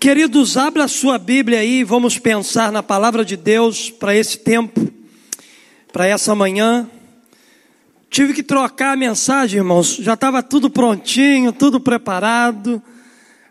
Queridos, 0.00 0.56
abra 0.56 0.84
a 0.84 0.88
sua 0.88 1.18
Bíblia 1.18 1.58
aí, 1.58 1.84
vamos 1.84 2.18
pensar 2.18 2.72
na 2.72 2.82
palavra 2.82 3.22
de 3.22 3.36
Deus 3.36 3.90
para 3.90 4.16
esse 4.16 4.38
tempo, 4.38 4.90
para 5.92 6.06
essa 6.06 6.34
manhã. 6.34 6.88
Tive 8.08 8.32
que 8.32 8.42
trocar 8.42 8.94
a 8.94 8.96
mensagem, 8.96 9.58
irmãos, 9.58 9.96
já 9.96 10.14
estava 10.14 10.42
tudo 10.42 10.70
prontinho, 10.70 11.52
tudo 11.52 11.78
preparado. 11.78 12.82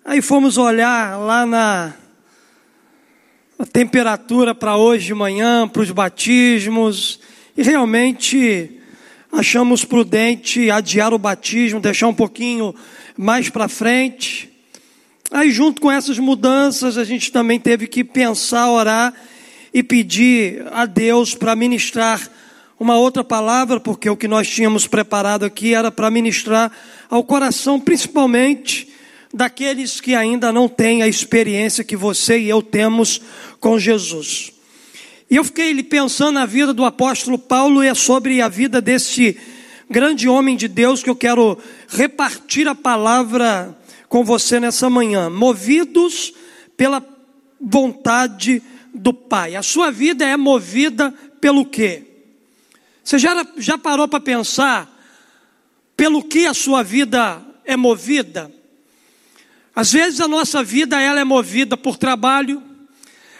Aí 0.03 0.23
fomos 0.23 0.57
olhar 0.57 1.19
lá 1.19 1.45
na 1.45 1.93
temperatura 3.71 4.55
para 4.55 4.75
hoje 4.75 5.05
de 5.05 5.13
manhã, 5.13 5.67
para 5.67 5.83
os 5.83 5.91
batismos, 5.91 7.19
e 7.55 7.61
realmente 7.61 8.81
achamos 9.31 9.85
prudente 9.85 10.71
adiar 10.71 11.13
o 11.13 11.19
batismo, 11.19 11.79
deixar 11.79 12.07
um 12.07 12.15
pouquinho 12.15 12.73
mais 13.15 13.51
para 13.51 13.67
frente. 13.67 14.48
Aí, 15.31 15.51
junto 15.51 15.79
com 15.79 15.91
essas 15.91 16.17
mudanças, 16.17 16.97
a 16.97 17.03
gente 17.03 17.31
também 17.31 17.59
teve 17.59 17.85
que 17.85 18.03
pensar, 18.03 18.71
orar 18.71 19.13
e 19.71 19.83
pedir 19.83 20.65
a 20.71 20.87
Deus 20.87 21.35
para 21.35 21.55
ministrar 21.55 22.19
uma 22.79 22.97
outra 22.97 23.23
palavra, 23.23 23.79
porque 23.79 24.09
o 24.09 24.17
que 24.17 24.27
nós 24.27 24.49
tínhamos 24.49 24.87
preparado 24.87 25.45
aqui 25.45 25.75
era 25.75 25.91
para 25.91 26.09
ministrar 26.09 26.71
ao 27.09 27.23
coração, 27.23 27.79
principalmente 27.79 28.89
daqueles 29.31 30.01
que 30.01 30.15
ainda 30.15 30.51
não 30.51 30.67
têm 30.67 31.03
a 31.03 31.07
experiência 31.07 31.83
que 31.83 31.95
você 31.95 32.39
e 32.39 32.49
eu 32.49 32.63
temos 32.63 33.21
com 33.59 33.77
Jesus. 33.77 34.51
E 35.29 35.35
eu 35.35 35.43
fiquei 35.43 35.83
pensando 35.83 36.31
na 36.31 36.45
vida 36.47 36.73
do 36.73 36.83
apóstolo 36.83 37.37
Paulo 37.37 37.83
e 37.83 37.87
é 37.87 37.93
sobre 37.93 38.41
a 38.41 38.47
vida 38.47 38.81
desse 38.81 39.37
grande 39.87 40.27
homem 40.27 40.55
de 40.55 40.67
Deus 40.67 41.03
que 41.03 41.09
eu 41.09 41.15
quero 41.15 41.55
repartir 41.87 42.67
a 42.67 42.73
palavra 42.73 43.77
com 44.09 44.23
você 44.23 44.59
nessa 44.59 44.89
manhã, 44.89 45.29
movidos 45.29 46.33
pela 46.75 47.05
vontade 47.61 48.61
do 48.93 49.13
Pai. 49.13 49.55
A 49.55 49.61
sua 49.61 49.91
vida 49.91 50.25
é 50.25 50.35
movida 50.35 51.13
pelo 51.39 51.63
quê? 51.63 52.03
Você 53.03 53.19
já, 53.19 53.45
já 53.57 53.77
parou 53.77 54.07
para 54.07 54.19
pensar 54.19 54.89
pelo 55.95 56.23
que 56.23 56.47
a 56.47 56.53
sua 56.55 56.81
vida 56.81 57.39
é 57.63 57.77
movida? 57.77 58.51
Às 59.75 59.91
vezes 59.91 60.19
a 60.19 60.27
nossa 60.27 60.63
vida 60.63 60.99
ela 60.99 61.19
é 61.19 61.23
movida 61.23 61.77
por 61.77 61.95
trabalho, 61.95 62.63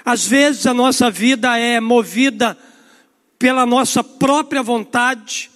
às 0.06 0.26
vezes 0.28 0.68
a 0.68 0.74
nossa 0.74 1.10
vida 1.10 1.58
é 1.58 1.80
movida 1.80 2.58
pela 3.40 3.66
nossa 3.66 4.04
própria 4.04 4.62
vontade, 4.62 5.50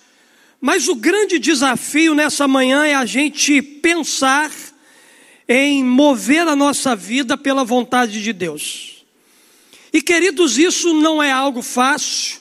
mas 0.60 0.88
o 0.88 0.96
grande 0.96 1.38
desafio 1.38 2.16
nessa 2.16 2.48
manhã 2.48 2.86
é 2.86 2.96
a 2.96 3.06
gente 3.06 3.62
pensar 3.62 4.50
em 5.48 5.84
mover 5.84 6.48
a 6.48 6.56
nossa 6.56 6.96
vida 6.96 7.38
pela 7.38 7.64
vontade 7.64 8.22
de 8.22 8.34
Deus. 8.34 9.06
E 9.92 10.02
queridos, 10.02 10.58
isso 10.58 10.94
não 10.94 11.22
é 11.22 11.32
algo 11.32 11.62
fácil, 11.62 12.40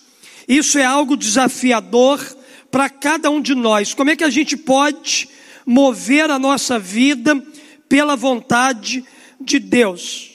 isso 0.49 0.79
é 0.79 0.85
algo 0.85 1.17
desafiador 1.17 2.21
para 2.71 2.89
cada 2.89 3.31
um 3.31 3.41
de 3.41 3.55
nós. 3.55 3.93
Como 3.93 4.11
é 4.11 4.17
que 4.17 4.25
a 4.25 4.31
gente 4.31 4.57
pode 4.57 5.29
mover 5.67 6.31
a 6.31 6.39
nossa 6.39 6.79
vida 6.79 7.37
pela 7.89 8.17
vontade 8.17 9.05
de 9.41 9.59
Deus? 9.59 10.31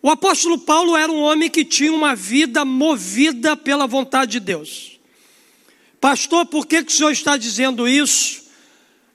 O 0.00 0.08
apóstolo 0.08 0.58
Paulo 0.58 0.96
era 0.96 1.10
um 1.10 1.20
homem 1.20 1.50
que 1.50 1.64
tinha 1.64 1.92
uma 1.92 2.14
vida 2.14 2.64
movida 2.64 3.56
pela 3.56 3.86
vontade 3.86 4.32
de 4.32 4.40
Deus. 4.40 4.98
Pastor, 6.00 6.46
por 6.46 6.66
que, 6.66 6.84
que 6.84 6.92
o 6.92 6.94
senhor 6.94 7.10
está 7.10 7.36
dizendo 7.36 7.88
isso? 7.88 8.47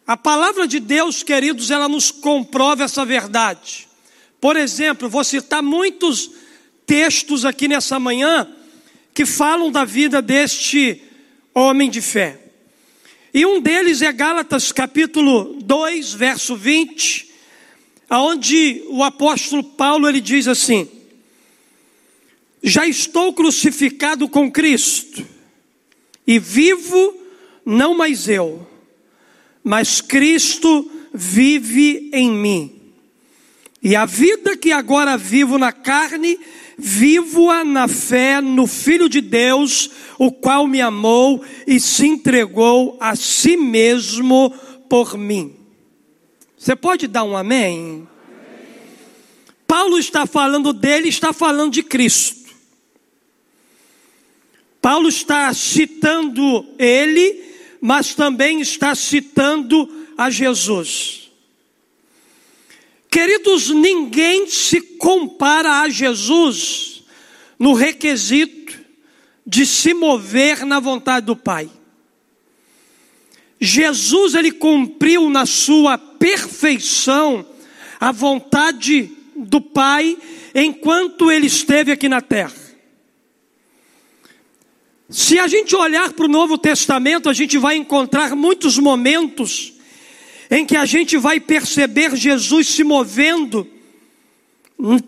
A 0.06 0.18
palavra 0.18 0.68
de 0.68 0.80
Deus, 0.80 1.23
queridos, 1.23 1.72
ela 1.72 1.88
nos 1.88 2.12
comprova 2.12 2.84
essa 2.84 3.06
verdade. 3.06 3.88
Por 4.40 4.58
exemplo, 4.58 5.08
vou 5.08 5.24
citar 5.24 5.64
muitos 5.64 6.30
textos 6.86 7.46
aqui 7.46 7.69
nessa 7.69 7.97
manhã 8.00 8.47
que 9.14 9.25
falam 9.25 9.72
da 9.72 9.86
vida 9.86 10.22
deste 10.22 11.02
homem 11.53 11.90
de 11.90 12.02
fé. 12.02 12.40
E 13.34 13.46
um 13.46 13.62
deles 13.62 14.02
é 14.02 14.12
Gálatas 14.12 14.74
capítulo 14.74 15.58
2, 15.62 16.14
verso 16.14 16.58
20, 16.58 17.31
aonde 18.09 18.84
o 18.90 19.02
apóstolo 19.03 19.64
Paulo 19.64 20.08
ele 20.09 20.20
diz 20.20 20.50
assim: 20.50 20.90
Já 22.62 22.85
estou 22.85 23.34
crucificado 23.34 24.28
com 24.28 24.52
Cristo, 24.52 25.25
e 26.28 26.38
vivo 26.38 27.16
não 27.66 27.96
mais 27.96 28.28
eu, 28.28 28.68
mas 29.63 30.01
Cristo 30.01 30.90
vive 31.13 32.09
em 32.13 32.31
mim. 32.31 32.81
E 33.81 33.96
a 33.96 34.06
vida 34.06 34.56
que 34.57 34.72
agora 34.72 35.18
vivo 35.18 35.57
na 35.57 35.72
carne, 35.72 36.40
vivo-a 36.78 37.63
na 37.63 37.88
fé 37.88 38.41
no 38.41 38.66
Filho 38.66 39.09
de 39.09 39.22
Deus, 39.22 39.90
o 40.18 40.31
qual 40.31 40.68
me 40.68 40.81
amou 40.81 41.44
e 41.68 41.79
se 41.79 42.07
entregou 42.07 42.97
a 43.00 43.16
si 43.16 43.57
mesmo 43.57 44.53
por 44.90 45.18
mim. 45.18 45.56
Você 46.57 46.75
pode 46.75 47.07
dar 47.07 47.25
um 47.25 47.35
amém? 47.35 48.07
Paulo 49.68 50.00
está 50.00 50.25
falando 50.25 50.72
dele, 50.72 51.09
está 51.09 51.34
falando 51.34 51.73
de 51.73 51.84
Cristo. 51.84 52.52
Paulo 54.81 55.09
está 55.09 55.53
citando 55.53 56.66
ele 56.78 57.53
mas 57.86 58.16
também 58.16 58.62
está 58.62 58.96
citando 58.96 60.08
a 60.18 60.30
Jesus. 60.30 61.30
Queridos, 63.12 63.70
ninguém 63.72 64.48
se 64.48 64.80
compara 64.80 65.82
a 65.82 65.90
Jesus 65.90 67.04
no 67.60 67.74
requisito 67.74 68.80
de 69.46 69.66
se 69.66 69.94
mover 69.94 70.66
na 70.66 70.80
vontade 70.80 71.26
do 71.26 71.36
Pai. 71.36 71.70
Jesus, 73.60 74.34
ele 74.34 74.54
cumpriu 74.54 75.30
na 75.30 75.46
sua 75.46 75.98
perfeição 75.98 77.46
a 78.00 78.14
vontade 78.14 79.12
do 79.36 79.60
Pai 79.60 80.18
enquanto 80.56 81.30
ele 81.30 81.48
esteve 81.48 81.92
aqui 81.92 82.08
na 82.08 82.22
terra. 82.22 82.62
Se 85.13 85.38
a 85.38 85.47
gente 85.47 85.75
olhar 85.75 86.12
para 86.12 86.25
o 86.25 86.28
Novo 86.28 86.57
Testamento, 86.57 87.29
a 87.29 87.34
gente 87.34 87.56
vai 87.59 87.75
encontrar 87.75 88.35
muitos 88.35 88.79
momentos 88.79 89.74
em 90.50 90.66
que 90.66 90.75
a 90.75 90.85
gente 90.85 91.18
vai 91.18 91.40
perceber 91.40 92.16
Jesus 92.16 92.68
se 92.68 92.84
movendo 92.84 93.68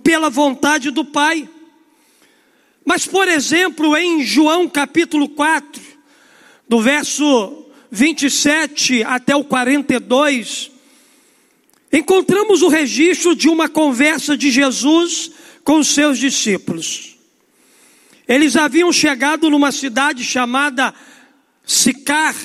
pela 0.04 0.30
vontade 0.30 0.92
do 0.92 1.04
Pai. 1.04 1.50
Mas, 2.86 3.08
por 3.08 3.28
exemplo, 3.28 3.98
em 3.98 4.24
João 4.24 4.70
capítulo 4.70 5.28
4, 5.28 5.82
do 6.70 6.80
verso 6.80 7.66
27 7.90 9.02
até 9.02 9.36
o 9.36 9.44
42, 9.44 10.70
encontramos 11.92 12.62
o 12.62 12.68
registro 12.68 13.36
de 13.36 13.50
uma 13.50 13.68
conversa 13.68 14.38
de 14.38 14.52
Jesus 14.52 15.32
com 15.64 15.80
os 15.80 15.88
seus 15.88 16.20
discípulos. 16.20 17.15
Eles 18.28 18.56
haviam 18.56 18.92
chegado 18.92 19.50
numa 19.50 19.72
cidade 19.72 20.24
chamada 20.24 20.94
Sicar. 21.66 22.36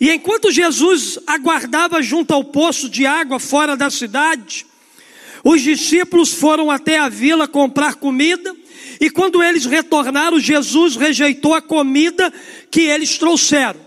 E 0.00 0.10
enquanto 0.10 0.50
Jesus 0.50 1.18
aguardava 1.26 2.02
junto 2.02 2.32
ao 2.32 2.44
poço 2.44 2.88
de 2.88 3.04
água 3.04 3.38
fora 3.38 3.76
da 3.76 3.90
cidade, 3.90 4.66
os 5.44 5.60
discípulos 5.60 6.32
foram 6.32 6.70
até 6.70 6.98
a 6.98 7.08
vila 7.08 7.48
comprar 7.48 7.96
comida. 7.96 8.54
E 9.00 9.10
quando 9.10 9.42
eles 9.42 9.64
retornaram, 9.64 10.38
Jesus 10.38 10.96
rejeitou 10.96 11.54
a 11.54 11.62
comida 11.62 12.32
que 12.70 12.82
eles 12.82 13.18
trouxeram. 13.18 13.80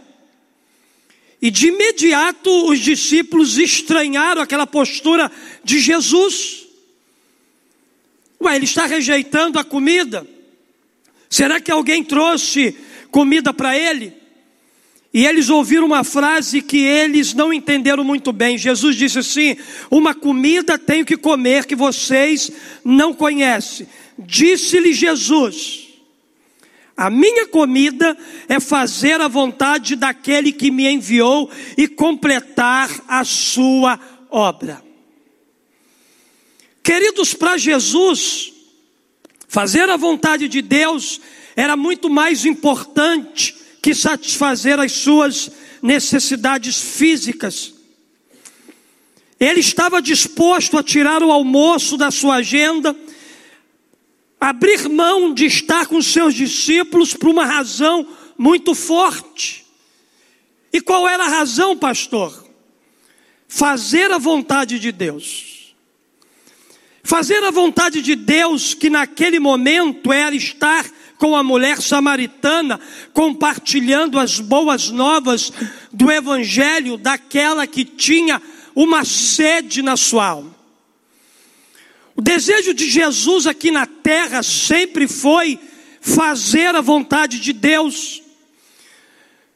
E 1.42 1.52
de 1.52 1.68
imediato 1.68 2.50
os 2.69 2.80
discípulos 2.80 3.58
estranharam 3.58 4.42
aquela 4.42 4.66
postura 4.66 5.31
de 5.64 5.80
Jesus. 5.80 6.64
Ué, 8.42 8.56
ele 8.56 8.66
está 8.66 8.86
rejeitando 8.86 9.60
a 9.60 9.64
comida. 9.64 10.28
Será 11.33 11.59
que 11.59 11.71
alguém 11.71 12.03
trouxe 12.03 12.77
comida 13.09 13.51
para 13.51 13.75
ele? 13.75 14.13
E 15.12 15.25
eles 15.25 15.50
ouviram 15.50 15.88
uma 15.88 16.03
frase 16.03 16.62
que 16.62 16.77
eles 16.77 17.33
não 17.33 17.51
entenderam 17.51 18.03
muito 18.03 18.31
bem. 18.31 18.56
Jesus 18.56 18.95
disse 18.95 19.18
assim: 19.18 19.57
Uma 19.89 20.13
comida 20.13 20.77
tenho 20.77 21.03
que 21.03 21.18
comer 21.18 21.65
que 21.65 21.75
vocês 21.75 22.51
não 22.85 23.15
conhecem. 23.15 23.88
Disse-lhe 24.15 24.94
Jesus: 24.94 25.88
A 26.95 27.09
minha 27.09 27.47
comida 27.47 28.15
é 28.47 28.59
fazer 28.59 29.19
a 29.19 29.27
vontade 29.27 29.95
daquele 29.95 30.51
que 30.51 30.69
me 30.69 30.88
enviou 30.88 31.50
e 31.75 31.88
completar 31.88 32.91
a 33.07 33.24
sua 33.24 34.00
obra. 34.30 34.83
Queridos, 36.83 37.33
para 37.33 37.57
Jesus, 37.57 38.53
Fazer 39.54 39.88
a 39.88 39.98
vontade 39.98 40.48
de 40.48 40.64
Deus 40.64 41.22
era 41.56 41.78
muito 41.78 42.10
mais 42.10 42.44
importante 42.44 43.56
que 43.84 43.94
satisfazer 43.94 44.80
as 44.80 44.94
suas 44.94 45.52
necessidades 45.80 46.82
físicas. 46.82 47.72
Ele 49.40 49.60
estava 49.60 50.02
disposto 50.02 50.76
a 50.76 50.82
tirar 50.82 51.22
o 51.22 51.32
almoço 51.32 51.98
da 51.98 52.10
sua 52.10 52.38
agenda, 52.38 52.96
abrir 54.42 54.90
mão 54.90 55.32
de 55.32 55.46
estar 55.46 55.86
com 55.86 56.02
seus 56.02 56.34
discípulos 56.34 57.14
por 57.14 57.30
uma 57.30 57.46
razão 57.46 58.08
muito 58.36 58.74
forte. 58.74 59.68
E 60.74 60.82
qual 60.82 61.08
era 61.08 61.26
a 61.26 61.30
razão, 61.30 61.78
pastor? 61.78 62.44
Fazer 63.48 64.10
a 64.10 64.18
vontade 64.18 64.80
de 64.80 64.92
Deus. 64.92 65.53
Fazer 67.04 67.44
a 67.44 67.52
vontade 67.52 68.02
de 68.02 68.16
Deus, 68.16 68.74
que 68.74 68.90
naquele 68.90 69.38
momento 69.38 70.12
era 70.12 70.34
estar 70.34 70.86
com 71.18 71.36
a 71.36 71.44
mulher 71.44 71.82
samaritana, 71.82 72.80
compartilhando 73.14 74.18
as 74.18 74.40
boas 74.40 74.90
novas 74.90 75.52
do 75.92 76.10
Evangelho 76.10 76.98
daquela 76.98 77.68
que 77.68 77.84
tinha 77.84 78.42
uma 78.74 79.04
sede 79.04 79.82
na 79.82 79.98
sua 79.98 80.28
alma. 80.28 80.56
O 82.16 82.22
desejo 82.22 82.74
de 82.74 82.90
Jesus 82.90 83.48
aqui 83.48 83.70
na 83.70 83.86
terra 83.86 84.42
sempre 84.42 85.08
foi 85.08 85.60
fazer 86.00 86.74
a 86.74 86.82
vontade 86.82 87.40
de 87.40 87.52
Deus. 87.52 88.23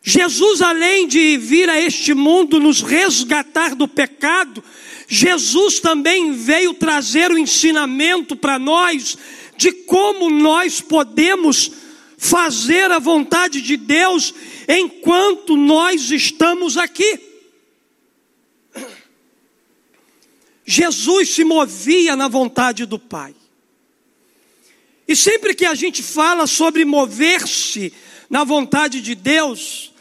Jesus, 0.09 0.61
além 0.61 1.05
de 1.05 1.35
vir 1.35 1.69
a 1.69 1.81
este 1.81 2.13
mundo 2.13 2.61
nos 2.61 2.81
resgatar 2.81 3.75
do 3.75 3.89
pecado, 3.89 4.63
Jesus 5.05 5.81
também 5.81 6.31
veio 6.31 6.73
trazer 6.73 7.29
o 7.29 7.37
ensinamento 7.37 8.33
para 8.33 8.57
nós 8.57 9.17
de 9.57 9.69
como 9.73 10.29
nós 10.29 10.79
podemos 10.79 11.73
fazer 12.17 12.89
a 12.89 12.99
vontade 12.99 13.61
de 13.61 13.75
Deus 13.75 14.33
enquanto 14.65 15.57
nós 15.57 16.09
estamos 16.09 16.77
aqui. 16.77 17.19
Jesus 20.65 21.31
se 21.31 21.43
movia 21.43 22.15
na 22.15 22.29
vontade 22.29 22.85
do 22.85 22.97
Pai. 22.97 23.35
E 25.05 25.17
sempre 25.17 25.53
que 25.53 25.65
a 25.65 25.75
gente 25.75 26.01
fala 26.01 26.47
sobre 26.47 26.85
mover-se 26.85 27.91
na 28.29 28.45
vontade 28.45 29.01
de 29.01 29.13
Deus, 29.13 29.91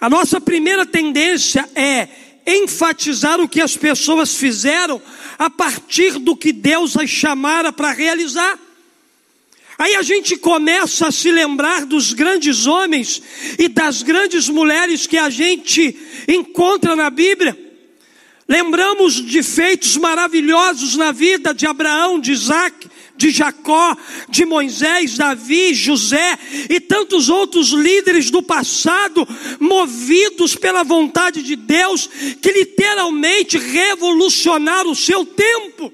a 0.00 0.10
nossa 0.10 0.40
primeira 0.40 0.84
tendência 0.84 1.68
é 1.74 2.08
enfatizar 2.46 3.40
o 3.40 3.48
que 3.48 3.60
as 3.60 3.76
pessoas 3.76 4.34
fizeram 4.36 5.00
a 5.38 5.50
partir 5.50 6.18
do 6.18 6.36
que 6.36 6.52
Deus 6.52 6.96
as 6.96 7.10
chamara 7.10 7.72
para 7.72 7.92
realizar. 7.92 8.58
Aí 9.78 9.94
a 9.94 10.02
gente 10.02 10.36
começa 10.38 11.08
a 11.08 11.12
se 11.12 11.30
lembrar 11.30 11.84
dos 11.84 12.12
grandes 12.12 12.66
homens 12.66 13.22
e 13.58 13.68
das 13.68 14.02
grandes 14.02 14.48
mulheres 14.48 15.06
que 15.06 15.18
a 15.18 15.28
gente 15.28 15.94
encontra 16.26 16.96
na 16.96 17.10
Bíblia. 17.10 17.58
Lembramos 18.48 19.14
de 19.14 19.42
feitos 19.42 19.96
maravilhosos 19.96 20.96
na 20.96 21.12
vida 21.12 21.52
de 21.52 21.66
Abraão, 21.66 22.18
de 22.20 22.32
Isaac, 22.32 22.88
de 23.16 23.30
Jacó, 23.30 23.96
de 24.28 24.44
Moisés, 24.44 25.16
Davi, 25.16 25.74
José 25.74 26.38
e 26.68 26.80
tantos 26.80 27.28
outros 27.28 27.70
líderes 27.70 28.30
do 28.30 28.42
passado, 28.42 29.26
movidos 29.58 30.54
pela 30.54 30.82
vontade 30.82 31.42
de 31.42 31.56
Deus, 31.56 32.08
que 32.40 32.52
literalmente 32.52 33.58
revolucionaram 33.58 34.90
o 34.90 34.96
seu 34.96 35.24
tempo. 35.24 35.92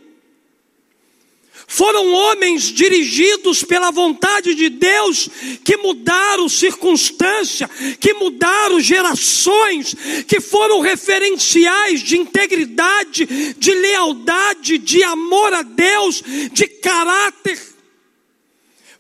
Foram 1.73 2.13
homens 2.13 2.65
dirigidos 2.65 3.65
pela 3.65 3.91
vontade 3.91 4.55
de 4.55 4.69
Deus 4.69 5.27
que 5.65 5.75
mudaram 5.79 6.47
circunstância, 6.47 7.67
que 7.99 8.13
mudaram 8.13 8.79
gerações, 8.79 9.97
que 10.29 10.39
foram 10.39 10.81
referenciais 10.81 12.03
de 12.03 12.19
integridade, 12.19 13.55
de 13.57 13.75
lealdade, 13.75 14.77
de 14.77 15.03
amor 15.03 15.55
a 15.55 15.63
Deus, 15.63 16.23
de 16.53 16.67
caráter. 16.67 17.72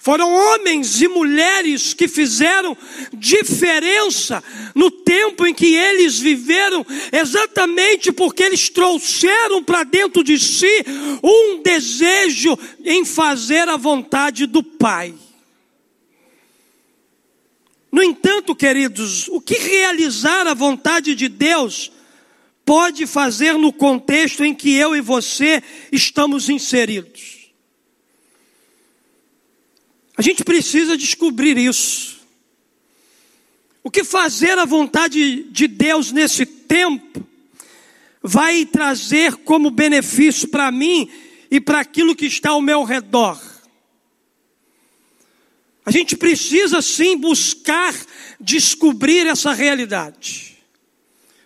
Foram 0.03 0.35
homens 0.35 1.01
e 1.01 1.07
mulheres 1.07 1.95
que 1.95 2.09
fizeram 2.09 2.77
diferença 3.13 4.43
no 4.75 4.91
tempo 4.91 5.47
em 5.47 5.55
que 5.55 5.77
eles 5.77 6.19
viveram, 6.19 6.85
exatamente 7.13 8.11
porque 8.11 8.43
eles 8.43 8.69
trouxeram 8.69 9.63
para 9.63 9.85
dentro 9.85 10.25
de 10.25 10.41
si 10.41 10.85
um 11.23 11.63
desejo 11.63 12.59
em 12.85 13.05
fazer 13.05 13.69
a 13.69 13.77
vontade 13.77 14.45
do 14.45 14.61
Pai. 14.61 15.15
No 17.93 18.03
entanto, 18.03 18.57
queridos, 18.57 19.29
o 19.29 19.41
que 19.41 19.55
realizar 19.55 20.49
a 20.49 20.55
vontade 20.55 21.15
de 21.15 21.29
Deus 21.29 21.93
pode 22.65 23.07
fazer 23.07 23.53
no 23.53 23.73
contexto 23.73 24.45
em 24.45 24.53
que 24.53 24.75
eu 24.75 24.97
e 24.97 25.01
você 25.01 25.63
estamos 25.93 26.49
inseridos? 26.49 27.32
A 30.23 30.25
gente 30.25 30.45
precisa 30.45 30.97
descobrir 30.97 31.59
isso. 31.59 32.21
O 33.83 33.91
que 33.91 34.05
fazer 34.05 34.57
a 34.57 34.65
vontade 34.65 35.43
de 35.51 35.67
Deus 35.67 36.13
nesse 36.13 36.47
tempo 36.47 37.27
vai 38.23 38.65
trazer 38.65 39.35
como 39.39 39.69
benefício 39.69 40.47
para 40.47 40.71
mim 40.71 41.11
e 41.51 41.61
para 41.61 41.81
aquilo 41.81 42.15
que 42.15 42.27
está 42.27 42.51
ao 42.51 42.61
meu 42.61 42.85
redor. 42.85 43.37
A 45.85 45.91
gente 45.91 46.17
precisa 46.17 46.81
sim 46.81 47.17
buscar 47.17 47.93
descobrir 48.39 49.27
essa 49.27 49.53
realidade. 49.53 50.57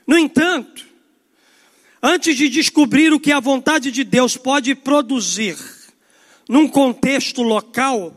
No 0.07 0.19
entanto, 0.19 0.85
antes 2.03 2.37
de 2.37 2.51
descobrir 2.51 3.11
o 3.11 3.19
que 3.19 3.33
a 3.33 3.41
vontade 3.41 3.91
de 3.91 4.05
Deus 4.05 4.37
pode 4.37 4.75
produzir 4.75 5.57
num 6.47 6.69
contexto 6.69 7.41
local, 7.41 8.15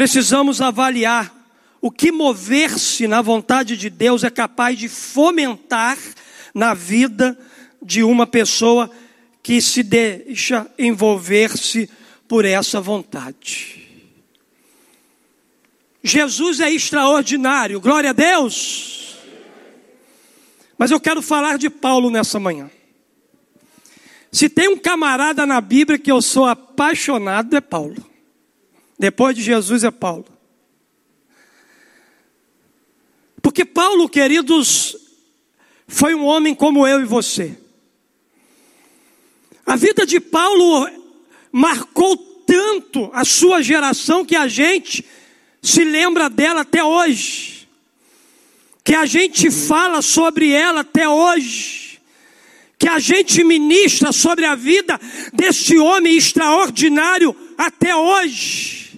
precisamos 0.00 0.62
avaliar 0.62 1.30
o 1.78 1.90
que 1.90 2.10
mover-se 2.10 3.06
na 3.06 3.20
vontade 3.20 3.76
de 3.76 3.90
Deus 3.90 4.24
é 4.24 4.30
capaz 4.30 4.78
de 4.78 4.88
fomentar 4.88 5.98
na 6.54 6.72
vida 6.72 7.38
de 7.82 8.02
uma 8.02 8.26
pessoa 8.26 8.90
que 9.42 9.60
se 9.60 9.82
deixa 9.82 10.66
envolver-se 10.78 11.90
por 12.26 12.46
essa 12.46 12.80
vontade. 12.80 13.86
Jesus 16.02 16.60
é 16.60 16.72
extraordinário, 16.72 17.78
glória 17.78 18.08
a 18.08 18.14
Deus. 18.14 19.18
Mas 20.78 20.90
eu 20.90 20.98
quero 20.98 21.20
falar 21.20 21.58
de 21.58 21.68
Paulo 21.68 22.08
nessa 22.08 22.40
manhã. 22.40 22.70
Se 24.32 24.48
tem 24.48 24.66
um 24.66 24.78
camarada 24.78 25.44
na 25.44 25.60
Bíblia 25.60 25.98
que 25.98 26.10
eu 26.10 26.22
sou 26.22 26.46
apaixonado, 26.46 27.54
é 27.54 27.60
Paulo. 27.60 28.09
Depois 29.00 29.34
de 29.34 29.42
Jesus 29.42 29.82
é 29.82 29.90
Paulo. 29.90 30.26
Porque 33.40 33.64
Paulo, 33.64 34.10
queridos, 34.10 34.94
foi 35.88 36.14
um 36.14 36.26
homem 36.26 36.54
como 36.54 36.86
eu 36.86 37.00
e 37.00 37.06
você. 37.06 37.58
A 39.64 39.74
vida 39.74 40.04
de 40.04 40.20
Paulo 40.20 40.86
marcou 41.50 42.14
tanto 42.46 43.10
a 43.14 43.24
sua 43.24 43.62
geração 43.62 44.22
que 44.22 44.36
a 44.36 44.46
gente 44.46 45.02
se 45.62 45.82
lembra 45.82 46.28
dela 46.28 46.60
até 46.60 46.84
hoje. 46.84 47.66
Que 48.84 48.94
a 48.94 49.06
gente 49.06 49.50
fala 49.50 50.02
sobre 50.02 50.50
ela 50.50 50.80
até 50.80 51.08
hoje. 51.08 51.98
Que 52.78 52.86
a 52.86 52.98
gente 52.98 53.42
ministra 53.44 54.12
sobre 54.12 54.44
a 54.44 54.54
vida 54.54 55.00
deste 55.32 55.78
homem 55.78 56.18
extraordinário 56.18 57.34
até 57.56 57.96
hoje. 57.96 58.89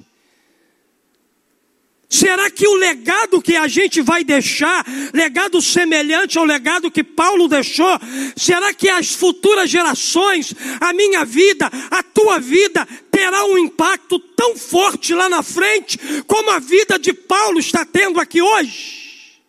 Será 2.12 2.50
que 2.50 2.68
o 2.68 2.74
legado 2.74 3.40
que 3.40 3.56
a 3.56 3.66
gente 3.66 4.02
vai 4.02 4.22
deixar, 4.22 4.84
legado 5.14 5.62
semelhante 5.62 6.36
ao 6.36 6.44
legado 6.44 6.90
que 6.90 7.02
Paulo 7.02 7.48
deixou, 7.48 7.98
será 8.36 8.74
que 8.74 8.90
as 8.90 9.14
futuras 9.14 9.70
gerações, 9.70 10.54
a 10.78 10.92
minha 10.92 11.24
vida, 11.24 11.70
a 11.90 12.02
tua 12.02 12.38
vida, 12.38 12.86
terá 13.10 13.46
um 13.46 13.56
impacto 13.56 14.18
tão 14.18 14.54
forte 14.58 15.14
lá 15.14 15.26
na 15.26 15.42
frente, 15.42 15.98
como 16.26 16.50
a 16.50 16.58
vida 16.58 16.98
de 16.98 17.14
Paulo 17.14 17.58
está 17.58 17.82
tendo 17.82 18.20
aqui 18.20 18.42
hoje? 18.42 19.40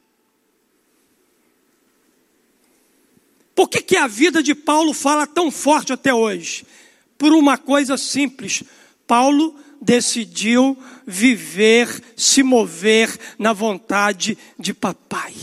Por 3.53 3.67
que, 3.67 3.82
que 3.82 3.98
a 3.98 4.08
vida 4.08 4.41
de 4.41 4.55
Paulo 4.55 4.93
fala 4.93 5.27
tão 5.27 5.51
forte 5.51 5.91
até 5.91 6.13
hoje? 6.13 6.65
Por 7.17 7.34
uma 7.34 7.58
coisa 7.58 7.98
simples: 7.98 8.63
Paulo 9.05 9.53
decidiu 9.84 10.78
viver, 11.06 12.02
se 12.16 12.42
mover 12.42 13.16
na 13.38 13.54
vontade 13.54 14.38
de 14.58 14.74
papai. 14.74 15.34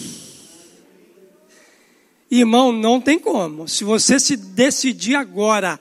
Irmão, 2.31 2.73
não 2.73 3.01
tem 3.01 3.19
como. 3.19 3.69
Se 3.69 3.83
você 3.83 4.21
se 4.21 4.37
decidir 4.37 5.17
agora, 5.17 5.81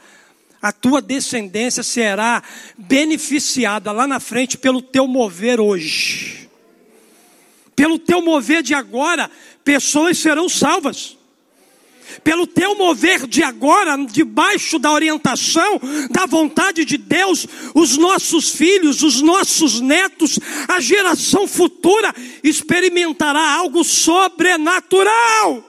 a 0.62 0.72
tua 0.72 1.01
descendência 1.01 1.84
será 1.84 2.44
beneficiada 2.78 3.92
lá 3.92 4.08
na 4.08 4.20
frente 4.20 4.58
pelo 4.58 4.82
teu 4.82 5.08
mover 5.08 5.60
hoje. 5.60 6.50
Pelo 7.75 8.00
teu 8.00 8.22
mover 8.22 8.62
de 8.62 8.74
agora, 8.74 9.30
pessoas 9.63 10.18
serão 10.18 10.50
salvas. 10.50 11.19
Pelo 12.24 12.48
teu 12.48 12.75
mover 12.75 13.28
de 13.28 13.44
agora, 13.44 13.98
debaixo 14.06 14.80
da 14.80 14.92
orientação 14.92 15.80
da 16.10 16.25
vontade 16.25 16.86
de 16.86 16.98
Deus, 16.98 17.48
os 17.74 17.98
nossos 17.98 18.50
filhos, 18.51 19.04
os 19.04 19.22
nossos 19.22 19.80
netos, 19.80 20.39
a 20.68 20.80
geração 20.80 21.48
futura 21.48 22.13
experimentará 22.44 23.54
algo 23.56 23.84
sobrenatural. 23.84 25.66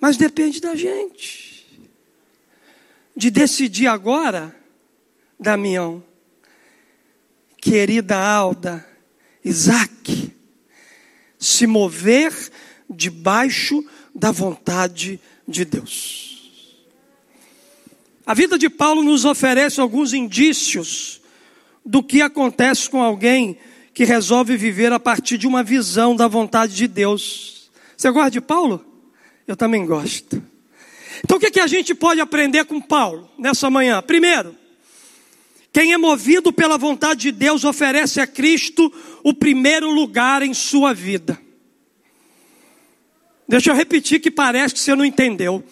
Mas 0.00 0.16
depende 0.16 0.60
da 0.60 0.76
gente, 0.76 1.66
de 3.16 3.30
decidir 3.30 3.88
agora, 3.88 4.54
Damião, 5.40 6.04
querida 7.60 8.16
Alda, 8.16 8.86
Isaac, 9.44 10.32
se 11.38 11.66
mover 11.66 12.32
debaixo 12.88 13.84
da 14.14 14.30
vontade 14.30 15.20
de 15.46 15.64
Deus. 15.64 16.28
A 18.26 18.34
vida 18.34 18.58
de 18.58 18.68
Paulo 18.68 19.02
nos 19.02 19.24
oferece 19.24 19.80
alguns 19.80 20.12
indícios 20.12 21.20
do 21.84 22.02
que 22.02 22.20
acontece 22.20 22.90
com 22.90 23.02
alguém 23.02 23.56
que 23.94 24.04
resolve 24.04 24.56
viver 24.56 24.92
a 24.92 25.00
partir 25.00 25.38
de 25.38 25.46
uma 25.46 25.62
visão 25.62 26.14
da 26.14 26.28
vontade 26.28 26.74
de 26.74 26.86
Deus. 26.86 27.70
Você 27.96 28.10
gosta 28.10 28.30
de 28.30 28.40
Paulo? 28.40 28.84
Eu 29.46 29.56
também 29.56 29.86
gosto. 29.86 30.42
Então 31.24 31.38
o 31.38 31.40
que, 31.40 31.50
que 31.50 31.58
a 31.58 31.66
gente 31.66 31.94
pode 31.94 32.20
aprender 32.20 32.66
com 32.66 32.80
Paulo 32.80 33.30
nessa 33.38 33.70
manhã? 33.70 34.02
Primeiro, 34.02 34.54
quem 35.72 35.92
é 35.92 35.98
movido 35.98 36.52
pela 36.52 36.76
vontade 36.76 37.22
de 37.22 37.32
Deus 37.32 37.64
oferece 37.64 38.20
a 38.20 38.26
Cristo 38.26 38.92
o 39.24 39.32
primeiro 39.32 39.90
lugar 39.90 40.42
em 40.42 40.52
sua 40.52 40.92
vida. 40.92 41.38
Deixa 43.48 43.70
eu 43.70 43.74
repetir 43.74 44.20
que 44.20 44.30
parece 44.30 44.74
que 44.74 44.80
você 44.80 44.94
não 44.94 45.04
entendeu. 45.04 45.64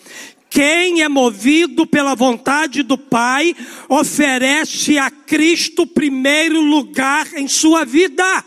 Quem 0.49 1.03
é 1.03 1.09
movido 1.09 1.87
pela 1.87 2.15
vontade 2.15 2.83
do 2.83 2.97
Pai 2.97 3.55
oferece 3.89 4.97
a 4.97 5.11
Cristo 5.11 5.87
primeiro 5.87 6.61
lugar 6.61 7.35
em 7.35 7.47
sua 7.47 7.85
vida. 7.85 8.45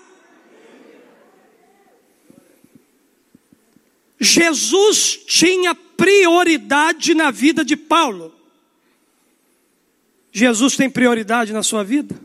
Jesus 4.19 5.19
tinha 5.27 5.75
prioridade 5.75 7.13
na 7.13 7.29
vida 7.29 7.63
de 7.63 7.77
Paulo. 7.77 8.33
Jesus 10.31 10.75
tem 10.75 10.89
prioridade 10.89 11.53
na 11.53 11.62
sua 11.62 11.83
vida? 11.83 12.19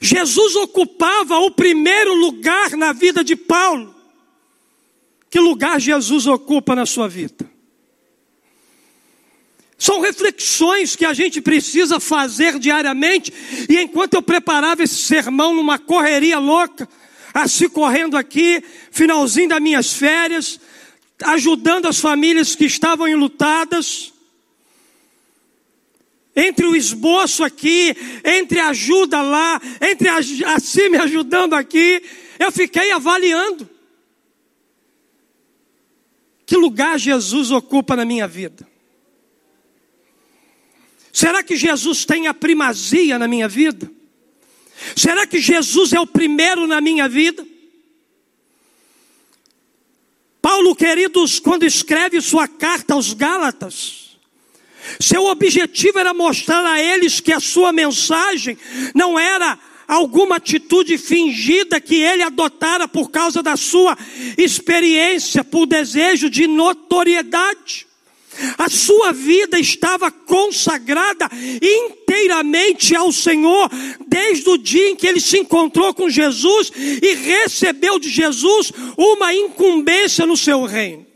Jesus 0.00 0.56
ocupava 0.56 1.38
o 1.38 1.50
primeiro 1.52 2.14
lugar 2.14 2.72
na 2.72 2.92
vida 2.92 3.22
de 3.22 3.36
Paulo. 3.36 3.95
Que 5.30 5.40
lugar 5.40 5.80
Jesus 5.80 6.26
ocupa 6.26 6.74
na 6.74 6.86
sua 6.86 7.08
vida? 7.08 7.56
São 9.78 10.00
reflexões 10.00 10.96
que 10.96 11.04
a 11.04 11.12
gente 11.12 11.40
precisa 11.40 12.00
fazer 12.00 12.58
diariamente. 12.58 13.32
E 13.68 13.78
enquanto 13.78 14.14
eu 14.14 14.22
preparava 14.22 14.82
esse 14.82 14.96
sermão 14.96 15.54
numa 15.54 15.78
correria 15.78 16.38
louca, 16.38 16.88
assim 17.34 17.68
correndo 17.68 18.16
aqui, 18.16 18.62
finalzinho 18.90 19.50
das 19.50 19.60
minhas 19.60 19.92
férias, 19.92 20.58
ajudando 21.22 21.86
as 21.86 21.98
famílias 21.98 22.54
que 22.54 22.64
estavam 22.64 23.06
enlutadas, 23.06 24.12
entre 26.34 26.66
o 26.66 26.76
esboço 26.76 27.44
aqui, 27.44 27.94
entre 28.24 28.60
a 28.60 28.68
ajuda 28.68 29.22
lá, 29.22 29.60
entre 29.80 30.08
a, 30.08 30.18
assim 30.54 30.88
me 30.90 30.98
ajudando 30.98 31.54
aqui, 31.54 32.02
eu 32.38 32.52
fiquei 32.52 32.92
avaliando. 32.92 33.75
Que 36.46 36.56
lugar 36.56 36.96
Jesus 36.96 37.50
ocupa 37.50 37.96
na 37.96 38.04
minha 38.04 38.28
vida? 38.28 38.66
Será 41.12 41.42
que 41.42 41.56
Jesus 41.56 42.04
tem 42.04 42.28
a 42.28 42.34
primazia 42.34 43.18
na 43.18 43.26
minha 43.26 43.48
vida? 43.48 43.90
Será 44.94 45.26
que 45.26 45.40
Jesus 45.40 45.92
é 45.92 45.98
o 45.98 46.06
primeiro 46.06 46.66
na 46.66 46.80
minha 46.80 47.08
vida? 47.08 47.44
Paulo, 50.40 50.76
queridos, 50.76 51.40
quando 51.40 51.64
escreve 51.64 52.20
sua 52.20 52.46
carta 52.46 52.94
aos 52.94 53.12
Gálatas, 53.12 54.16
seu 55.00 55.24
objetivo 55.24 55.98
era 55.98 56.14
mostrar 56.14 56.64
a 56.64 56.80
eles 56.80 57.18
que 57.18 57.32
a 57.32 57.40
sua 57.40 57.72
mensagem 57.72 58.56
não 58.94 59.18
era 59.18 59.58
alguma 59.86 60.36
atitude 60.36 60.98
fingida 60.98 61.80
que 61.80 61.96
ele 61.96 62.22
adotara 62.22 62.88
por 62.88 63.10
causa 63.10 63.42
da 63.42 63.56
sua 63.56 63.96
experiência, 64.36 65.44
por 65.44 65.66
desejo 65.66 66.28
de 66.28 66.46
notoriedade. 66.46 67.86
A 68.58 68.68
sua 68.68 69.12
vida 69.12 69.58
estava 69.58 70.10
consagrada 70.10 71.28
inteiramente 71.62 72.94
ao 72.94 73.10
Senhor, 73.10 73.70
desde 74.06 74.48
o 74.50 74.58
dia 74.58 74.90
em 74.90 74.96
que 74.96 75.06
ele 75.06 75.20
se 75.20 75.38
encontrou 75.38 75.94
com 75.94 76.10
Jesus 76.10 76.70
e 76.76 77.14
recebeu 77.14 77.98
de 77.98 78.10
Jesus 78.10 78.72
uma 78.96 79.34
incumbência 79.34 80.26
no 80.26 80.36
seu 80.36 80.64
reino. 80.64 81.06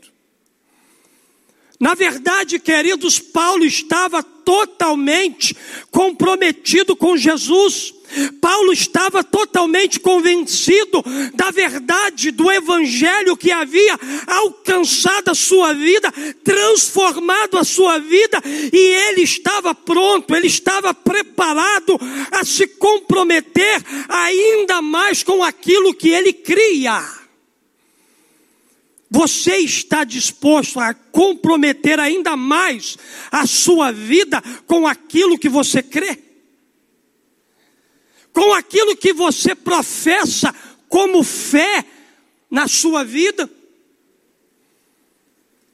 Na 1.79 1.95
verdade, 1.95 2.59
queridos, 2.59 3.17
Paulo 3.17 3.65
estava 3.65 4.21
totalmente 4.21 5.55
comprometido 5.89 6.95
com 6.95 7.17
Jesus. 7.17 8.00
Paulo 8.39 8.73
estava 8.73 9.23
totalmente 9.23 9.99
convencido 9.99 11.03
da 11.33 11.51
verdade 11.51 12.31
do 12.31 12.51
evangelho 12.51 13.37
que 13.37 13.51
havia 13.51 13.97
alcançado 14.27 15.29
a 15.29 15.35
sua 15.35 15.73
vida, 15.73 16.11
transformado 16.43 17.57
a 17.57 17.63
sua 17.63 17.99
vida, 17.99 18.41
e 18.45 18.77
ele 19.09 19.21
estava 19.21 19.73
pronto, 19.73 20.35
ele 20.35 20.47
estava 20.47 20.93
preparado 20.93 21.97
a 22.31 22.43
se 22.43 22.67
comprometer 22.67 23.83
ainda 24.09 24.81
mais 24.81 25.23
com 25.23 25.43
aquilo 25.43 25.93
que 25.93 26.09
ele 26.09 26.33
cria. 26.33 27.21
Você 29.13 29.57
está 29.57 30.05
disposto 30.05 30.79
a 30.79 30.93
comprometer 30.93 31.99
ainda 31.99 32.37
mais 32.37 32.97
a 33.29 33.45
sua 33.45 33.91
vida 33.91 34.41
com 34.65 34.87
aquilo 34.87 35.37
que 35.37 35.49
você 35.49 35.83
crê? 35.83 36.30
Com 38.33 38.53
aquilo 38.53 38.95
que 38.95 39.13
você 39.13 39.53
professa 39.53 40.53
como 40.87 41.23
fé 41.23 41.85
na 42.49 42.67
sua 42.67 43.03
vida? 43.03 43.49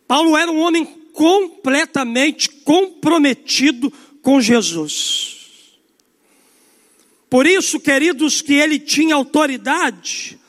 Paulo 0.07 0.37
era 0.37 0.51
um 0.51 0.59
homem 0.59 0.85
completamente 1.13 2.49
comprometido 2.49 3.91
com 4.21 4.39
Jesus. 4.39 5.37
Por 7.29 7.45
isso, 7.45 7.79
queridos, 7.79 8.41
que 8.41 8.53
ele 8.53 8.79
tinha 8.79 9.15
autoridade 9.15 10.39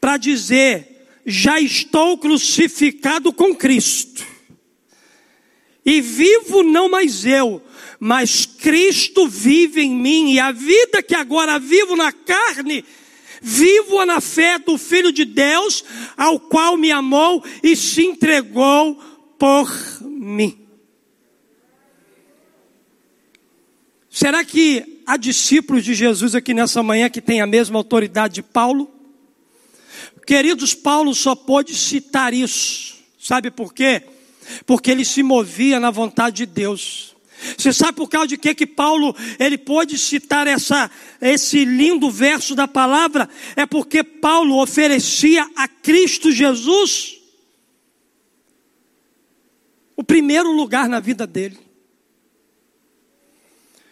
para 0.00 0.16
dizer 0.16 0.96
já 1.26 1.60
estou 1.60 2.16
crucificado 2.16 3.32
com 3.32 3.54
Cristo. 3.54 4.24
E 5.84 6.00
vivo 6.00 6.62
não 6.62 6.88
mais 6.88 7.24
eu, 7.24 7.60
mas 7.98 8.45
Cristo 8.56 9.28
vive 9.28 9.82
em 9.82 9.90
mim, 9.90 10.32
e 10.32 10.40
a 10.40 10.52
vida 10.52 11.02
que 11.02 11.14
agora 11.14 11.58
vivo 11.58 11.96
na 11.96 12.10
carne, 12.12 12.84
vivo 13.40 14.04
na 14.04 14.20
fé 14.20 14.58
do 14.58 14.76
Filho 14.76 15.12
de 15.12 15.24
Deus, 15.24 15.84
ao 16.16 16.40
qual 16.40 16.76
me 16.76 16.90
amou 16.90 17.44
e 17.62 17.76
se 17.76 18.04
entregou 18.04 18.94
por 19.38 19.70
mim. 20.02 20.66
Será 24.10 24.44
que 24.44 25.02
há 25.06 25.16
discípulos 25.16 25.84
de 25.84 25.94
Jesus 25.94 26.34
aqui 26.34 26.54
nessa 26.54 26.82
manhã 26.82 27.10
que 27.10 27.20
têm 27.20 27.40
a 27.40 27.46
mesma 27.46 27.78
autoridade 27.78 28.36
de 28.36 28.42
Paulo? 28.42 28.90
Queridos, 30.26 30.74
Paulo 30.74 31.14
só 31.14 31.34
pôde 31.34 31.74
citar 31.74 32.32
isso. 32.32 32.96
Sabe 33.18 33.50
por 33.50 33.74
quê? 33.74 34.02
Porque 34.64 34.90
ele 34.90 35.04
se 35.04 35.22
movia 35.22 35.78
na 35.78 35.90
vontade 35.90 36.36
de 36.38 36.46
Deus. 36.46 37.15
Você 37.56 37.72
sabe 37.72 37.96
por 37.96 38.08
causa 38.08 38.28
de 38.28 38.36
que 38.36 38.54
que 38.54 38.66
Paulo 38.66 39.14
ele 39.38 39.58
pôde 39.58 39.98
citar 39.98 40.46
essa 40.46 40.90
esse 41.20 41.64
lindo 41.64 42.10
verso 42.10 42.54
da 42.54 42.66
palavra? 42.66 43.28
É 43.54 43.66
porque 43.66 44.02
Paulo 44.02 44.60
oferecia 44.60 45.48
a 45.56 45.68
Cristo 45.68 46.30
Jesus 46.30 47.16
o 49.96 50.04
primeiro 50.04 50.52
lugar 50.52 50.88
na 50.88 51.00
vida 51.00 51.26
dele. 51.26 51.58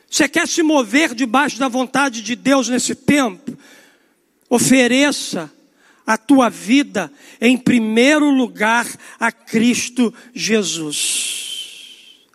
Você 0.09 0.29
quer 0.29 0.47
se 0.47 0.63
mover 0.63 1.15
debaixo 1.15 1.59
da 1.59 1.67
vontade 1.67 2.23
de 2.23 2.37
Deus 2.37 2.69
nesse 2.69 2.95
tempo? 2.95 3.57
Ofereça 4.49 5.51
a 6.07 6.19
tua 6.19 6.49
vida 6.49 7.11
em 7.41 7.57
primeiro 7.57 8.31
lugar 8.31 8.87
a 9.19 9.33
Cristo 9.33 10.15
Jesus. 10.35 11.54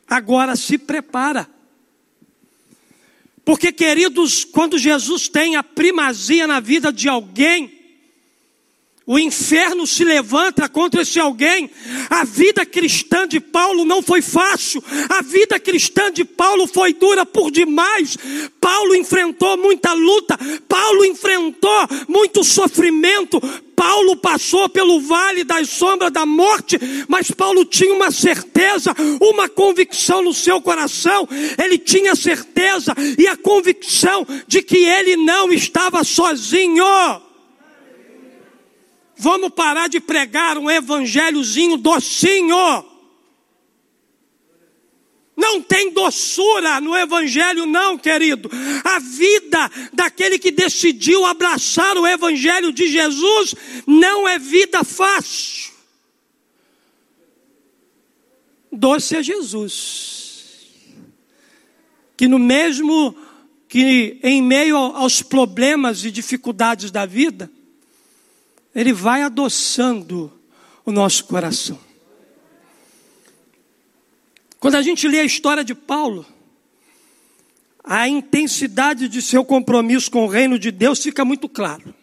Agora 0.09 0.55
se 0.55 0.77
prepara. 0.77 1.47
Porque, 3.45 3.71
queridos, 3.71 4.43
quando 4.43 4.77
Jesus 4.77 5.27
tem 5.27 5.55
a 5.55 5.63
primazia 5.63 6.45
na 6.45 6.59
vida 6.59 6.91
de 6.91 7.07
alguém, 7.07 7.78
o 9.09 9.17
inferno 9.17 9.87
se 9.87 10.03
levanta 10.03 10.69
contra 10.69 11.01
esse 11.01 11.19
alguém. 11.19 11.67
A 12.11 12.23
vida 12.23 12.63
cristã 12.63 13.27
de 13.27 13.39
Paulo 13.39 13.83
não 13.83 14.03
foi 14.03 14.21
fácil, 14.21 14.83
a 15.09 15.23
vida 15.23 15.59
cristã 15.59 16.11
de 16.11 16.23
Paulo 16.23 16.67
foi 16.67 16.93
dura 16.93 17.25
por 17.25 17.49
demais. 17.49 18.15
Paulo 18.61 18.93
enfrentou 18.93 19.57
muita 19.57 19.93
luta, 19.93 20.37
Paulo 20.67 21.03
enfrentou 21.03 21.87
muito 22.07 22.43
sofrimento, 22.43 23.41
Paulo 23.75 24.15
passou 24.15 24.69
pelo 24.69 25.01
vale 25.01 25.43
das 25.43 25.71
sombras 25.71 26.11
da 26.11 26.23
morte, 26.23 26.77
mas 27.07 27.31
Paulo 27.31 27.65
tinha 27.65 27.95
uma 27.95 28.11
certeza, 28.11 28.93
uma 29.19 29.49
convicção 29.49 30.21
no 30.21 30.35
seu 30.35 30.61
coração. 30.61 31.27
Ele 31.57 31.79
tinha 31.79 32.15
certeza 32.15 32.93
e 33.17 33.25
a 33.25 33.35
convicção 33.35 34.23
de 34.45 34.61
que 34.61 34.77
ele 34.77 35.15
não 35.15 35.51
estava 35.51 36.03
sozinho. 36.03 36.85
Vamos 39.19 39.49
parar 39.49 39.89
de 39.89 39.99
pregar 39.99 40.57
um 40.57 40.71
evangelhozinho 40.71 41.75
docinho. 41.75 42.85
Não 45.35 45.61
tem 45.61 45.91
doçura 45.93 46.81
no 46.81 46.93
Evangelho, 46.97 47.65
não, 47.65 47.97
querido. 47.97 48.51
A 48.83 48.99
vida 48.99 49.71
daquele 49.93 50.37
que 50.37 50.51
decidiu 50.51 51.25
abraçar 51.25 51.97
o 51.97 52.05
Evangelho 52.05 52.73
de 52.73 52.89
Jesus 52.89 53.55
não 53.87 54.27
é 54.27 54.37
vida 54.37 54.83
fácil. 54.83 55.71
Doce 58.69 59.15
é 59.15 59.23
Jesus, 59.23 60.67
que 62.17 62.27
no 62.27 62.37
mesmo 62.37 63.15
que 63.69 64.19
em 64.21 64.41
meio 64.41 64.75
aos 64.75 65.21
problemas 65.21 66.03
e 66.03 66.11
dificuldades 66.11 66.91
da 66.91 67.05
vida, 67.05 67.49
ele 68.73 68.93
vai 68.93 69.21
adoçando 69.21 70.31
o 70.85 70.91
nosso 70.91 71.25
coração. 71.25 71.79
Quando 74.59 74.75
a 74.75 74.81
gente 74.81 75.07
lê 75.07 75.19
a 75.19 75.25
história 75.25 75.63
de 75.63 75.73
Paulo, 75.73 76.25
a 77.83 78.07
intensidade 78.07 79.07
de 79.07 79.21
seu 79.21 79.43
compromisso 79.43 80.11
com 80.11 80.25
o 80.25 80.27
reino 80.27 80.59
de 80.59 80.69
Deus 80.71 81.01
fica 81.01 81.23
muito 81.23 81.47
claro. 81.47 81.95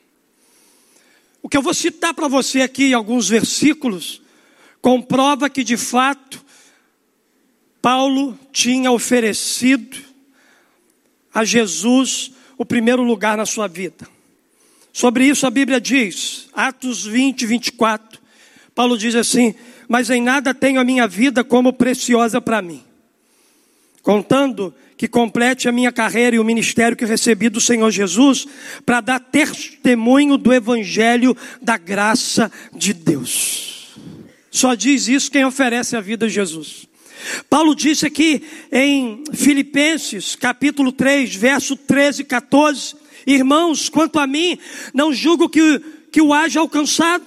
O 1.42 1.48
que 1.48 1.56
eu 1.56 1.62
vou 1.62 1.74
citar 1.74 2.12
para 2.12 2.26
você 2.26 2.62
aqui, 2.62 2.92
alguns 2.92 3.28
versículos, 3.28 4.20
comprova 4.80 5.48
que 5.48 5.62
de 5.62 5.76
fato 5.76 6.44
Paulo 7.80 8.36
tinha 8.50 8.90
oferecido 8.90 9.96
a 11.32 11.44
Jesus 11.44 12.32
o 12.58 12.64
primeiro 12.64 13.02
lugar 13.02 13.36
na 13.36 13.46
sua 13.46 13.68
vida. 13.68 14.08
Sobre 14.96 15.26
isso 15.26 15.46
a 15.46 15.50
Bíblia 15.50 15.78
diz, 15.78 16.48
Atos 16.54 17.04
20, 17.04 17.44
24. 17.44 18.18
Paulo 18.74 18.96
diz 18.96 19.14
assim: 19.14 19.54
Mas 19.86 20.08
em 20.08 20.22
nada 20.22 20.54
tenho 20.54 20.80
a 20.80 20.84
minha 20.84 21.06
vida 21.06 21.44
como 21.44 21.70
preciosa 21.70 22.40
para 22.40 22.62
mim, 22.62 22.82
contando 24.00 24.74
que 24.96 25.06
complete 25.06 25.68
a 25.68 25.72
minha 25.72 25.92
carreira 25.92 26.36
e 26.36 26.38
o 26.38 26.44
ministério 26.44 26.96
que 26.96 27.04
recebi 27.04 27.50
do 27.50 27.60
Senhor 27.60 27.90
Jesus, 27.90 28.46
para 28.86 29.02
dar 29.02 29.20
testemunho 29.20 30.38
do 30.38 30.50
Evangelho 30.50 31.36
da 31.60 31.76
graça 31.76 32.50
de 32.74 32.94
Deus. 32.94 33.94
Só 34.50 34.74
diz 34.74 35.08
isso 35.08 35.30
quem 35.30 35.44
oferece 35.44 35.94
a 35.94 36.00
vida 36.00 36.24
a 36.24 36.30
Jesus. 36.30 36.88
Paulo 37.50 37.74
disse 37.74 38.06
aqui 38.06 38.42
em 38.72 39.24
Filipenses, 39.34 40.34
capítulo 40.34 40.90
3, 40.90 41.34
verso 41.34 41.76
13 41.76 42.22
e 42.22 42.24
14 42.24 43.05
Irmãos, 43.26 43.88
quanto 43.88 44.18
a 44.18 44.26
mim, 44.26 44.58
não 44.94 45.12
julgo 45.12 45.48
que, 45.48 45.80
que 46.12 46.22
o 46.22 46.32
haja 46.32 46.60
alcançado, 46.60 47.24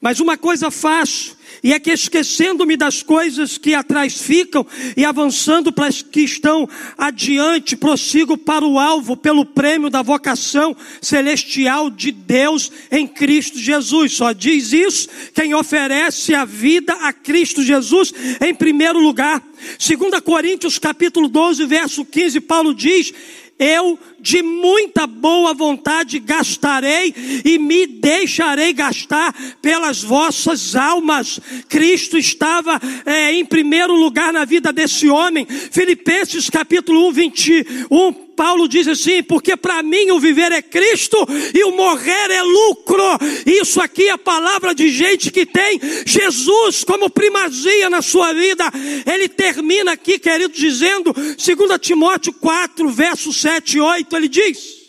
mas 0.00 0.20
uma 0.20 0.36
coisa 0.36 0.70
faço, 0.70 1.36
e 1.62 1.72
é 1.72 1.80
que 1.80 1.90
esquecendo-me 1.90 2.76
das 2.76 3.02
coisas 3.02 3.58
que 3.58 3.74
atrás 3.74 4.20
ficam 4.20 4.66
e 4.96 5.04
avançando 5.04 5.72
para 5.72 5.86
as 5.86 6.02
que 6.02 6.20
estão 6.20 6.68
adiante, 6.96 7.76
prossigo 7.76 8.36
para 8.36 8.64
o 8.64 8.78
alvo 8.78 9.16
pelo 9.16 9.44
prêmio 9.44 9.90
da 9.90 10.02
vocação 10.02 10.76
celestial 11.00 11.90
de 11.90 12.12
Deus 12.12 12.70
em 12.90 13.06
Cristo 13.06 13.58
Jesus. 13.58 14.12
Só 14.12 14.32
diz 14.32 14.72
isso 14.72 15.08
quem 15.34 15.54
oferece 15.54 16.34
a 16.34 16.44
vida 16.44 16.92
a 17.00 17.12
Cristo 17.12 17.62
Jesus 17.62 18.12
em 18.40 18.54
primeiro 18.54 19.00
lugar. 19.00 19.42
2 19.78 20.20
Coríntios 20.20 20.78
capítulo 20.78 21.28
12, 21.28 21.64
verso 21.66 22.04
15, 22.04 22.40
Paulo 22.42 22.74
diz: 22.74 23.12
eu 23.58 23.98
de 24.26 24.42
muita 24.42 25.06
boa 25.06 25.54
vontade 25.54 26.18
gastarei 26.18 27.14
e 27.44 27.60
me 27.60 27.86
deixarei 27.86 28.72
gastar 28.72 29.32
pelas 29.62 30.02
vossas 30.02 30.74
almas. 30.74 31.38
Cristo 31.68 32.18
estava 32.18 32.80
é, 33.04 33.32
em 33.32 33.44
primeiro 33.44 33.94
lugar 33.94 34.32
na 34.32 34.44
vida 34.44 34.72
desse 34.72 35.08
homem. 35.08 35.46
Filipenses 35.46 36.50
capítulo 36.50 37.06
1, 37.10 37.12
21 37.12 38.26
Paulo 38.36 38.68
diz 38.68 38.86
assim: 38.86 39.22
porque 39.22 39.56
para 39.56 39.82
mim 39.82 40.10
o 40.10 40.20
viver 40.20 40.52
é 40.52 40.60
Cristo 40.60 41.16
e 41.54 41.64
o 41.64 41.72
morrer 41.72 42.30
é 42.30 42.42
lucro. 42.42 43.02
Isso 43.46 43.80
aqui 43.80 44.08
é 44.08 44.16
palavra 44.16 44.74
de 44.74 44.90
gente 44.90 45.30
que 45.30 45.46
tem 45.46 45.80
Jesus 46.04 46.84
como 46.84 47.08
primazia 47.08 47.88
na 47.88 48.02
sua 48.02 48.34
vida. 48.34 48.64
Ele 49.06 49.28
termina 49.28 49.92
aqui, 49.92 50.18
querido, 50.18 50.52
dizendo, 50.52 51.12
2 51.12 51.36
Timóteo 51.80 52.32
4, 52.34 52.88
versos 52.90 53.40
7 53.40 53.78
e 53.78 53.80
8, 53.80 54.15
ele 54.16 54.28
diz: 54.28 54.86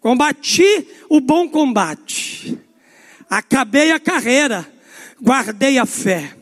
Combati 0.00 0.86
o 1.08 1.20
bom 1.20 1.48
combate, 1.48 2.58
acabei 3.28 3.92
a 3.92 4.00
carreira, 4.00 4.66
guardei 5.20 5.78
a 5.78 5.86
fé. 5.86 6.36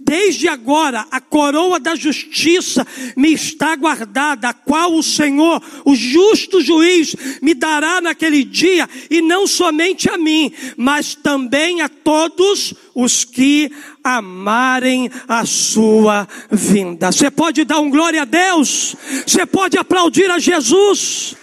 Desde 0.00 0.48
agora 0.48 1.06
a 1.10 1.20
coroa 1.20 1.78
da 1.78 1.94
justiça 1.94 2.86
me 3.16 3.32
está 3.32 3.74
guardada, 3.76 4.48
a 4.48 4.54
qual 4.54 4.94
o 4.94 5.02
Senhor, 5.02 5.62
o 5.84 5.94
justo 5.94 6.60
juiz, 6.60 7.14
me 7.42 7.54
dará 7.54 8.00
naquele 8.00 8.44
dia, 8.44 8.88
e 9.10 9.20
não 9.20 9.46
somente 9.46 10.08
a 10.08 10.16
mim, 10.16 10.52
mas 10.76 11.14
também 11.14 11.80
a 11.80 11.88
todos 11.88 12.74
os 12.94 13.24
que 13.24 13.70
amarem 14.02 15.10
a 15.28 15.44
sua 15.44 16.28
vinda. 16.50 17.12
Você 17.12 17.30
pode 17.30 17.64
dar 17.64 17.80
um 17.80 17.90
glória 17.90 18.22
a 18.22 18.24
Deus, 18.24 18.94
você 19.26 19.44
pode 19.44 19.76
aplaudir 19.76 20.30
a 20.30 20.38
Jesus. 20.38 21.36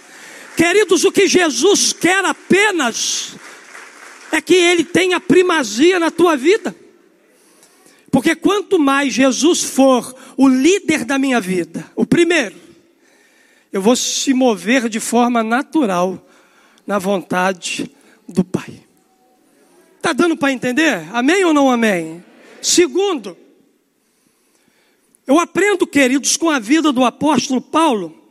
Queridos, 0.56 1.04
o 1.04 1.12
que 1.12 1.26
Jesus 1.26 1.92
quer 1.92 2.24
apenas 2.24 3.34
é 4.30 4.40
que 4.40 4.54
Ele 4.54 4.84
tenha 4.84 5.20
primazia 5.20 5.98
na 5.98 6.10
tua 6.10 6.36
vida. 6.36 6.74
Porque 8.10 8.36
quanto 8.36 8.78
mais 8.78 9.12
Jesus 9.12 9.64
for 9.64 10.14
o 10.36 10.48
líder 10.48 11.04
da 11.04 11.18
minha 11.18 11.40
vida, 11.40 11.90
o 11.96 12.06
primeiro, 12.06 12.54
eu 13.72 13.82
vou 13.82 13.96
se 13.96 14.32
mover 14.32 14.88
de 14.88 15.00
forma 15.00 15.42
natural 15.42 16.24
na 16.86 16.98
vontade 16.98 17.90
do 18.28 18.44
Pai. 18.44 18.84
Está 19.96 20.12
dando 20.12 20.36
para 20.36 20.52
entender? 20.52 21.04
Amém 21.12 21.44
ou 21.44 21.52
não 21.52 21.70
amém? 21.70 22.22
Segundo, 22.62 23.36
eu 25.26 25.38
aprendo, 25.38 25.86
queridos, 25.86 26.36
com 26.36 26.50
a 26.50 26.58
vida 26.58 26.92
do 26.92 27.04
apóstolo 27.04 27.60
Paulo, 27.60 28.23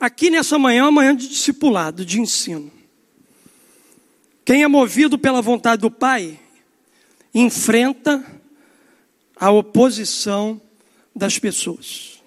aqui 0.00 0.30
nessa 0.30 0.58
manhã, 0.58 0.84
uma 0.84 0.90
manhã 0.90 1.14
de 1.14 1.28
discipulado, 1.28 2.06
de 2.06 2.18
ensino. 2.18 2.72
Quem 4.44 4.62
é 4.62 4.68
movido 4.68 5.18
pela 5.18 5.42
vontade 5.42 5.82
do 5.82 5.90
Pai, 5.90 6.40
enfrenta 7.34 8.24
a 9.36 9.50
oposição 9.50 10.60
das 11.14 11.38
pessoas. 11.38 12.20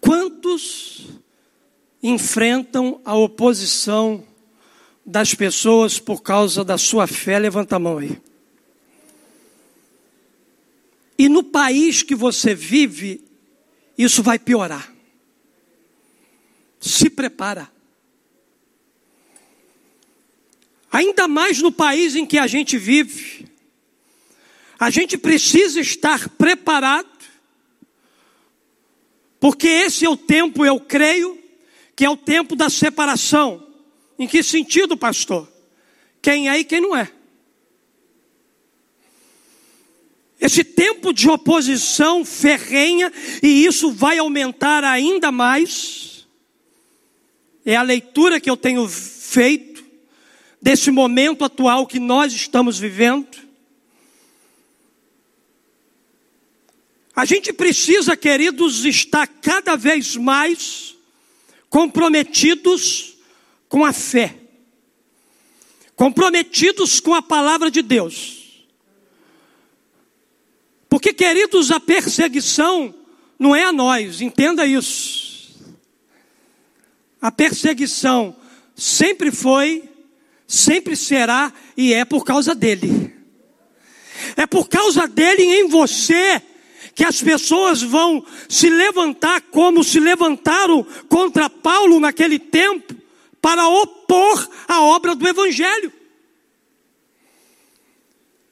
Quantos 0.00 1.06
enfrentam 2.02 3.00
a 3.04 3.14
oposição 3.14 4.24
das 5.04 5.34
pessoas 5.34 5.98
por 5.98 6.22
causa 6.22 6.64
da 6.64 6.78
sua 6.78 7.06
fé? 7.06 7.38
Levanta 7.38 7.76
a 7.76 7.78
mão 7.78 7.98
aí. 7.98 8.20
E 11.18 11.28
no 11.28 11.42
país 11.42 12.02
que 12.02 12.14
você 12.14 12.54
vive, 12.54 13.24
isso 13.96 14.22
vai 14.22 14.38
piorar. 14.38 14.95
Se 16.86 17.10
prepara. 17.10 17.68
Ainda 20.92 21.26
mais 21.26 21.60
no 21.60 21.72
país 21.72 22.14
em 22.14 22.24
que 22.24 22.38
a 22.38 22.46
gente 22.46 22.78
vive, 22.78 23.48
a 24.78 24.88
gente 24.88 25.18
precisa 25.18 25.80
estar 25.80 26.28
preparado, 26.28 27.10
porque 29.40 29.66
esse 29.66 30.04
é 30.04 30.08
o 30.08 30.16
tempo, 30.16 30.64
eu 30.64 30.78
creio, 30.78 31.42
que 31.96 32.04
é 32.04 32.08
o 32.08 32.16
tempo 32.16 32.54
da 32.54 32.70
separação. 32.70 33.66
Em 34.16 34.28
que 34.28 34.40
sentido, 34.42 34.96
pastor? 34.96 35.50
Quem 36.22 36.48
é 36.48 36.58
e 36.58 36.64
quem 36.64 36.80
não 36.80 36.96
é. 36.96 37.10
Esse 40.40 40.62
tempo 40.62 41.12
de 41.12 41.28
oposição 41.28 42.24
ferrenha, 42.24 43.12
e 43.42 43.66
isso 43.66 43.90
vai 43.90 44.18
aumentar 44.18 44.84
ainda 44.84 45.32
mais, 45.32 46.15
é 47.66 47.74
a 47.74 47.82
leitura 47.82 48.38
que 48.38 48.48
eu 48.48 48.56
tenho 48.56 48.88
feito 48.88 49.84
desse 50.62 50.92
momento 50.92 51.44
atual 51.44 51.84
que 51.84 51.98
nós 51.98 52.32
estamos 52.32 52.78
vivendo. 52.78 53.26
A 57.14 57.24
gente 57.24 57.52
precisa, 57.52 58.16
queridos, 58.16 58.84
estar 58.84 59.26
cada 59.26 59.74
vez 59.74 60.14
mais 60.14 60.94
comprometidos 61.68 63.16
com 63.68 63.84
a 63.84 63.92
fé, 63.92 64.36
comprometidos 65.96 67.00
com 67.00 67.14
a 67.14 67.22
palavra 67.22 67.68
de 67.68 67.82
Deus. 67.82 68.64
Porque, 70.88 71.12
queridos, 71.12 71.72
a 71.72 71.80
perseguição 71.80 72.94
não 73.36 73.56
é 73.56 73.64
a 73.64 73.72
nós, 73.72 74.20
entenda 74.20 74.64
isso. 74.64 75.25
A 77.20 77.30
perseguição 77.32 78.36
sempre 78.74 79.30
foi 79.30 79.88
sempre 80.46 80.94
será 80.94 81.52
e 81.76 81.92
é 81.92 82.04
por 82.04 82.24
causa 82.24 82.54
dele. 82.54 83.12
É 84.36 84.46
por 84.46 84.68
causa 84.68 85.06
dele 85.06 85.42
em 85.42 85.68
você 85.68 86.40
que 86.94 87.04
as 87.04 87.20
pessoas 87.20 87.82
vão 87.82 88.24
se 88.48 88.70
levantar 88.70 89.42
como 89.50 89.84
se 89.84 90.00
levantaram 90.00 90.86
contra 91.08 91.50
Paulo 91.50 92.00
naquele 92.00 92.38
tempo 92.38 92.94
para 93.40 93.68
opor 93.68 94.48
a 94.66 94.80
obra 94.82 95.14
do 95.14 95.26
evangelho. 95.28 95.92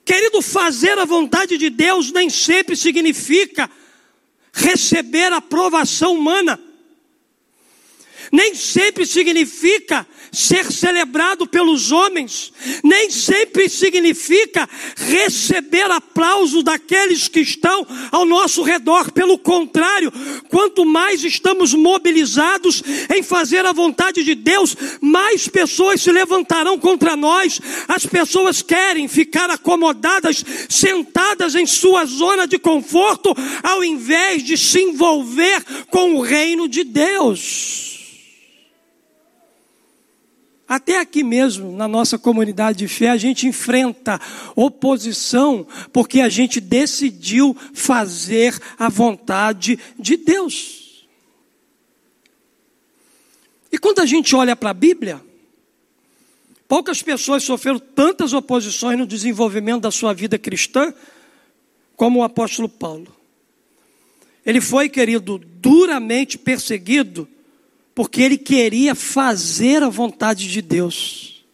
Querido, 0.05 0.43
fazer 0.43 0.99
a 0.99 1.07
vontade 1.07 1.57
de 1.57 1.71
Deus 1.71 2.13
nem 2.13 2.29
sempre 2.29 2.77
significa 2.77 3.71
receber 4.53 5.33
aprovação 5.33 6.15
humana 6.15 6.61
nem 8.33 8.55
sempre 8.55 9.07
significa 9.07 10.07
ser 10.33 10.71
celebrado 10.73 11.47
pelos 11.47 11.93
homens, 11.93 12.53
nem 12.83 13.09
sempre 13.11 13.69
significa 13.69 14.69
receber 14.97 15.91
aplauso 15.91 16.63
daqueles 16.63 17.29
que 17.29 17.41
estão 17.41 17.87
ao 18.11 18.27
nosso 18.27 18.63
redor. 18.63 19.13
Pelo 19.13 19.39
contrário, 19.39 20.13
quanto 20.49 20.85
mais 20.85 21.23
estamos 21.23 21.73
mobilizados 21.73 22.83
em 23.15 23.23
fazer 23.23 23.65
a 23.65 23.73
vontade 23.73 24.25
de 24.25 24.35
Deus, 24.35 24.77
mais 25.01 25.47
pessoas 25.49 26.03
se 26.03 26.11
levantarão 26.11 26.79
contra 26.79 27.17
nós. 27.17 27.61
As 27.87 28.05
pessoas 28.05 28.61
querem 28.61 29.07
ficar 29.07 29.51
acomodadas, 29.51 30.45
sentadas 30.69 31.55
em 31.55 31.67
sua 31.67 32.05
zona 32.05 32.47
de 32.47 32.59
conforto, 32.59 33.35
ao 33.63 33.85
invés 33.85 34.43
de 34.43 34.57
se 34.57 34.81
envolver 34.81 35.63
com 35.91 36.17
o 36.17 36.21
reino 36.21 36.69
de 36.69 36.83
Deus. 36.83 38.04
Até 40.75 40.99
aqui 40.99 41.23
mesmo, 41.23 41.77
na 41.77 41.87
nossa 41.87 42.19
comunidade 42.19 42.79
de 42.79 42.89
fé, 42.89 43.09
a 43.09 43.17
gente 43.17 43.47
enfrenta 43.47 44.21
oposição 44.57 45.65
porque 45.93 46.21
a 46.21 46.29
gente 46.29 46.61
decidiu 46.61 47.57
fazer 47.73 48.61
a 48.77 48.89
vontade 48.89 49.79
de 49.97 50.17
Deus. 50.17 51.07
E 53.71 53.79
quando 53.79 54.01
a 54.01 54.05
gente 54.05 54.35
olha 54.35 54.57
para 54.57 54.71
a 54.71 54.75
Bíblia, 54.75 55.21
poucas 56.67 57.01
pessoas 57.01 57.45
sofreram 57.45 57.79
tantas 57.79 58.33
oposições 58.33 58.99
no 58.99 59.07
desenvolvimento 59.07 59.83
da 59.83 59.93
sua 59.93 60.13
vida 60.13 60.37
cristã 60.41 60.93
como 61.95 62.19
o 62.19 62.25
apóstolo 62.25 62.69
Paulo. 62.69 63.15
Ele 64.45 64.61
foi, 64.61 64.89
querido, 64.89 65.39
duramente 65.39 66.37
perseguido 66.37 67.29
porque 67.95 68.23
ele 68.23 68.37
queria 68.37 68.95
fazer 68.95 69.83
a 69.83 69.89
vontade 69.89 70.49
de 70.49 70.61
Deus. 70.61 71.45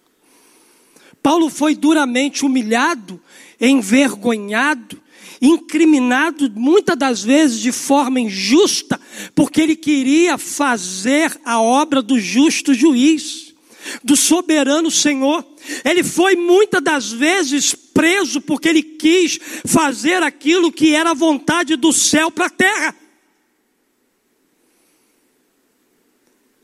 Paulo 1.22 1.50
foi 1.50 1.74
duramente 1.74 2.44
humilhado, 2.44 3.20
envergonhado, 3.61 5.00
incriminado, 5.40 6.50
muitas 6.55 6.96
das 6.96 7.22
vezes 7.22 7.61
de 7.61 7.72
forma 7.72 8.20
injusta, 8.20 8.98
porque 9.35 9.61
ele 9.61 9.76
queria 9.76 10.38
fazer 10.38 11.38
a 11.44 11.61
obra 11.61 12.00
do 12.00 12.18
justo 12.18 12.72
juiz, 12.72 13.55
do 14.03 14.16
soberano 14.16 14.90
Senhor. 14.90 15.44
Ele 15.85 16.03
foi 16.03 16.37
muitas 16.37 16.83
das 16.83 17.12
vezes 17.12 17.74
preso 17.74 18.40
porque 18.40 18.68
ele 18.68 18.83
quis 18.83 19.38
fazer 19.66 20.22
aquilo 20.22 20.72
que 20.72 20.94
era 20.94 21.11
a 21.11 21.14
vontade 21.14 21.76
do 21.76 21.92
céu 21.92 22.31
para 22.31 22.46
a 22.46 22.50
terra. 22.50 22.94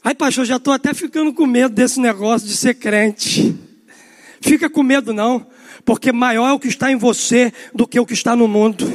Ai, 0.07 0.15
pastor, 0.15 0.45
já 0.45 0.55
estou 0.55 0.73
até 0.73 0.95
ficando 0.95 1.35
com 1.35 1.45
medo 1.47 1.75
desse 1.75 1.99
negócio 1.99 2.47
de 2.47 2.57
ser 2.57 2.75
crente. 2.75 3.53
Fica 4.41 4.71
com 4.71 4.81
medo 4.81 5.13
não, 5.13 5.45
porque 5.85 6.13
maior 6.13 6.49
é 6.49 6.53
o 6.53 6.61
que 6.61 6.69
está 6.69 6.93
em 6.93 6.97
você 6.97 7.53
do 7.75 7.89
que 7.89 7.99
o 7.99 8.07
que 8.07 8.13
está 8.13 8.37
no 8.37 8.47
mundo. 8.47 8.89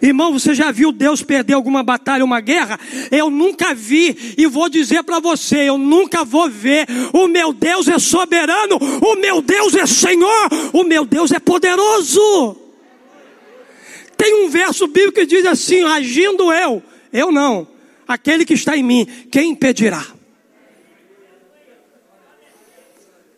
Irmão, 0.00 0.32
você 0.32 0.54
já 0.54 0.72
viu 0.72 0.92
Deus 0.92 1.22
perder 1.22 1.52
alguma 1.52 1.82
batalha, 1.82 2.24
uma 2.24 2.40
guerra? 2.40 2.80
Eu 3.10 3.28
nunca 3.28 3.74
vi 3.74 4.34
e 4.38 4.46
vou 4.46 4.70
dizer 4.70 5.02
para 5.02 5.20
você, 5.20 5.68
eu 5.68 5.76
nunca 5.76 6.24
vou 6.24 6.48
ver. 6.48 6.86
O 7.12 7.28
meu 7.28 7.52
Deus 7.52 7.86
é 7.86 7.98
soberano, 7.98 8.78
o 8.78 9.16
meu 9.16 9.42
Deus 9.42 9.74
é 9.74 9.84
Senhor, 9.84 10.48
o 10.72 10.84
meu 10.84 11.04
Deus 11.04 11.32
é 11.32 11.38
poderoso. 11.38 12.56
Tem 14.16 14.42
um 14.42 14.48
verso 14.48 14.86
bíblico 14.86 15.20
que 15.20 15.26
diz 15.26 15.44
assim: 15.44 15.82
agindo 15.82 16.50
eu, 16.50 16.82
eu 17.12 17.30
não, 17.30 17.68
aquele 18.08 18.46
que 18.46 18.54
está 18.54 18.74
em 18.74 18.82
mim, 18.82 19.06
quem 19.30 19.50
impedirá? 19.50 20.13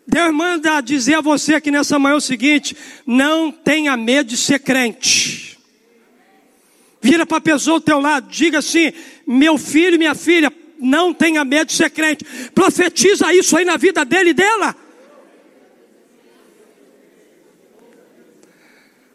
Deus 0.07 0.33
manda 0.33 0.79
dizer 0.79 1.15
a 1.15 1.21
você 1.21 1.55
aqui 1.55 1.69
nessa 1.69 1.99
manhã 1.99 2.15
o 2.15 2.21
seguinte: 2.21 2.77
não 3.05 3.51
tenha 3.51 3.97
medo 3.97 4.29
de 4.29 4.37
ser 4.37 4.59
crente. 4.59 5.59
Vira 7.01 7.25
para 7.25 7.37
a 7.37 7.41
pessoa 7.41 7.75
ao 7.75 7.81
teu 7.81 7.99
lado, 7.99 8.29
diga 8.29 8.59
assim: 8.59 8.93
meu 9.27 9.57
filho 9.57 9.95
e 9.95 9.97
minha 9.97 10.15
filha, 10.15 10.51
não 10.79 11.13
tenha 11.13 11.43
medo 11.43 11.67
de 11.67 11.73
ser 11.73 11.89
crente. 11.89 12.23
Profetiza 12.55 13.33
isso 13.33 13.57
aí 13.57 13.65
na 13.65 13.75
vida 13.75 14.05
dele 14.05 14.29
e 14.29 14.33
dela. 14.33 14.73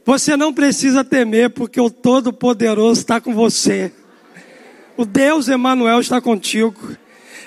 Você 0.04 0.36
não 0.36 0.52
precisa 0.52 1.02
temer, 1.02 1.50
porque 1.50 1.80
o 1.80 1.88
Todo-Poderoso 1.88 3.00
está 3.00 3.20
com 3.20 3.32
você. 3.32 3.92
O 4.96 5.06
Deus 5.06 5.48
Emanuel 5.48 6.00
está 6.00 6.20
contigo. 6.20 6.96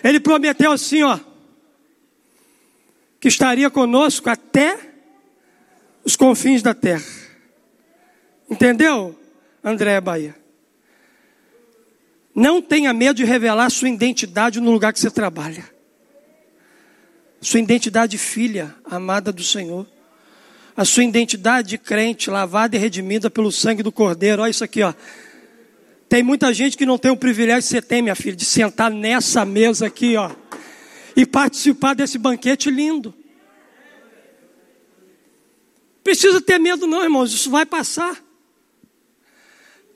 Ele 0.03 0.19
prometeu 0.19 0.71
assim, 0.71 1.03
ó 1.03 1.19
que 3.25 3.29
estaria 3.29 3.71
conosco 3.71 4.29
até 4.29 4.77
os 6.03 6.15
confins 6.15 6.61
da 6.61 6.75
terra. 6.75 7.03
Entendeu, 8.47 9.19
André 9.63 9.99
Bahia? 9.99 10.35
Não 12.35 12.61
tenha 12.61 12.93
medo 12.93 13.17
de 13.17 13.25
revelar 13.25 13.71
sua 13.71 13.89
identidade 13.89 14.61
no 14.61 14.69
lugar 14.69 14.93
que 14.93 14.99
você 14.99 15.09
trabalha. 15.09 15.65
Sua 17.41 17.59
identidade 17.59 18.11
de 18.11 18.19
filha, 18.19 18.75
amada 18.85 19.31
do 19.31 19.41
Senhor. 19.41 19.87
A 20.77 20.85
sua 20.85 21.03
identidade 21.03 21.69
de 21.69 21.77
crente, 21.79 22.29
lavada 22.29 22.75
e 22.75 22.79
redimida 22.79 23.27
pelo 23.27 23.51
sangue 23.51 23.81
do 23.81 23.91
Cordeiro. 23.91 24.43
Olha 24.43 24.51
isso 24.51 24.63
aqui, 24.63 24.83
ó. 24.83 24.93
Tem 26.07 26.21
muita 26.21 26.53
gente 26.53 26.77
que 26.77 26.85
não 26.85 26.99
tem 26.99 27.09
o 27.09 27.17
privilégio 27.17 27.63
que 27.63 27.69
você 27.69 27.81
tem, 27.81 28.03
minha 28.03 28.13
filha, 28.13 28.35
de 28.35 28.45
sentar 28.45 28.91
nessa 28.91 29.43
mesa 29.43 29.87
aqui, 29.87 30.15
ó 30.15 30.44
e 31.15 31.25
participar 31.25 31.93
desse 31.93 32.17
banquete 32.17 32.69
lindo. 32.69 33.13
Precisa 36.03 36.39
ter 36.39 36.59
medo, 36.59 36.85
não, 36.85 37.01
irmãos, 37.03 37.33
isso 37.33 37.49
vai 37.49 37.65
passar. 37.65 38.23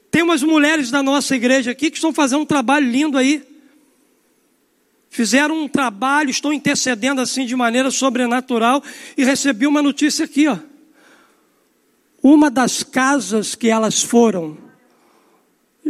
Tem 0.09 0.23
umas 0.23 0.41
mulheres 0.41 0.89
da 0.89 1.03
nossa 1.03 1.35
igreja 1.35 1.71
aqui 1.71 1.91
que 1.91 1.97
estão 1.97 2.11
fazendo 2.11 2.41
um 2.41 2.45
trabalho 2.45 2.89
lindo 2.89 3.17
aí. 3.17 3.43
Fizeram 5.09 5.63
um 5.63 5.67
trabalho, 5.67 6.29
estão 6.29 6.53
intercedendo 6.53 7.21
assim 7.21 7.45
de 7.45 7.55
maneira 7.55 7.91
sobrenatural 7.91 8.83
e 9.17 9.23
recebi 9.23 9.67
uma 9.67 9.81
notícia 9.81 10.25
aqui, 10.25 10.47
ó. 10.47 10.57
Uma 12.21 12.49
das 12.49 12.83
casas 12.83 13.55
que 13.55 13.69
elas 13.69 14.01
foram 14.03 14.57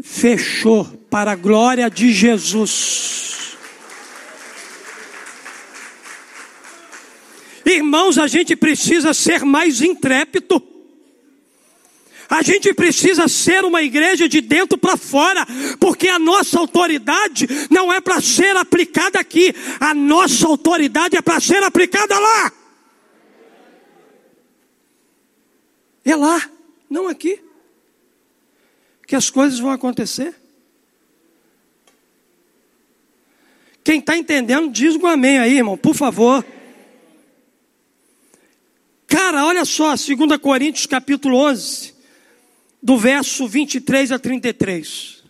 fechou 0.03 0.85
para 1.09 1.31
a 1.31 1.35
glória 1.35 1.89
de 1.89 2.11
Jesus. 2.11 3.48
Irmãos, 7.69 8.17
a 8.17 8.25
gente 8.25 8.55
precisa 8.55 9.13
ser 9.13 9.45
mais 9.45 9.82
intrépido. 9.82 10.62
A 12.27 12.41
gente 12.41 12.73
precisa 12.73 13.27
ser 13.27 13.63
uma 13.63 13.82
igreja 13.82 14.27
de 14.27 14.41
dentro 14.41 14.77
para 14.77 14.97
fora, 14.97 15.45
porque 15.79 16.08
a 16.08 16.19
nossa 16.19 16.60
autoridade 16.60 17.47
não 17.69 17.91
é 17.91 17.99
para 17.99 18.21
ser 18.21 18.55
aplicada 18.55 19.19
aqui, 19.19 19.53
a 19.79 19.93
nossa 19.93 20.47
autoridade 20.47 21.15
é 21.15 21.21
para 21.21 21.39
ser 21.39 21.63
aplicada 21.63 22.17
lá. 22.17 22.51
É 26.05 26.15
lá, 26.15 26.49
não 26.89 27.08
aqui, 27.08 27.39
que 29.08 29.15
as 29.15 29.29
coisas 29.29 29.60
vão 29.60 29.71
acontecer. 29.71 30.36
Quem 33.84 33.99
está 33.99 34.15
entendendo, 34.15 34.71
diz 34.71 34.95
um 34.95 35.08
amém 35.08 35.39
aí, 35.39 35.58
irmão, 35.58 35.77
por 35.77 35.95
favor. 35.95 36.45
Cara, 39.10 39.43
olha 39.43 39.65
só, 39.65 39.95
2 39.95 40.08
Coríntios 40.39 40.86
capítulo 40.86 41.36
11, 41.36 41.95
do 42.82 42.95
verso 42.95 43.48
23 43.48 44.12
a 44.12 44.19
33. 44.19 45.24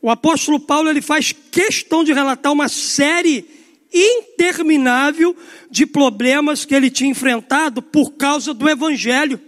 O 0.00 0.08
apóstolo 0.10 0.58
Paulo 0.58 0.88
ele 0.88 1.02
faz 1.02 1.30
questão 1.30 2.02
de 2.02 2.14
relatar 2.14 2.50
uma 2.50 2.70
série 2.70 3.44
interminável 3.92 5.36
de 5.70 5.84
problemas 5.84 6.64
que 6.64 6.74
ele 6.74 6.90
tinha 6.90 7.10
enfrentado 7.10 7.82
por 7.82 8.12
causa 8.12 8.54
do 8.54 8.66
evangelho. 8.66 9.38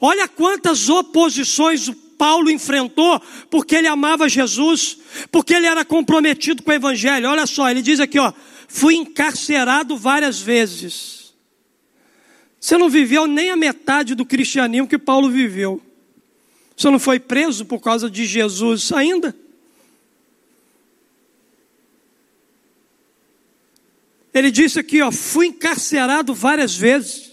Olha 0.00 0.26
quantas 0.26 0.88
oposições 0.88 1.86
o 1.86 1.94
Paulo 1.94 2.50
enfrentou 2.50 3.22
porque 3.48 3.76
ele 3.76 3.86
amava 3.86 4.28
Jesus, 4.28 4.98
porque 5.30 5.54
ele 5.54 5.66
era 5.66 5.84
comprometido 5.84 6.64
com 6.64 6.70
o 6.72 6.74
evangelho. 6.74 7.28
Olha 7.28 7.46
só, 7.46 7.70
ele 7.70 7.80
diz 7.80 8.00
aqui, 8.00 8.18
ó, 8.18 8.32
fui 8.66 8.96
encarcerado 8.96 9.96
várias 9.96 10.40
vezes. 10.40 11.21
Você 12.62 12.78
não 12.78 12.88
viveu 12.88 13.26
nem 13.26 13.50
a 13.50 13.56
metade 13.56 14.14
do 14.14 14.24
cristianismo 14.24 14.86
que 14.86 14.96
Paulo 14.96 15.28
viveu. 15.28 15.82
Você 16.76 16.88
não 16.90 17.00
foi 17.00 17.18
preso 17.18 17.64
por 17.64 17.80
causa 17.80 18.08
de 18.08 18.24
Jesus 18.24 18.92
ainda? 18.92 19.34
Ele 24.32 24.52
disse 24.52 24.78
aqui, 24.78 25.02
ó, 25.02 25.10
fui 25.10 25.48
encarcerado 25.48 26.32
várias 26.32 26.76
vezes. 26.76 27.32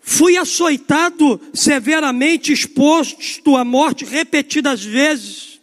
Fui 0.00 0.38
açoitado 0.38 1.38
severamente, 1.52 2.54
exposto 2.54 3.54
à 3.54 3.66
morte 3.66 4.06
repetidas 4.06 4.82
vezes. 4.82 5.60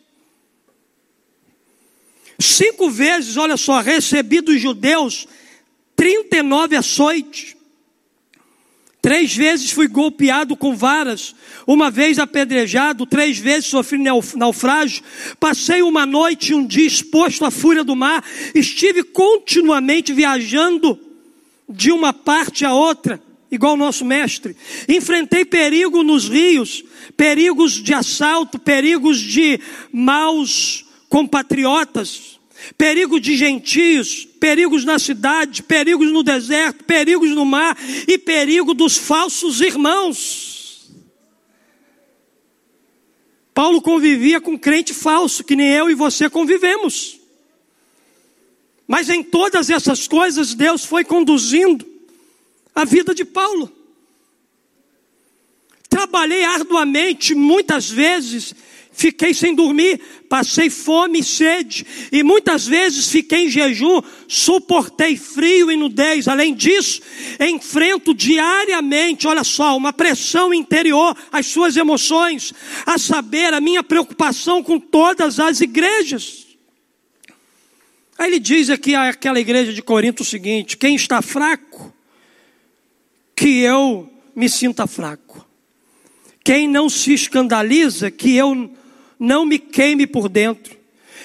Cinco 2.39 2.87
vezes, 2.91 3.35
olha 3.35 3.57
só, 3.57 3.81
recebi 3.81 4.41
dos 4.41 4.61
judeus 4.61 5.27
39 5.95 6.75
açoites. 6.75 7.57
Três 9.01 9.33
vezes 9.33 9.71
fui 9.71 9.87
golpeado 9.87 10.57
com 10.57 10.75
varas, 10.75 11.33
uma 11.65 11.89
vez 11.89 12.19
apedrejado, 12.19 13.05
três 13.05 13.37
vezes 13.37 13.67
sofri 13.67 13.97
naufrágio. 14.35 15.01
Passei 15.39 15.81
uma 15.81 16.05
noite 16.05 16.51
e 16.51 16.55
um 16.55 16.65
dia 16.65 16.85
exposto 16.85 17.45
à 17.45 17.51
fúria 17.51 17.83
do 17.83 17.95
mar. 17.95 18.23
Estive 18.53 19.03
continuamente 19.03 20.11
viajando 20.11 20.99
de 21.69 21.91
uma 21.91 22.11
parte 22.11 22.65
a 22.65 22.73
outra, 22.73 23.21
igual 23.49 23.75
o 23.75 23.77
nosso 23.77 24.03
mestre. 24.03 24.55
Enfrentei 24.87 25.45
perigo 25.45 26.03
nos 26.03 26.27
rios, 26.27 26.83
perigos 27.15 27.81
de 27.81 27.93
assalto, 27.93 28.59
perigos 28.59 29.17
de 29.17 29.61
maus 29.93 30.85
compatriotas 31.07 32.39
perigo 32.77 33.19
de 33.19 33.35
gentios, 33.35 34.27
perigos 34.39 34.85
na 34.85 34.97
cidade, 34.97 35.63
perigos 35.63 36.11
no 36.11 36.23
deserto, 36.23 36.83
perigos 36.83 37.29
no 37.31 37.45
mar 37.45 37.77
e 38.07 38.17
perigo 38.17 38.73
dos 38.73 38.97
falsos 38.97 39.61
irmãos. 39.61 40.89
Paulo 43.53 43.81
convivia 43.81 44.39
com 44.39 44.57
crente 44.57 44.93
falso, 44.93 45.43
que 45.43 45.55
nem 45.55 45.69
eu 45.69 45.89
e 45.89 45.93
você 45.93 46.29
convivemos. 46.29 47.19
Mas 48.87 49.09
em 49.09 49.21
todas 49.21 49.69
essas 49.69 50.07
coisas, 50.07 50.53
Deus 50.53 50.85
foi 50.85 51.03
conduzindo 51.03 51.85
a 52.73 52.85
vida 52.85 53.13
de 53.13 53.25
Paulo. 53.25 53.71
Trabalhei 55.89 56.45
arduamente, 56.45 57.35
muitas 57.35 57.89
vezes, 57.89 58.55
fiquei 58.99 59.33
sem 59.33 59.55
dormir, 59.55 60.01
passei 60.27 60.69
fome 60.69 61.19
e 61.19 61.23
sede, 61.23 61.85
e 62.11 62.21
muitas 62.21 62.67
vezes 62.67 63.09
fiquei 63.09 63.45
em 63.45 63.49
jejum, 63.49 64.01
suportei 64.27 65.15
frio 65.15 65.71
e 65.71 65.77
nudez. 65.77 66.27
Além 66.27 66.53
disso, 66.53 67.01
enfrento 67.39 68.13
diariamente, 68.13 69.25
olha 69.25 69.45
só, 69.45 69.77
uma 69.77 69.93
pressão 69.93 70.53
interior, 70.53 71.15
as 71.31 71.45
suas 71.45 71.77
emoções, 71.77 72.53
a 72.85 72.97
saber, 72.97 73.53
a 73.53 73.61
minha 73.61 73.81
preocupação 73.81 74.61
com 74.61 74.77
todas 74.77 75.39
as 75.39 75.61
igrejas. 75.61 76.45
Aí 78.17 78.27
ele 78.27 78.39
diz 78.39 78.69
aqui 78.69 78.95
àquela 78.95 79.39
igreja 79.39 79.71
de 79.71 79.81
Corinto 79.81 80.23
o 80.23 80.25
seguinte: 80.25 80.75
quem 80.75 80.95
está 80.95 81.21
fraco, 81.21 81.93
que 83.33 83.59
eu 83.59 84.11
me 84.35 84.49
sinta 84.49 84.85
fraco. 84.85 85.47
Quem 86.43 86.67
não 86.67 86.89
se 86.89 87.13
escandaliza, 87.13 88.09
que 88.11 88.35
eu 88.35 88.69
não 89.19 89.45
me 89.45 89.59
queime 89.59 90.07
por 90.07 90.29
dentro. 90.29 90.77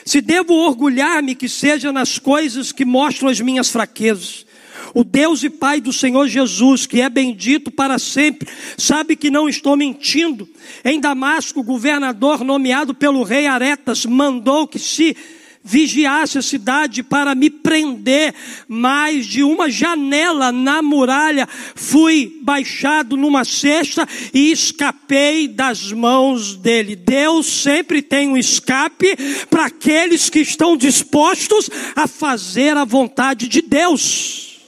Se 0.04 0.20
devo 0.20 0.52
orgulhar-me, 0.54 1.34
que 1.34 1.48
seja 1.48 1.92
nas 1.92 2.18
coisas 2.18 2.72
que 2.72 2.84
mostram 2.84 3.28
as 3.28 3.40
minhas 3.40 3.70
fraquezas. 3.70 4.44
O 4.92 5.02
Deus 5.02 5.42
e 5.42 5.50
Pai 5.50 5.80
do 5.80 5.92
Senhor 5.92 6.28
Jesus, 6.28 6.86
que 6.86 7.00
é 7.00 7.08
bendito 7.08 7.70
para 7.70 7.98
sempre, 7.98 8.48
sabe 8.76 9.16
que 9.16 9.30
não 9.30 9.48
estou 9.48 9.76
mentindo. 9.76 10.48
Em 10.84 11.00
Damasco, 11.00 11.60
o 11.60 11.64
governador 11.64 12.44
nomeado 12.44 12.94
pelo 12.94 13.22
rei 13.22 13.46
Aretas 13.46 14.04
mandou 14.04 14.68
que 14.68 14.78
se 14.78 15.16
vigiasse 15.64 16.36
a 16.36 16.42
cidade 16.42 17.02
para 17.02 17.34
me 17.34 17.48
prender, 17.48 18.34
mas 18.68 19.24
de 19.24 19.42
uma 19.42 19.70
janela 19.70 20.52
na 20.52 20.82
muralha 20.82 21.48
fui 21.74 22.38
baixado 22.42 23.16
numa 23.16 23.46
cesta 23.46 24.06
e 24.34 24.52
escapei 24.52 25.48
das 25.48 25.90
mãos 25.90 26.54
dele. 26.54 26.94
Deus 26.94 27.46
sempre 27.46 28.02
tem 28.02 28.28
um 28.28 28.36
escape 28.36 29.16
para 29.48 29.64
aqueles 29.64 30.28
que 30.28 30.40
estão 30.40 30.76
dispostos 30.76 31.70
a 31.96 32.06
fazer 32.06 32.76
a 32.76 32.84
vontade 32.84 33.48
de 33.48 33.62
Deus. 33.62 34.60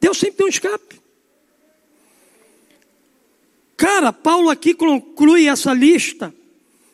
Deus 0.00 0.18
sempre 0.18 0.38
tem 0.38 0.46
um 0.46 0.50
escape. 0.50 0.96
Cara, 3.76 4.12
Paulo 4.12 4.50
aqui 4.50 4.74
conclui 4.74 5.46
essa 5.46 5.72
lista 5.72 6.34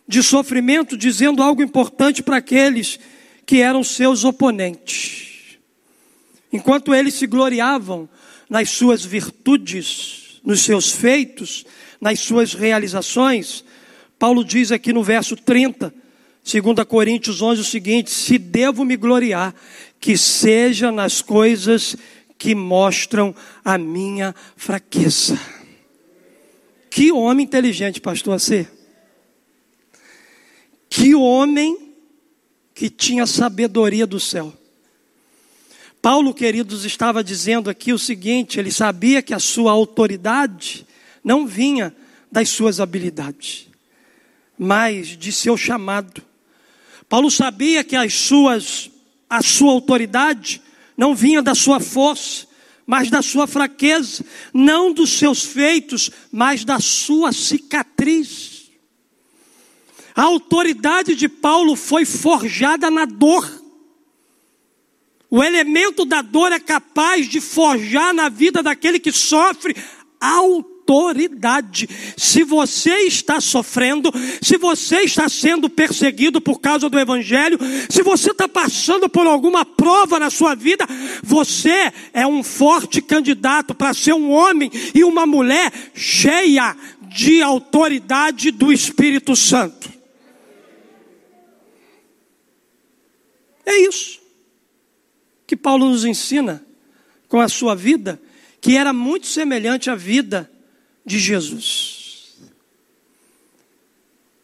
de 0.07 0.23
sofrimento, 0.23 0.97
dizendo 0.97 1.43
algo 1.43 1.63
importante 1.63 2.23
para 2.23 2.39
aqueles 2.39 2.99
que 3.47 3.61
eram 3.61 3.83
seus 3.83 4.25
oponentes. 4.25 5.59
Enquanto 6.53 6.95
eles 6.95 7.15
se 7.15 7.27
gloriavam 7.27 8.09
nas 8.49 8.69
suas 8.69 9.05
virtudes, 9.05 10.41
nos 10.45 10.63
seus 10.63 10.91
feitos, 10.91 11.65
nas 12.01 12.21
suas 12.21 12.53
realizações, 12.53 13.65
Paulo 14.19 14.45
diz 14.45 14.71
aqui 14.71 14.93
no 14.93 15.03
verso 15.03 15.35
30, 15.35 15.93
2 16.45 16.87
Coríntios 16.87 17.41
11, 17.41 17.61
o 17.61 17.65
seguinte: 17.65 18.11
Se 18.11 18.37
devo 18.37 18.85
me 18.85 18.97
gloriar, 18.97 19.55
que 19.99 20.17
seja 20.19 20.91
nas 20.93 21.23
coisas 21.23 21.97
que 22.37 22.55
mostram 22.55 23.35
a 23.65 23.79
minha 23.79 24.35
fraqueza. 24.57 25.39
Que 26.91 27.13
homem 27.13 27.47
inteligente, 27.47 28.01
pastor, 28.01 28.35
a 28.35 28.39
ser. 28.39 28.82
Que 30.95 31.15
homem 31.15 31.95
que 32.75 32.91
tinha 32.91 33.27
sabedoria 33.27 34.07
do 34.07 34.21
céu. 34.21 34.53
Paulo, 36.03 36.35
queridos, 36.35 36.85
estava 36.85 37.25
dizendo 37.25 37.71
aqui 37.71 37.95
o 37.95 37.99
seguinte: 37.99 38.59
ele 38.59 38.71
sabia 38.71 39.23
que 39.23 39.33
a 39.33 39.39
sua 39.39 39.73
autoridade 39.73 40.87
não 41.25 41.47
vinha 41.47 41.97
das 42.31 42.51
suas 42.51 42.79
habilidades, 42.79 43.69
mas 44.59 45.17
de 45.17 45.33
seu 45.33 45.57
chamado. 45.57 46.21
Paulo 47.09 47.31
sabia 47.31 47.83
que 47.83 47.97
as 47.97 48.13
suas, 48.13 48.91
a 49.31 49.41
sua 49.41 49.73
autoridade 49.73 50.61
não 50.95 51.15
vinha 51.15 51.41
da 51.41 51.55
sua 51.55 51.81
força, 51.81 52.47
mas 52.87 53.09
da 53.09 53.23
sua 53.23 53.47
fraqueza, 53.47 54.23
não 54.53 54.93
dos 54.93 55.09
seus 55.09 55.43
feitos, 55.43 56.11
mas 56.31 56.67
da 56.67 56.79
sua 56.79 57.33
cicatriz. 57.33 58.52
A 60.15 60.23
autoridade 60.23 61.15
de 61.15 61.29
Paulo 61.29 61.75
foi 61.75 62.05
forjada 62.05 62.91
na 62.91 63.05
dor. 63.05 63.63
O 65.31 65.43
elemento 65.43 66.05
da 66.05 66.21
dor 66.21 66.53
é 66.53 66.61
capaz 66.61 67.27
de 67.27 67.41
forjar 67.41 68.13
na 68.13 68.29
vida 68.29 68.63
daquele 68.63 68.99
que 68.99 69.11
sofre 69.11 69.75
autoridade. 70.21 71.89
Se 72.19 72.45
você 72.45 73.07
está 73.07 73.41
sofrendo, 73.41 74.13
se 74.43 74.59
você 74.59 75.01
está 75.01 75.31
sendo 75.31 75.71
perseguido 75.71 76.39
por 76.39 76.61
causa 76.61 76.91
do 76.91 76.99
Evangelho, 76.99 77.59
se 77.89 78.03
você 78.03 78.33
está 78.33 78.47
passando 78.47 79.09
por 79.09 79.27
alguma 79.27 79.65
prova 79.65 80.19
na 80.19 80.29
sua 80.29 80.55
vida, 80.55 80.87
você 81.23 81.91
é 82.13 82.27
um 82.27 82.43
forte 82.43 83.01
candidato 83.01 83.75
para 83.75 83.95
ser 83.95 84.13
um 84.13 84.31
homem 84.31 84.71
e 84.95 85.03
uma 85.03 85.25
mulher 85.25 85.73
cheia 85.95 86.77
de 87.09 87.41
autoridade 87.41 88.51
do 88.51 88.71
Espírito 88.71 89.35
Santo. 89.35 89.92
É 93.65 93.77
isso 93.79 94.21
que 95.47 95.57
Paulo 95.57 95.91
nos 95.91 96.05
ensina 96.05 96.65
com 97.29 97.41
a 97.41 97.49
sua 97.49 97.75
vida, 97.75 98.19
que 98.61 98.77
era 98.77 98.93
muito 98.93 99.27
semelhante 99.27 99.91
à 99.91 99.95
vida 99.95 100.51
de 101.05 101.19
Jesus. 101.19 102.39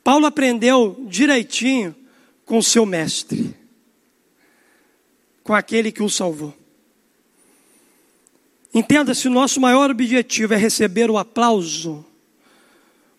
Paulo 0.04 0.26
aprendeu 0.26 1.04
direitinho 1.08 1.94
com 2.44 2.60
seu 2.60 2.84
mestre, 2.84 3.54
com 5.42 5.54
aquele 5.54 5.92
que 5.92 6.02
o 6.02 6.10
salvou. 6.10 6.54
Entenda, 8.74 9.14
se 9.14 9.28
o 9.28 9.30
nosso 9.30 9.60
maior 9.60 9.90
objetivo 9.90 10.54
é 10.54 10.56
receber 10.56 11.10
o 11.10 11.16
aplauso, 11.16 12.04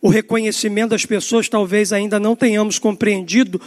o 0.02 0.10
reconhecimento 0.10 0.92
das 0.92 1.06
pessoas, 1.06 1.50
talvez 1.50 1.92
ainda 1.92 2.20
não 2.20 2.36
tenhamos 2.36 2.78
compreendido 2.78 3.60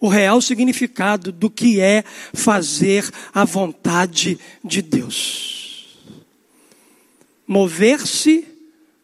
o 0.00 0.08
real 0.08 0.40
significado 0.40 1.32
do 1.32 1.48
que 1.48 1.80
é 1.80 2.04
fazer 2.34 3.08
a 3.32 3.44
vontade 3.44 4.38
de 4.62 4.82
Deus. 4.82 5.98
Mover-se 7.46 8.46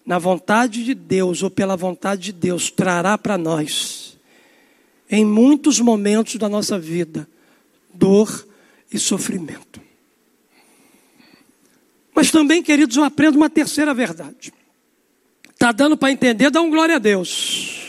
na 0.05 0.19
vontade 0.19 0.85
de 0.85 0.95
Deus 0.95 1.43
ou 1.43 1.51
pela 1.51 1.77
vontade 1.77 2.23
de 2.23 2.33
Deus 2.33 2.71
trará 2.71 3.17
para 3.17 3.39
nós, 3.39 4.19
em 5.09 5.25
muitos 5.25 5.81
momentos 5.81 6.37
da 6.37 6.49
nossa 6.49 6.79
vida, 6.79 7.29
dor 7.95 8.47
e 8.93 8.99
sofrimento. 8.99 9.81
Mas 12.15 12.31
também, 12.31 12.63
queridos, 12.63 12.97
eu 12.97 13.05
aprendo 13.05 13.37
uma 13.37 13.49
terceira 13.49 13.95
verdade. 13.95 14.53
Está 15.53 15.73
dando 15.73 15.97
para 15.97 16.11
entender? 16.11 16.51
Dá 16.51 16.61
um 16.61 16.71
glória 16.71 16.97
a 16.97 16.99
Deus. 16.99 17.82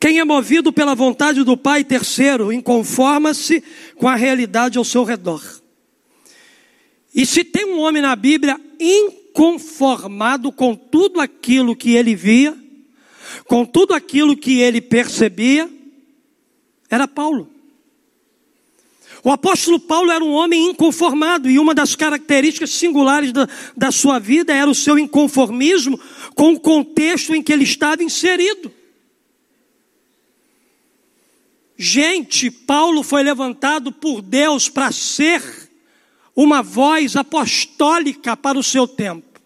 Quem 0.00 0.18
é 0.18 0.24
movido 0.24 0.72
pela 0.72 0.94
vontade 0.94 1.44
do 1.44 1.58
Pai, 1.58 1.84
terceiro, 1.84 2.50
inconforma-se 2.50 3.62
com 3.96 4.08
a 4.08 4.16
realidade 4.16 4.78
ao 4.78 4.84
seu 4.84 5.04
redor. 5.04 5.42
E 7.14 7.26
se 7.26 7.44
tem 7.44 7.66
um 7.66 7.80
homem 7.80 8.00
na 8.00 8.16
Bíblia 8.16 8.58
inconformado 8.80 10.50
com 10.50 10.74
tudo 10.74 11.20
aquilo 11.20 11.76
que 11.76 11.94
ele 11.96 12.14
via, 12.14 12.56
com 13.44 13.66
tudo 13.66 13.92
aquilo 13.92 14.34
que 14.34 14.58
ele 14.60 14.80
percebia, 14.80 15.68
era 16.88 17.06
Paulo. 17.06 17.50
O 19.22 19.30
apóstolo 19.30 19.78
Paulo 19.78 20.10
era 20.10 20.24
um 20.24 20.32
homem 20.32 20.70
inconformado, 20.70 21.50
e 21.50 21.58
uma 21.58 21.74
das 21.74 21.94
características 21.94 22.70
singulares 22.70 23.32
da, 23.32 23.46
da 23.76 23.92
sua 23.92 24.18
vida 24.18 24.54
era 24.54 24.70
o 24.70 24.74
seu 24.74 24.98
inconformismo 24.98 26.00
com 26.34 26.54
o 26.54 26.60
contexto 26.60 27.34
em 27.34 27.42
que 27.42 27.52
ele 27.52 27.64
estava 27.64 28.02
inserido. 28.02 28.79
Gente, 31.82 32.50
Paulo 32.50 33.02
foi 33.02 33.22
levantado 33.22 33.90
por 33.90 34.20
Deus 34.20 34.68
para 34.68 34.92
ser 34.92 35.42
uma 36.36 36.62
voz 36.62 37.16
apostólica 37.16 38.36
para 38.36 38.58
o 38.58 38.62
seu 38.62 38.86
tempo. 38.86 39.40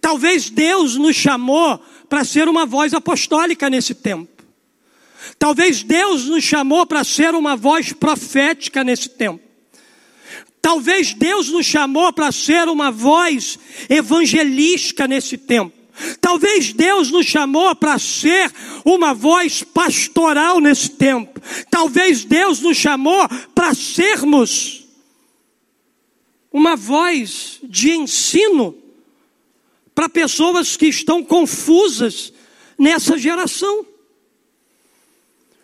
Talvez 0.00 0.48
Deus 0.48 0.96
nos 0.96 1.14
chamou 1.14 1.78
para 2.08 2.24
ser 2.24 2.48
uma 2.48 2.64
voz 2.64 2.94
apostólica 2.94 3.68
nesse 3.68 3.94
tempo. 3.94 4.42
Talvez 5.38 5.82
Deus 5.82 6.24
nos 6.24 6.42
chamou 6.42 6.86
para 6.86 7.04
ser 7.04 7.34
uma 7.34 7.54
voz 7.54 7.92
profética 7.92 8.82
nesse 8.82 9.10
tempo. 9.10 9.46
Talvez 10.62 11.12
Deus 11.12 11.50
nos 11.50 11.66
chamou 11.66 12.10
para 12.14 12.32
ser 12.32 12.66
uma 12.66 12.90
voz 12.90 13.58
evangelística 13.90 15.06
nesse 15.06 15.36
tempo. 15.36 15.81
Talvez 16.20 16.72
Deus 16.72 17.10
nos 17.10 17.26
chamou 17.26 17.74
para 17.74 17.98
ser 17.98 18.52
uma 18.84 19.12
voz 19.12 19.62
pastoral 19.62 20.60
nesse 20.60 20.90
tempo. 20.90 21.40
Talvez 21.70 22.24
Deus 22.24 22.60
nos 22.60 22.76
chamou 22.76 23.28
para 23.54 23.74
sermos 23.74 24.84
uma 26.52 26.76
voz 26.76 27.58
de 27.62 27.92
ensino 27.92 28.76
para 29.94 30.08
pessoas 30.08 30.76
que 30.76 30.86
estão 30.86 31.22
confusas 31.22 32.32
nessa 32.78 33.16
geração. 33.16 33.86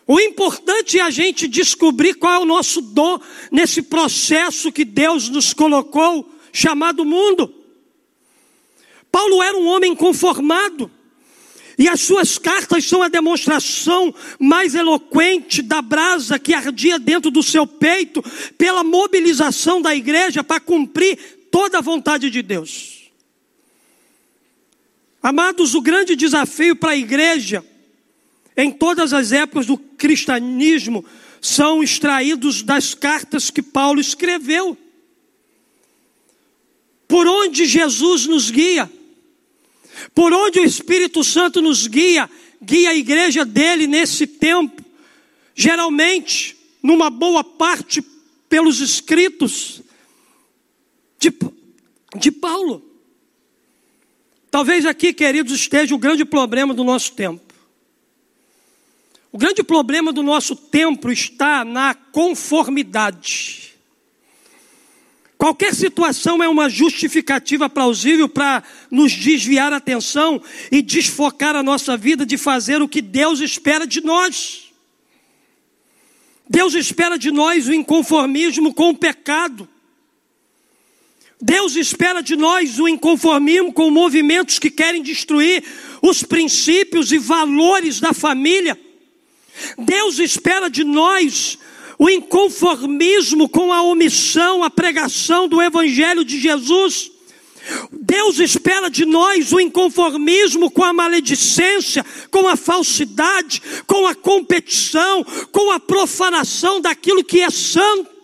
O 0.07 0.19
importante 0.19 0.99
é 0.99 1.03
a 1.03 1.11
gente 1.11 1.47
descobrir 1.47 2.15
qual 2.15 2.33
é 2.33 2.39
o 2.39 2.47
nosso 2.47 2.81
dom 2.81 3.21
nesse 3.53 3.83
processo 3.83 4.73
que 4.73 4.85
Deus 4.85 5.29
nos 5.29 5.53
colocou, 5.53 6.27
chamado 6.51 7.05
mundo. 7.05 7.58
Paulo 9.19 9.43
era 9.43 9.59
um 9.59 9.67
homem 9.67 9.97
conformado. 9.97 10.89
E 11.77 11.89
as 11.89 12.01
suas 12.03 12.39
cartas 12.39 12.85
são 12.85 13.03
a 13.03 13.09
demonstração 13.09 14.15
mais 14.39 14.77
eloquente 14.77 15.61
da 15.61 15.83
brasa 15.83 16.39
que 16.39 16.55
ardia 16.55 17.01
dentro 17.01 17.29
do 17.29 17.43
seu 17.43 17.67
peito 17.67 18.23
pela 18.57 18.85
mobilização 18.85 19.83
da 19.83 19.93
igreja 19.93 20.45
para 20.45 20.61
cumprir 20.61 21.17
toda 21.51 21.79
a 21.79 21.81
vontade 21.81 22.31
de 22.31 22.43
Deus. 22.43 23.11
Amados, 25.21 25.75
o 25.75 25.81
grande 25.81 26.15
desafio 26.15 26.77
para 26.77 26.93
a 26.93 26.97
igreja 26.97 27.65
em 28.57 28.71
todas 28.71 29.13
as 29.13 29.33
épocas 29.33 29.67
do 29.67 29.77
cristianismo 29.77 31.05
são 31.41 31.83
extraídos 31.83 32.63
das 32.63 32.95
cartas 32.95 33.51
que 33.51 33.63
Paulo 33.63 34.01
escreveu. 34.01 34.79
Por 37.09 37.27
onde 37.27 37.65
Jesus 37.67 38.25
nos 38.27 38.51
guia, 38.51 38.89
por 40.19 40.33
onde 40.33 40.59
o 40.59 40.65
Espírito 40.65 41.23
Santo 41.23 41.63
nos 41.63 41.87
guia, 41.87 42.29
guia 42.61 42.91
a 42.91 42.95
igreja 42.97 43.45
dele 43.45 43.87
nesse 43.87 44.27
tempo, 44.27 44.85
geralmente, 45.55 46.57
numa 46.83 47.09
boa 47.09 47.45
parte, 47.45 48.03
pelos 48.49 48.81
escritos 48.81 49.81
de, 51.21 51.33
de 52.17 52.33
Paulo. 52.33 52.83
Talvez 54.51 54.87
aqui, 54.87 55.13
queridos, 55.13 55.53
esteja 55.53 55.95
o 55.95 55.99
grande 55.99 56.25
problema 56.25 56.75
do 56.75 56.83
nosso 56.83 57.13
tempo. 57.13 57.55
O 59.31 59.39
grande 59.39 59.63
problema 59.63 60.13
do 60.13 60.25
nosso 60.25 60.57
tempo 60.57 61.13
está 61.13 61.65
na 61.65 61.95
conformidade. 61.95 63.68
Qualquer 65.39 65.73
situação 65.73 66.43
é 66.43 66.49
uma 66.49 66.69
justificativa 66.69 67.71
plausível 67.71 68.29
para 68.29 68.61
nos 68.91 69.13
desviar 69.13 69.73
a 69.73 69.77
atenção 69.77 70.43
e 70.71 70.83
desfocar 70.83 71.55
a 71.55 71.63
nossa 71.63 71.97
vida 71.97 72.27
de 72.27 72.37
fazer 72.37 72.83
o 72.83 72.89
que 72.89 73.01
Deus 73.01 73.39
espera 73.39 73.87
de 73.87 74.01
nós. 74.01 74.65
Deus 76.51 76.75
espera 76.75 77.17
de 77.17 77.31
nós 77.31 77.69
o 77.69 77.73
inconformismo 77.73 78.75
com 78.75 78.91
o 78.91 78.97
pecado. 78.97 79.69
Deus 81.41 81.77
espera 81.77 82.21
de 82.21 82.35
nós 82.35 82.81
o 82.81 82.89
inconformismo 82.89 83.73
com 83.73 83.93
movimentos 83.93 84.59
que 84.59 84.73
querem 84.73 85.05
destruir 85.05 85.63
os 86.03 86.25
princípios 86.25 87.13
e 87.13 87.19
valores 87.19 88.01
da 88.01 88.13
família. 88.13 88.77
Deus 89.79 90.19
espera 90.19 90.69
de 90.69 90.83
nós 90.83 91.59
o 91.99 92.09
inconformismo 92.09 93.49
com 93.49 93.73
a 93.73 93.83
omissão, 93.83 94.63
a 94.63 94.71
pregação 94.71 95.49
do 95.49 95.61
Evangelho 95.61 96.25
de 96.25 96.39
Jesus. 96.39 97.11
Deus 97.93 98.39
espera 98.39 98.89
de 98.89 99.05
nós 99.05 99.53
o 99.53 99.61
inconformismo 99.61 100.71
com 100.71 100.85
a 100.85 100.93
maledicência, 100.93 102.05
com 102.31 102.47
a 102.49 102.57
falsidade, 102.57 103.61
com 103.87 104.07
a 104.07 104.15
competição, 104.15 105.25
com 105.53 105.71
a 105.71 105.81
profanação 105.81 106.81
daquilo 106.81 107.25
que 107.25 107.41
é 107.41 107.51
santo. 107.51 108.18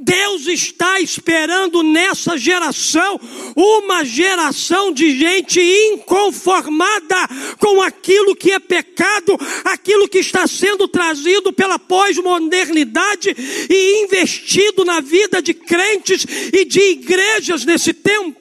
Deus 0.00 0.46
está 0.46 1.00
esperando 1.00 1.82
nessa 1.82 2.38
geração 2.38 3.20
uma 3.56 4.04
geração 4.04 4.92
de 4.92 5.18
gente 5.18 5.60
inconformada 5.60 7.16
com 7.58 7.82
aquilo 7.82 8.36
que 8.36 8.52
é 8.52 8.60
pecado, 8.60 9.36
aquilo 9.64 10.08
que 10.08 10.18
está 10.18 10.46
sendo 10.46 10.86
trazido 10.86 11.52
pela 11.52 11.80
pós-modernidade 11.80 13.34
e 13.68 14.04
investido 14.04 14.84
na 14.84 15.00
vida 15.00 15.42
de 15.42 15.52
crentes 15.52 16.24
e 16.52 16.64
de 16.64 16.80
igrejas 16.92 17.64
nesse 17.64 17.92
tempo. 17.92 18.40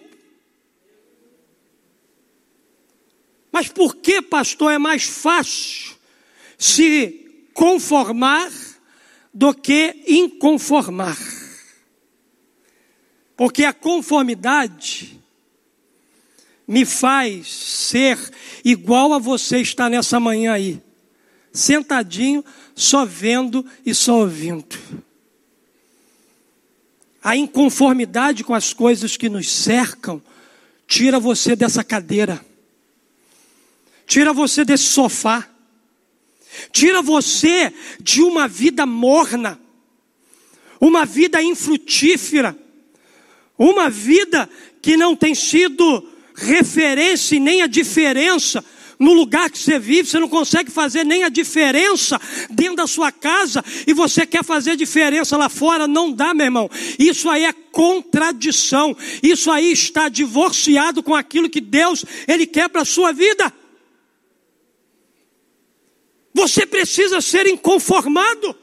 Mas 3.51 3.67
por 3.67 3.95
que, 3.95 4.21
pastor, 4.21 4.71
é 4.71 4.77
mais 4.77 5.05
fácil 5.05 5.95
se 6.55 7.49
conformar 7.51 8.51
do 9.33 9.55
que 9.55 10.03
inconformar? 10.07 11.36
Porque 13.37 13.63
a 13.63 13.71
conformidade 13.71 15.21
me 16.67 16.83
faz 16.83 17.47
ser 17.47 18.17
igual 18.65 19.13
a 19.13 19.19
você 19.19 19.61
está 19.61 19.87
nessa 19.87 20.19
manhã 20.19 20.53
aí, 20.53 20.81
sentadinho, 21.53 22.43
só 22.75 23.05
vendo 23.05 23.63
e 23.85 23.93
só 23.93 24.21
ouvindo. 24.21 24.75
A 27.23 27.37
inconformidade 27.37 28.43
com 28.43 28.55
as 28.55 28.73
coisas 28.73 29.15
que 29.15 29.29
nos 29.29 29.49
cercam 29.49 30.19
tira 30.87 31.19
você 31.19 31.55
dessa 31.55 31.83
cadeira, 31.83 32.43
tira 34.07 34.33
você 34.33 34.65
desse 34.65 34.85
sofá, 34.85 35.47
tira 36.71 37.03
você 37.03 37.71
de 38.01 38.23
uma 38.23 38.47
vida 38.47 38.83
morna, 38.87 39.59
uma 40.81 41.05
vida 41.05 41.39
infrutífera 41.41 42.57
uma 43.57 43.89
vida 43.89 44.49
que 44.81 44.95
não 44.95 45.15
tem 45.15 45.33
sido 45.33 46.07
referência 46.35 47.35
e 47.35 47.39
nem 47.39 47.61
a 47.61 47.67
diferença 47.67 48.63
no 48.99 49.13
lugar 49.13 49.49
que 49.49 49.57
você 49.57 49.77
vive, 49.77 50.09
você 50.09 50.19
não 50.19 50.27
consegue 50.27 50.71
fazer 50.71 51.03
nem 51.03 51.23
a 51.23 51.29
diferença 51.29 52.19
dentro 52.49 52.77
da 52.77 52.87
sua 52.87 53.11
casa 53.11 53.63
e 53.85 53.93
você 53.93 54.25
quer 54.25 54.43
fazer 54.43 54.75
diferença 54.75 55.37
lá 55.37 55.49
fora, 55.49 55.87
não 55.87 56.11
dá, 56.11 56.33
meu 56.33 56.45
irmão. 56.45 56.69
Isso 56.97 57.29
aí 57.29 57.45
é 57.45 57.53
contradição. 57.53 58.97
Isso 59.21 59.51
aí 59.51 59.71
está 59.71 60.09
divorciado 60.09 61.03
com 61.03 61.13
aquilo 61.13 61.49
que 61.49 61.61
Deus 61.61 62.03
ele 62.27 62.47
quer 62.47 62.69
para 62.69 62.81
a 62.81 62.85
sua 62.85 63.11
vida. 63.11 63.53
Você 66.33 66.65
precisa 66.65 67.21
ser 67.21 67.47
inconformado. 67.47 68.55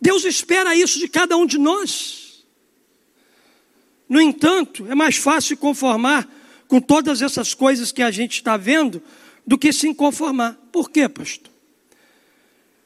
Deus 0.00 0.24
espera 0.24 0.74
isso 0.74 0.98
de 0.98 1.08
cada 1.08 1.36
um 1.36 1.46
de 1.46 1.58
nós. 1.58 2.44
No 4.08 4.20
entanto, 4.20 4.86
é 4.88 4.94
mais 4.94 5.16
fácil 5.16 5.56
conformar 5.56 6.28
com 6.68 6.80
todas 6.80 7.22
essas 7.22 7.54
coisas 7.54 7.92
que 7.92 8.02
a 8.02 8.10
gente 8.10 8.34
está 8.34 8.56
vendo 8.56 9.02
do 9.46 9.58
que 9.58 9.72
se 9.72 9.92
conformar. 9.94 10.56
Por 10.70 10.90
quê, 10.90 11.08
pastor? 11.08 11.52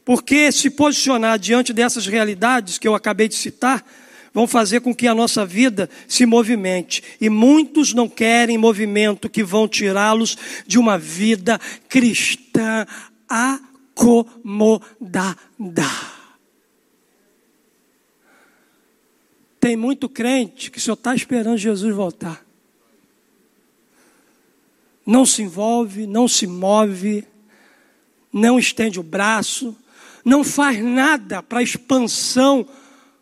Porque 0.05 0.51
se 0.51 0.71
posicionar 0.71 1.39
diante 1.39 1.73
dessas 1.73 2.07
realidades 2.07 2.79
que 2.79 2.89
eu 2.89 2.95
acabei 2.95 3.29
de 3.29 3.37
citar, 3.37 3.85
vão 4.33 4.47
fazer 4.47 4.81
com 4.81 4.95
que 4.95 5.07
a 5.07 5.15
nossa 5.15 5.45
vida 5.45 5.91
se 6.09 6.25
movimente. 6.25 7.03
E 7.21 7.29
muitos 7.29 7.93
não 7.93 8.09
querem 8.09 8.57
movimento 8.57 9.29
que 9.29 9.45
vão 9.45 9.69
tirá-los 9.69 10.37
de 10.67 10.79
uma 10.79 10.97
vida 10.99 11.61
cristã 11.89 12.87
acomodada. 13.29 15.11
Tem 19.61 19.77
muito 19.77 20.09
crente 20.09 20.71
que 20.71 20.81
só 20.81 20.95
está 20.95 21.15
esperando 21.15 21.59
Jesus 21.59 21.95
voltar. 21.95 22.45
Não 25.05 25.27
se 25.27 25.43
envolve, 25.43 26.07
não 26.07 26.27
se 26.27 26.47
move, 26.47 27.27
não 28.33 28.59
estende 28.59 28.99
o 28.99 29.03
braço, 29.03 29.77
não 30.25 30.43
faz 30.43 30.83
nada 30.83 31.43
para 31.43 31.59
a 31.59 31.63
expansão 31.63 32.67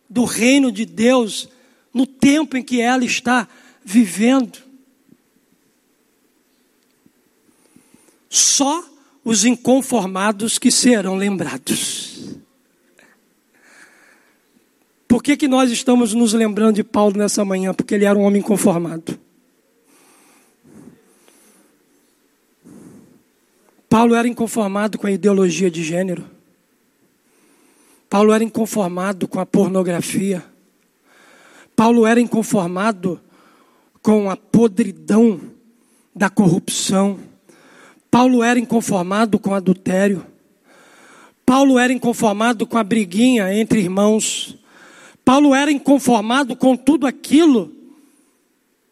do 0.08 0.24
reino 0.24 0.70
de 0.70 0.86
Deus 0.86 1.48
no 1.92 2.06
tempo 2.06 2.56
em 2.56 2.62
que 2.62 2.80
ela 2.80 3.04
está 3.04 3.48
vivendo. 3.84 4.58
Só 8.28 8.84
os 9.24 9.44
inconformados 9.44 10.58
que 10.58 10.70
serão 10.70 11.16
lembrados. 11.16 12.38
Por 15.06 15.17
que, 15.28 15.36
que 15.36 15.48
nós 15.48 15.70
estamos 15.70 16.14
nos 16.14 16.32
lembrando 16.32 16.76
de 16.76 16.82
Paulo 16.82 17.18
nessa 17.18 17.44
manhã? 17.44 17.74
Porque 17.74 17.94
ele 17.94 18.06
era 18.06 18.18
um 18.18 18.22
homem 18.22 18.40
conformado. 18.40 19.18
Paulo 23.90 24.14
era 24.14 24.26
inconformado 24.26 24.96
com 24.96 25.06
a 25.06 25.10
ideologia 25.10 25.70
de 25.70 25.82
gênero. 25.84 26.24
Paulo 28.08 28.32
era 28.32 28.42
inconformado 28.42 29.28
com 29.28 29.38
a 29.38 29.44
pornografia. 29.44 30.42
Paulo 31.76 32.06
era 32.06 32.18
inconformado 32.18 33.20
com 34.00 34.30
a 34.30 34.36
podridão 34.36 35.42
da 36.16 36.30
corrupção. 36.30 37.18
Paulo 38.10 38.42
era 38.42 38.58
inconformado 38.58 39.38
com 39.38 39.54
adultério. 39.54 40.24
Paulo 41.44 41.78
era 41.78 41.92
inconformado 41.92 42.66
com 42.66 42.78
a 42.78 42.82
briguinha 42.82 43.52
entre 43.52 43.80
irmãos. 43.80 44.58
Paulo 45.28 45.54
era 45.54 45.70
inconformado 45.70 46.56
com 46.56 46.74
tudo 46.74 47.06
aquilo 47.06 47.70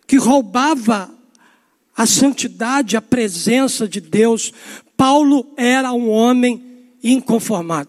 que 0.06 0.18
roubava 0.18 1.10
a 1.96 2.04
santidade, 2.04 2.94
a 2.94 3.00
presença 3.00 3.88
de 3.88 4.02
Deus. 4.02 4.52
Paulo 4.98 5.46
era 5.56 5.94
um 5.94 6.10
homem 6.10 6.62
inconformado. 7.02 7.88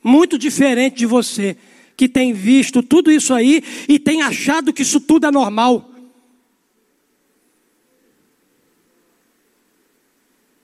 Muito 0.00 0.38
diferente 0.38 0.98
de 0.98 1.06
você, 1.06 1.56
que 1.96 2.08
tem 2.08 2.32
visto 2.32 2.84
tudo 2.84 3.10
isso 3.10 3.34
aí 3.34 3.64
e 3.88 3.98
tem 3.98 4.22
achado 4.22 4.72
que 4.72 4.82
isso 4.82 5.00
tudo 5.00 5.26
é 5.26 5.32
normal. 5.32 5.90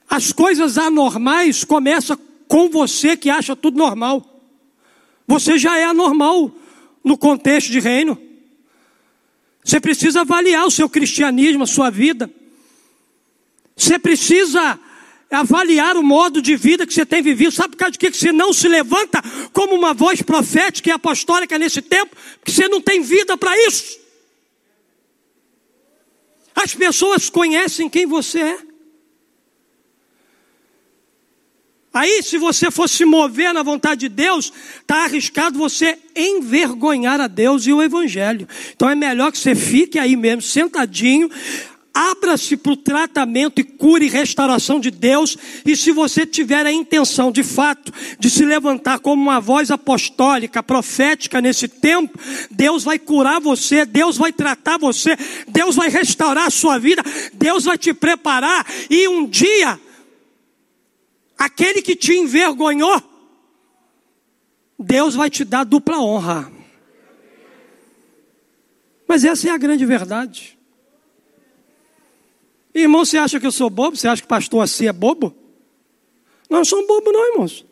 As 0.07 0.31
coisas 0.31 0.77
anormais 0.77 1.65
começam 1.65 2.17
com 2.47 2.69
você 2.69 3.17
que 3.17 3.29
acha 3.29 3.57
tudo 3.57 3.77
normal. 3.77 4.25
Você 5.27 5.57
já 5.57 5.77
é 5.77 5.83
anormal 5.83 6.62
no 7.03 7.17
contexto 7.17 7.71
de 7.71 7.79
reino. 7.79 8.19
Você 9.63 9.79
precisa 9.79 10.21
avaliar 10.21 10.65
o 10.65 10.71
seu 10.71 10.89
cristianismo, 10.89 11.63
a 11.63 11.67
sua 11.67 11.89
vida. 11.89 12.29
Você 13.75 13.97
precisa 13.97 14.79
avaliar 15.31 15.97
o 15.97 16.03
modo 16.03 16.41
de 16.41 16.55
vida 16.55 16.85
que 16.85 16.93
você 16.93 17.05
tem 17.05 17.21
vivido. 17.21 17.51
Sabe 17.51 17.71
por 17.71 17.77
causa 17.77 17.93
de 17.93 17.97
que 17.97 18.11
você 18.11 18.31
não 18.31 18.53
se 18.53 18.67
levanta 18.67 19.21
como 19.51 19.73
uma 19.73 19.93
voz 19.93 20.21
profética 20.21 20.89
e 20.89 20.91
apostólica 20.91 21.57
nesse 21.57 21.81
tempo? 21.81 22.15
Porque 22.39 22.51
você 22.51 22.67
não 22.67 22.81
tem 22.81 23.01
vida 23.01 23.37
para 23.37 23.57
isso. 23.67 23.99
As 26.55 26.75
pessoas 26.75 27.29
conhecem 27.29 27.89
quem 27.89 28.05
você 28.05 28.39
é. 28.39 28.72
Aí, 31.93 32.23
se 32.23 32.39
você 32.39 32.71
for 32.71 32.89
se 32.89 33.05
mover 33.05 33.53
na 33.53 33.61
vontade 33.61 34.01
de 34.01 34.09
Deus, 34.09 34.51
está 34.81 35.03
arriscado 35.03 35.59
você 35.59 35.95
envergonhar 36.15 37.21
a 37.21 37.27
Deus 37.27 37.67
e 37.67 37.71
o 37.71 37.83
Evangelho. 37.83 38.47
Então 38.75 38.89
é 38.89 38.95
melhor 38.95 39.31
que 39.31 39.37
você 39.37 39.53
fique 39.53 39.99
aí 39.99 40.15
mesmo, 40.15 40.41
sentadinho, 40.41 41.29
abra-se 41.93 42.57
para 42.57 42.71
o 42.71 42.77
tratamento 42.77 43.61
e 43.61 43.63
cura 43.63 44.03
e 44.03 44.09
restauração 44.09 44.79
de 44.79 44.89
Deus. 44.89 45.37
E 45.63 45.75
se 45.75 45.91
você 45.91 46.25
tiver 46.25 46.65
a 46.65 46.71
intenção, 46.71 47.31
de 47.31 47.43
fato, 47.43 47.93
de 48.17 48.29
se 48.29 48.43
levantar 48.43 48.99
como 48.99 49.21
uma 49.21 49.39
voz 49.39 49.69
apostólica, 49.69 50.63
profética 50.63 51.39
nesse 51.39 51.67
tempo, 51.67 52.17
Deus 52.49 52.83
vai 52.83 52.97
curar 52.97 53.39
você, 53.39 53.85
Deus 53.85 54.17
vai 54.17 54.33
tratar 54.33 54.79
você, 54.79 55.15
Deus 55.47 55.75
vai 55.75 55.89
restaurar 55.89 56.47
a 56.47 56.51
sua 56.51 56.79
vida, 56.79 57.03
Deus 57.33 57.65
vai 57.65 57.77
te 57.77 57.93
preparar 57.93 58.65
e 58.89 59.07
um 59.07 59.27
dia 59.27 59.79
aquele 61.43 61.81
que 61.81 61.95
te 61.95 62.13
envergonhou, 62.13 63.01
Deus 64.79 65.15
vai 65.15 65.29
te 65.29 65.43
dar 65.43 65.63
dupla 65.63 65.99
honra. 65.99 66.51
Mas 69.07 69.23
essa 69.23 69.47
é 69.47 69.51
a 69.51 69.57
grande 69.57 69.85
verdade. 69.85 70.57
Irmão, 72.73 73.05
você 73.05 73.17
acha 73.17 73.39
que 73.39 73.45
eu 73.45 73.51
sou 73.51 73.69
bobo? 73.69 73.95
Você 73.95 74.07
acha 74.07 74.21
que 74.21 74.27
pastor 74.27 74.63
assim 74.63 74.87
é 74.87 74.93
bobo? 74.93 75.35
Nós 76.49 76.59
não 76.59 76.65
somos 76.65 76.87
bobo, 76.87 77.11
não, 77.11 77.31
irmãos. 77.33 77.65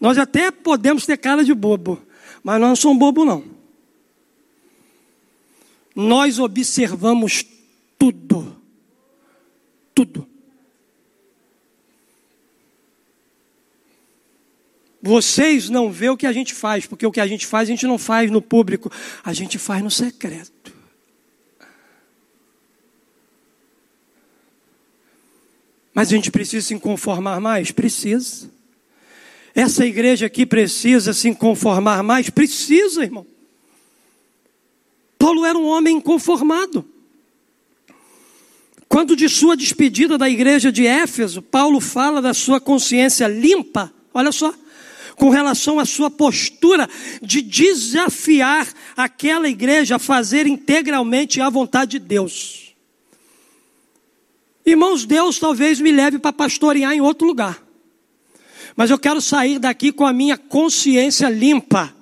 Nós 0.00 0.18
até 0.18 0.50
podemos 0.50 1.06
ter 1.06 1.16
cara 1.16 1.44
de 1.44 1.54
bobo, 1.54 2.02
mas 2.42 2.60
nós 2.60 2.68
não 2.68 2.76
somos 2.76 2.98
bobo, 2.98 3.24
não. 3.24 3.44
Nós 5.94 6.38
observamos 6.38 7.44
tudo. 7.98 8.60
Tudo. 9.94 10.33
Vocês 15.06 15.68
não 15.68 15.92
vê 15.92 16.08
o 16.08 16.16
que 16.16 16.26
a 16.26 16.32
gente 16.32 16.54
faz, 16.54 16.86
porque 16.86 17.06
o 17.06 17.12
que 17.12 17.20
a 17.20 17.26
gente 17.26 17.46
faz, 17.46 17.68
a 17.68 17.72
gente 17.72 17.86
não 17.86 17.98
faz 17.98 18.30
no 18.30 18.40
público, 18.40 18.90
a 19.22 19.34
gente 19.34 19.58
faz 19.58 19.82
no 19.82 19.90
secreto. 19.90 20.72
Mas 25.92 26.08
a 26.08 26.16
gente 26.16 26.30
precisa 26.30 26.66
se 26.66 26.78
conformar 26.78 27.38
mais? 27.38 27.70
Precisa. 27.70 28.50
Essa 29.54 29.84
igreja 29.84 30.24
aqui 30.24 30.46
precisa 30.46 31.12
se 31.12 31.34
conformar 31.34 32.02
mais? 32.02 32.30
Precisa, 32.30 33.02
irmão. 33.02 33.26
Paulo 35.18 35.44
era 35.44 35.58
um 35.58 35.66
homem 35.66 35.98
inconformado. 35.98 36.82
Quando 38.88 39.14
de 39.14 39.28
sua 39.28 39.54
despedida 39.54 40.16
da 40.16 40.30
igreja 40.30 40.72
de 40.72 40.86
Éfeso, 40.86 41.42
Paulo 41.42 41.78
fala 41.78 42.22
da 42.22 42.32
sua 42.32 42.58
consciência 42.58 43.28
limpa, 43.28 43.92
olha 44.14 44.32
só, 44.32 44.54
com 45.16 45.28
relação 45.28 45.78
à 45.78 45.84
sua 45.84 46.10
postura 46.10 46.88
de 47.22 47.40
desafiar 47.40 48.66
aquela 48.96 49.48
igreja 49.48 49.96
a 49.96 49.98
fazer 49.98 50.46
integralmente 50.46 51.40
a 51.40 51.48
vontade 51.48 51.98
de 51.98 52.06
Deus. 52.06 52.74
Irmãos, 54.66 55.04
Deus 55.04 55.38
talvez 55.38 55.80
me 55.80 55.92
leve 55.92 56.18
para 56.18 56.32
pastorear 56.32 56.92
em 56.92 57.00
outro 57.00 57.26
lugar. 57.26 57.62
Mas 58.76 58.90
eu 58.90 58.98
quero 58.98 59.20
sair 59.20 59.58
daqui 59.58 59.92
com 59.92 60.06
a 60.06 60.12
minha 60.12 60.36
consciência 60.36 61.28
limpa. 61.28 61.94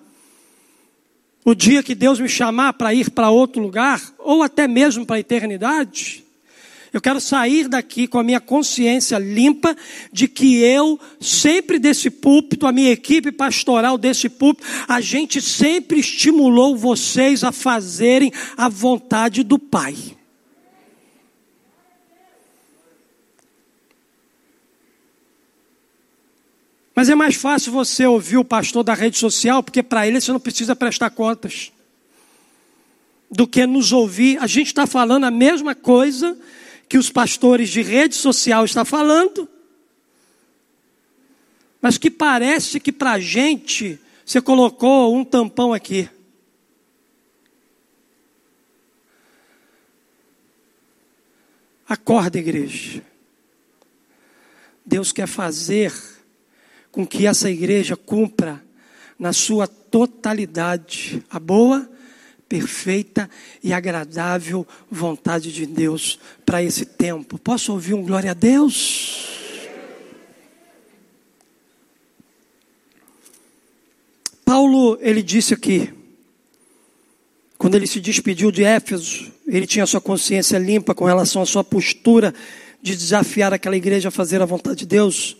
O 1.45 1.55
dia 1.55 1.83
que 1.83 1.95
Deus 1.95 2.21
me 2.21 2.29
chamar 2.29 2.75
para 2.75 2.95
ir 2.95 3.11
para 3.11 3.31
outro 3.31 3.61
lugar, 3.61 4.01
ou 4.19 4.43
até 4.43 4.69
mesmo 4.69 5.05
para 5.05 5.17
a 5.17 5.21
eternidade, 5.21 6.25
eu 6.93 7.01
quero 7.01 7.21
sair 7.21 7.69
daqui 7.69 8.07
com 8.07 8.19
a 8.19 8.23
minha 8.23 8.41
consciência 8.41 9.19
limpa 9.19 9.75
de 10.13 10.29
que 10.29 10.59
eu, 10.59 11.01
sempre 11.19 11.79
desse 11.79 12.11
púlpito, 12.11 12.67
a 12.67 12.73
minha 12.73 12.91
equipe 12.91 13.33
pastoral 13.33 13.97
desse 13.97 14.29
púlpito, 14.29 14.69
a 14.87 15.01
gente 15.01 15.41
sempre 15.41 16.01
estimulou 16.01 16.77
vocês 16.77 17.43
a 17.45 17.51
fazerem 17.51 18.31
a 18.59 18.69
vontade 18.69 19.43
do 19.43 19.59
Pai. 19.59 19.97
Mas 26.95 27.09
é 27.09 27.15
mais 27.15 27.35
fácil 27.35 27.73
você 27.73 28.05
ouvir 28.07 28.37
o 28.37 28.45
pastor 28.45 28.85
da 28.85 28.93
rede 28.93 29.17
social, 29.17 29.63
porque 29.63 29.83
para 29.83 30.07
ele 30.07 30.21
você 30.21 30.31
não 30.31 30.39
precisa 30.39 30.77
prestar 30.77 31.09
contas, 31.09 31.73
do 33.31 33.47
que 33.47 33.65
nos 33.67 33.93
ouvir. 33.93 34.37
A 34.43 34.47
gente 34.47 34.67
está 34.67 34.87
falando 34.87 35.25
a 35.25 35.31
mesma 35.31 35.75
coisa 35.75 36.37
que 36.93 36.99
os 36.99 37.09
pastores 37.09 37.71
de 37.71 37.81
rede 37.81 38.15
social 38.15 38.67
estão 38.67 38.85
falando, 38.85 39.49
mas 41.81 41.97
que 41.97 42.11
parece 42.11 42.79
que 42.79 42.93
para 42.93 43.13
a 43.13 43.19
gente 43.19 43.99
você 44.27 44.43
colocou 44.43 45.17
um 45.17 45.25
tampão 45.25 45.73
aqui. 45.73 46.07
Acorda, 51.89 52.39
igreja. 52.39 53.03
Deus 54.85 55.13
quer 55.13 55.27
fazer 55.27 55.95
com 56.91 57.07
que 57.07 57.27
essa 57.27 57.51
igreja 57.51 57.97
cumpra 57.97 58.63
na 59.19 59.33
sua 59.33 59.67
totalidade 59.67 61.25
a 61.31 61.41
boa, 61.41 61.91
perfeita 62.53 63.31
e 63.65 63.73
agradável 63.73 64.67
vontade 64.91 65.51
de 65.51 65.65
Deus 65.65 66.19
para 66.45 66.63
esse 66.63 66.85
tempo. 66.85 67.39
Posso 67.39 67.73
ouvir 67.73 67.95
um 67.95 68.03
glória 68.03 68.33
a 68.33 68.35
Deus? 68.35 69.27
Paulo, 74.45 74.99
ele 75.01 75.23
disse 75.23 75.55
aqui, 75.55 75.95
quando 77.57 77.75
ele 77.75 77.87
se 77.87 77.99
despediu 77.99 78.53
de 78.53 78.65
Éfeso, 78.65 79.33
ele 79.47 79.67
tinha 79.67 79.87
sua 79.87 80.03
consciência 80.03 80.59
limpa 80.59 80.95
com 80.95 81.07
relação 81.07 81.41
à 81.41 81.47
sua 81.47 81.65
postura 81.65 82.35
de 82.83 82.95
desafiar 82.95 83.55
aquela 83.55 83.79
igreja 83.79 84.09
a 84.09 84.13
fazer 84.13 84.43
a 84.43 84.45
vontade 84.45 84.81
de 84.81 84.87
Deus. 84.87 85.39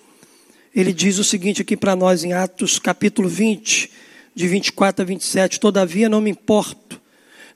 Ele 0.75 0.95
diz 0.95 1.19
o 1.19 1.25
seguinte 1.25 1.61
aqui 1.61 1.77
para 1.77 1.95
nós 1.95 2.25
em 2.25 2.33
Atos 2.33 2.79
capítulo 2.79 3.29
20, 3.29 3.91
de 4.35 4.49
24 4.49 5.03
a 5.03 5.07
27: 5.07 5.61
Todavia 5.61 6.09
não 6.09 6.23
me 6.23 6.31
importo, 6.31 7.02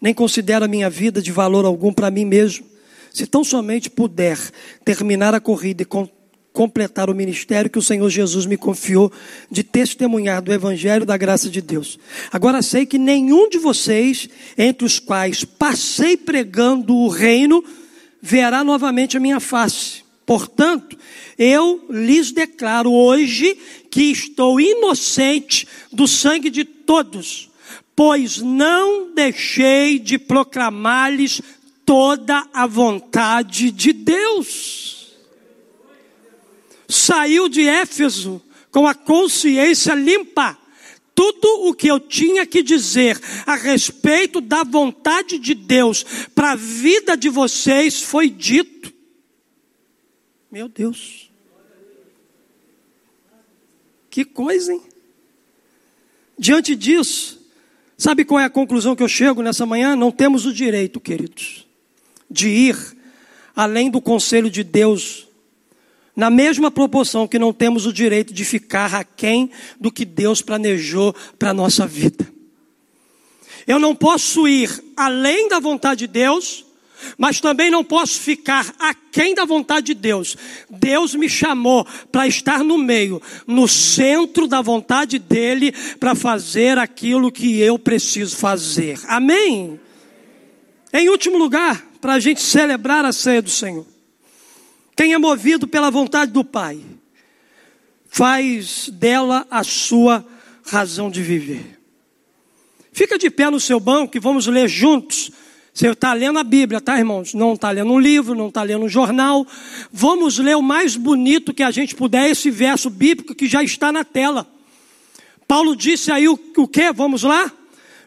nem 0.07 0.15
considero 0.15 0.65
a 0.65 0.69
minha 0.69 0.89
vida 0.89 1.21
de 1.21 1.33
valor 1.33 1.65
algum 1.65 1.93
para 1.93 2.13
mim 2.13 2.25
mesmo, 2.25 2.65
se 3.13 3.27
tão 3.27 3.43
somente 3.43 3.91
puder 3.91 4.39
terminar 4.85 5.35
a 5.35 5.41
corrida 5.41 5.83
e 5.83 6.09
completar 6.53 7.11
o 7.11 7.15
ministério 7.15 7.69
que 7.69 7.79
o 7.81 7.83
Senhor 7.83 8.09
Jesus 8.09 8.47
me 8.47 8.57
confiou 8.57 9.11
de 9.51 9.65
testemunhar 9.65 10.41
do 10.41 10.53
Evangelho 10.53 11.05
da 11.05 11.17
graça 11.17 11.51
de 11.51 11.61
Deus. 11.61 11.99
Agora 12.31 12.63
sei 12.63 12.87
que 12.87 12.99
nenhum 12.99 13.49
de 13.49 13.59
vocês, 13.59 14.29
entre 14.57 14.87
os 14.87 15.01
quais 15.01 15.45
passei 15.45 16.17
pregando 16.17 16.95
o 16.95 17.09
reino, 17.09 17.65
verá 18.23 18.63
novamente 18.63 19.17
a 19.17 19.21
minha 19.21 19.41
face. 19.41 20.05
Portanto, 20.25 20.97
eu 21.37 21.85
lhes 21.91 22.31
declaro 22.31 22.93
hoje 22.93 23.59
que 23.91 24.05
estou 24.05 24.61
inocente 24.61 25.67
do 25.93 26.07
sangue 26.07 26.49
de 26.49 26.65
todos, 26.65 27.51
pois 27.97 28.39
não 28.39 29.13
deixei 29.15 29.99
de 29.99 30.19
proclamar-lhes 30.19 31.41
toda 31.85 32.47
a 32.53 32.67
vontade 32.67 33.71
de 33.71 33.93
Deus 33.93 34.97
saiu 36.89 37.49
de 37.49 37.63
Éfeso 37.67 38.43
com 38.71 38.87
a 38.87 38.95
consciência 38.95 39.95
limpa. 39.95 40.59
Tudo 41.15 41.69
o 41.69 41.75
que 41.75 41.89
eu 41.89 41.99
tinha 41.99 42.45
que 42.45 42.63
dizer 42.63 43.19
a 43.47 43.55
respeito 43.55 44.41
da 44.41 44.63
vontade 44.63 45.39
de 45.39 45.55
Deus 45.55 46.05
para 46.35 46.53
a 46.53 46.57
vida 46.57 47.17
de 47.17 47.31
vocês 47.31 48.03
foi 48.03 48.29
dito. 48.29 48.93
Meu 50.51 50.69
Deus. 50.69 51.31
Que 54.11 54.25
coisa, 54.25 54.75
hein? 54.75 54.83
Diante 56.39 56.77
disso, 56.77 57.46
sabe 57.97 58.25
qual 58.25 58.41
é 58.41 58.45
a 58.45 58.51
conclusão 58.51 58.95
que 58.95 59.03
eu 59.03 59.09
chego 59.09 59.43
nessa 59.43 59.65
manhã? 59.65 59.97
Não 59.97 60.11
temos 60.11 60.47
o 60.47 60.53
direito, 60.53 61.01
queridos, 61.01 61.67
de 62.31 62.49
ir 62.49 62.77
além 63.55 63.91
do 63.91 64.01
conselho 64.01 64.51
de 64.51 64.63
Deus 64.63 65.27
na 66.15 66.31
mesma 66.31 66.71
proporção 66.71 67.29
que 67.29 67.39
não 67.39 67.53
temos 67.53 67.87
o 67.87 67.93
direito 67.93 68.33
de 68.33 68.45
ficar 68.45 68.95
aquém 68.95 69.51
do 69.81 69.93
que 69.93 70.05
Deus 70.05 70.43
planejou 70.43 71.15
para 71.39 71.51
a 71.51 71.55
nossa 71.55 71.87
vida. 71.87 72.27
Eu 73.67 73.79
não 73.79 73.95
posso 73.95 74.47
ir 74.47 74.71
além 74.97 75.49
da 75.49 75.59
vontade 75.59 76.01
de 76.01 76.07
Deus, 76.07 76.66
mas 77.17 77.41
também 77.41 77.71
não 77.71 77.85
posso 77.85 78.21
ficar 78.21 78.75
aquém 78.79 79.35
da 79.35 79.45
vontade 79.45 79.87
de 79.87 79.95
Deus. 79.95 80.37
Deus 80.69 81.15
me 81.15 81.29
chamou 81.29 81.87
para 82.11 82.27
estar 82.27 82.63
no 82.63 82.79
meio, 82.79 83.21
no 83.47 83.67
centro 83.69 84.47
da 84.47 84.61
vontade 84.61 85.19
dEle, 85.19 85.73
para 85.99 86.15
fazer 86.15 86.79
aquilo 86.79 87.33
que 87.33 87.61
eu 87.61 87.79
preciso 87.79 88.37
fazer. 88.37 88.99
Amém? 89.07 89.81
Em 90.93 91.09
último 91.09 91.37
lugar, 91.39 91.85
para 92.01 92.15
a 92.15 92.21
gente 92.21 92.41
celebrar 92.41 93.05
a 93.05 93.13
ceia 93.13 93.43
do 93.43 93.51
Senhor. 93.51 93.87
Quem 94.97 95.13
é 95.13 95.19
movido 95.19 95.67
pela 95.67 95.91
vontade 95.91 96.33
do 96.33 96.43
Pai, 96.43 96.81
faz 98.09 98.89
dela 98.89 99.47
a 99.51 99.63
sua 99.63 100.25
razão 100.65 101.11
de 101.11 101.23
viver. 101.23 101.79
Fica 102.93 103.19
de 103.19 103.29
pé 103.29 103.51
no 103.51 103.61
seu 103.61 103.79
banco 103.79 104.17
e 104.17 104.21
vamos 104.21 104.47
ler 104.47 104.69
juntos. 104.69 105.31
Você 105.77 105.89
está 105.89 106.15
lendo 106.15 106.39
a 106.39 106.43
Bíblia, 106.43 106.81
tá, 106.81 106.97
irmãos? 106.97 107.35
Não 107.35 107.53
está 107.53 107.71
lendo 107.71 107.93
um 107.93 108.01
livro, 108.01 108.35
não 108.35 108.49
está 108.49 108.63
lendo 108.63 108.87
um 108.87 108.89
jornal. 108.89 109.47
Vamos 109.93 110.39
ler 110.39 110.57
o 110.57 110.63
mais 110.63 110.97
bonito 110.97 111.53
que 111.53 111.63
a 111.63 111.71
gente 111.71 111.95
puder, 111.95 112.31
esse 112.31 112.51
verso 112.51 112.89
bíblico 112.89 113.35
que 113.35 113.47
já 113.47 113.63
está 113.63 113.93
na 113.93 114.03
tela. 114.03 114.47
Paulo 115.47 115.77
disse 115.77 116.11
aí 116.11 116.27
o, 116.29 116.41
o 116.57 116.67
que? 116.67 116.91
Vamos 116.95 117.25
lá? 117.25 117.53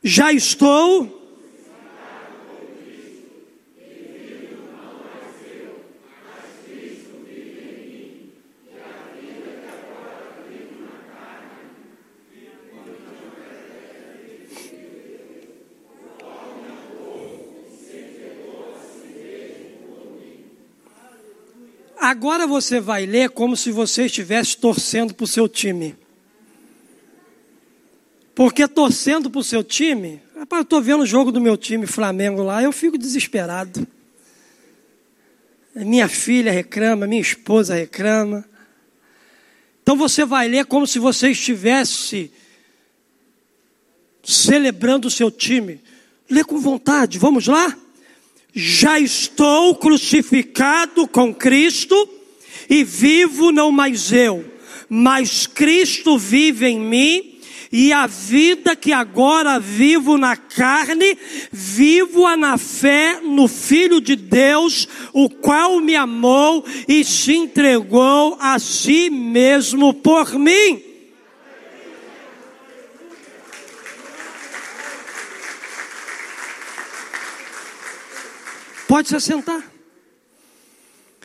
Já 0.03 0.33
estou 0.33 1.18
Agora 22.19 22.45
você 22.45 22.81
vai 22.81 23.05
ler 23.05 23.29
como 23.29 23.55
se 23.55 23.71
você 23.71 24.07
estivesse 24.07 24.57
torcendo 24.57 25.13
para 25.13 25.23
o 25.23 25.27
seu 25.27 25.47
time. 25.47 25.95
Porque 28.35 28.67
torcendo 28.67 29.29
para 29.29 29.39
o 29.39 29.43
seu 29.43 29.63
time, 29.63 30.21
rapaz, 30.37 30.59
eu 30.59 30.63
estou 30.63 30.81
vendo 30.81 31.03
o 31.03 31.05
jogo 31.05 31.31
do 31.31 31.39
meu 31.39 31.55
time, 31.55 31.87
Flamengo 31.87 32.43
lá, 32.43 32.61
eu 32.61 32.73
fico 32.73 32.97
desesperado. 32.97 33.87
Minha 35.73 36.09
filha 36.09 36.51
reclama, 36.51 37.07
minha 37.07 37.21
esposa 37.21 37.75
reclama. 37.75 38.43
Então 39.81 39.95
você 39.95 40.25
vai 40.25 40.49
ler 40.49 40.65
como 40.65 40.85
se 40.85 40.99
você 40.99 41.29
estivesse 41.29 42.33
celebrando 44.25 45.07
o 45.07 45.11
seu 45.11 45.31
time. 45.31 45.79
Lê 46.29 46.43
com 46.43 46.59
vontade, 46.59 47.17
vamos 47.17 47.47
lá? 47.47 47.77
Já 48.53 48.99
estou 48.99 49.75
crucificado 49.75 51.07
com 51.07 51.33
Cristo 51.33 52.09
e 52.69 52.83
vivo 52.83 53.51
não 53.51 53.71
mais 53.71 54.11
eu, 54.11 54.45
mas 54.89 55.47
Cristo 55.47 56.17
vive 56.17 56.67
em 56.67 56.79
mim. 56.79 57.35
E 57.71 57.93
a 57.93 58.07
vida 58.07 58.75
que 58.75 58.91
agora 58.91 59.59
vivo 59.59 60.17
na 60.17 60.35
carne, 60.35 61.15
vivo-a 61.51 62.35
na 62.35 62.57
fé 62.57 63.19
no 63.21 63.47
Filho 63.47 64.01
de 64.01 64.15
Deus, 64.15 64.87
o 65.13 65.29
qual 65.29 65.79
me 65.79 65.95
amou 65.95 66.65
e 66.87 67.03
se 67.03 67.35
entregou 67.35 68.35
a 68.39 68.57
si 68.57 69.11
mesmo 69.11 69.93
por 69.93 70.33
mim. 70.33 70.88
Pode 78.89 79.07
se 79.07 79.15
assentar. 79.15 79.71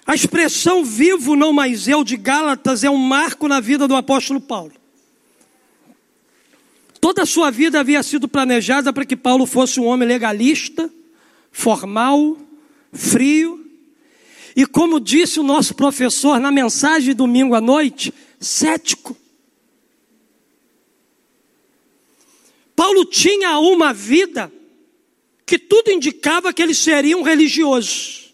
A 0.04 0.14
expressão 0.14 0.84
vivo, 0.84 1.34
não 1.34 1.50
mais 1.50 1.88
eu, 1.88 2.04
de 2.04 2.14
Gálatas, 2.14 2.84
é 2.84 2.90
um 2.90 2.98
marco 2.98 3.48
na 3.48 3.58
vida 3.58 3.88
do 3.88 3.96
apóstolo 3.96 4.38
Paulo. 4.38 4.74
Toda 7.00 7.22
a 7.22 7.26
sua 7.26 7.50
vida 7.50 7.80
havia 7.80 8.02
sido 8.02 8.28
planejada 8.28 8.92
para 8.92 9.06
que 9.06 9.16
Paulo 9.16 9.46
fosse 9.46 9.80
um 9.80 9.86
homem 9.86 10.06
legalista, 10.06 10.92
formal, 11.50 12.36
frio, 12.92 13.66
e 14.54 14.66
como 14.66 15.00
disse 15.00 15.40
o 15.40 15.42
nosso 15.42 15.74
professor 15.74 16.38
na 16.38 16.50
mensagem 16.50 17.08
de 17.08 17.14
domingo 17.14 17.54
à 17.54 17.62
noite, 17.62 18.12
cético. 18.38 19.16
Paulo 22.76 23.06
tinha 23.06 23.58
uma 23.58 23.94
vida 23.94 24.52
que 25.46 25.58
tudo 25.58 25.90
indicava 25.90 26.52
que 26.52 26.62
ele 26.62 26.74
seria 26.74 27.16
um 27.16 27.22
religioso, 27.22 28.24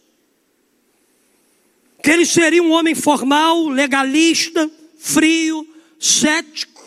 que 2.03 2.11
ele 2.11 2.25
seria 2.25 2.63
um 2.63 2.71
homem 2.71 2.95
formal, 2.95 3.69
legalista, 3.69 4.71
frio, 4.97 5.67
cético, 5.99 6.81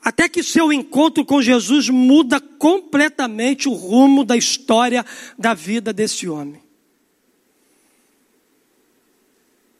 até 0.00 0.28
que 0.28 0.42
seu 0.42 0.72
encontro 0.72 1.24
com 1.24 1.40
Jesus 1.40 1.88
muda 1.88 2.40
completamente 2.40 3.68
o 3.68 3.72
rumo 3.72 4.24
da 4.24 4.36
história 4.36 5.04
da 5.38 5.54
vida 5.54 5.92
desse 5.92 6.28
homem. 6.28 6.62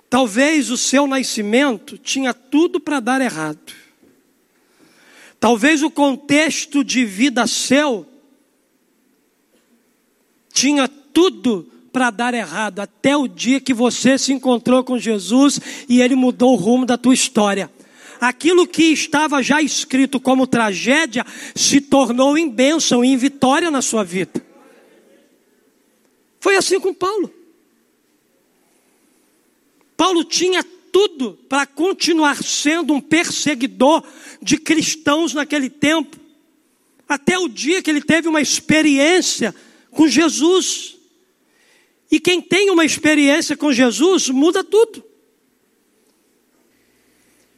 Talvez 0.09 0.71
o 0.71 0.77
seu 0.77 1.07
nascimento 1.07 1.97
tinha 1.97 2.35
tudo 2.35 2.79
para 2.79 3.01
dar 3.01 3.21
errado. 3.21 3.73
Talvez 5.41 5.83
o 5.83 5.91
contexto 5.91 6.85
de 6.85 7.05
vida 7.05 7.47
seu 7.47 8.07
tinha 10.53 10.89
tudo 10.89 11.67
para 11.93 12.11
dar 12.11 12.33
errado, 12.33 12.81
até 12.81 13.17
o 13.17 13.29
dia 13.29 13.61
que 13.61 13.75
você 13.75 14.17
se 14.17 14.33
encontrou 14.33 14.83
com 14.83 14.99
Jesus 14.99 15.61
e 15.89 16.01
ele 16.01 16.15
mudou 16.15 16.53
o 16.53 16.57
rumo 16.57 16.87
da 16.87 16.97
tua 16.97 17.13
história. 17.13 17.71
Aquilo 18.21 18.67
que 18.67 18.85
estava 18.85 19.43
já 19.43 19.61
escrito 19.61 20.19
como 20.19 20.47
tragédia 20.47 21.27
se 21.55 21.81
tornou 21.81 22.39
em 22.39 22.49
bênção, 22.49 23.05
em 23.05 23.17
vitória 23.17 23.71
na 23.71 23.83
sua 23.83 24.05
vida. 24.05 24.43
Foi 26.41 26.57
assim 26.57 26.81
com 26.81 26.95
Paulo. 26.95 27.33
Paulo 29.97 30.25
tinha 30.25 30.65
tudo 30.93 31.39
para 31.49 31.67
continuar 31.67 32.43
sendo 32.43 32.93
um 32.95 33.01
perseguidor 33.01 34.03
de 34.41 34.57
cristãos 34.57 35.35
naquele 35.35 35.71
tempo, 35.71 36.17
até 37.09 37.39
o 37.39 37.49
dia 37.49 37.83
que 37.83 37.91
ele 37.91 38.03
teve 38.03 38.29
uma 38.29 38.41
experiência 38.41 39.55
com 39.93 40.09
Jesus. 40.09 40.97
E 42.11 42.19
quem 42.19 42.41
tem 42.43 42.71
uma 42.71 42.85
experiência 42.85 43.57
com 43.57 43.73
Jesus 43.73 44.29
muda 44.29 44.65
tudo. 44.65 45.05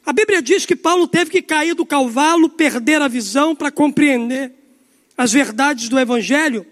A 0.06 0.12
Bíblia 0.12 0.42
diz 0.42 0.66
que 0.66 0.76
Paulo 0.76 1.08
teve 1.08 1.30
que 1.30 1.40
cair 1.40 1.74
do 1.74 1.86
cavalo, 1.86 2.50
perder 2.50 3.00
a 3.00 3.08
visão 3.08 3.56
para 3.56 3.70
compreender 3.70 4.52
as 5.16 5.32
verdades 5.32 5.88
do 5.88 5.98
Evangelho 5.98 6.66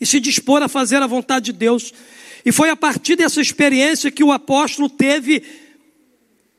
e 0.00 0.06
se 0.06 0.18
dispor 0.18 0.62
a 0.62 0.68
fazer 0.68 1.02
a 1.02 1.06
vontade 1.06 1.46
de 1.46 1.52
Deus. 1.52 1.92
E 2.44 2.50
foi 2.50 2.70
a 2.70 2.76
partir 2.76 3.16
dessa 3.16 3.40
experiência 3.40 4.10
que 4.10 4.24
o 4.24 4.32
apóstolo 4.32 4.88
teve 4.88 5.42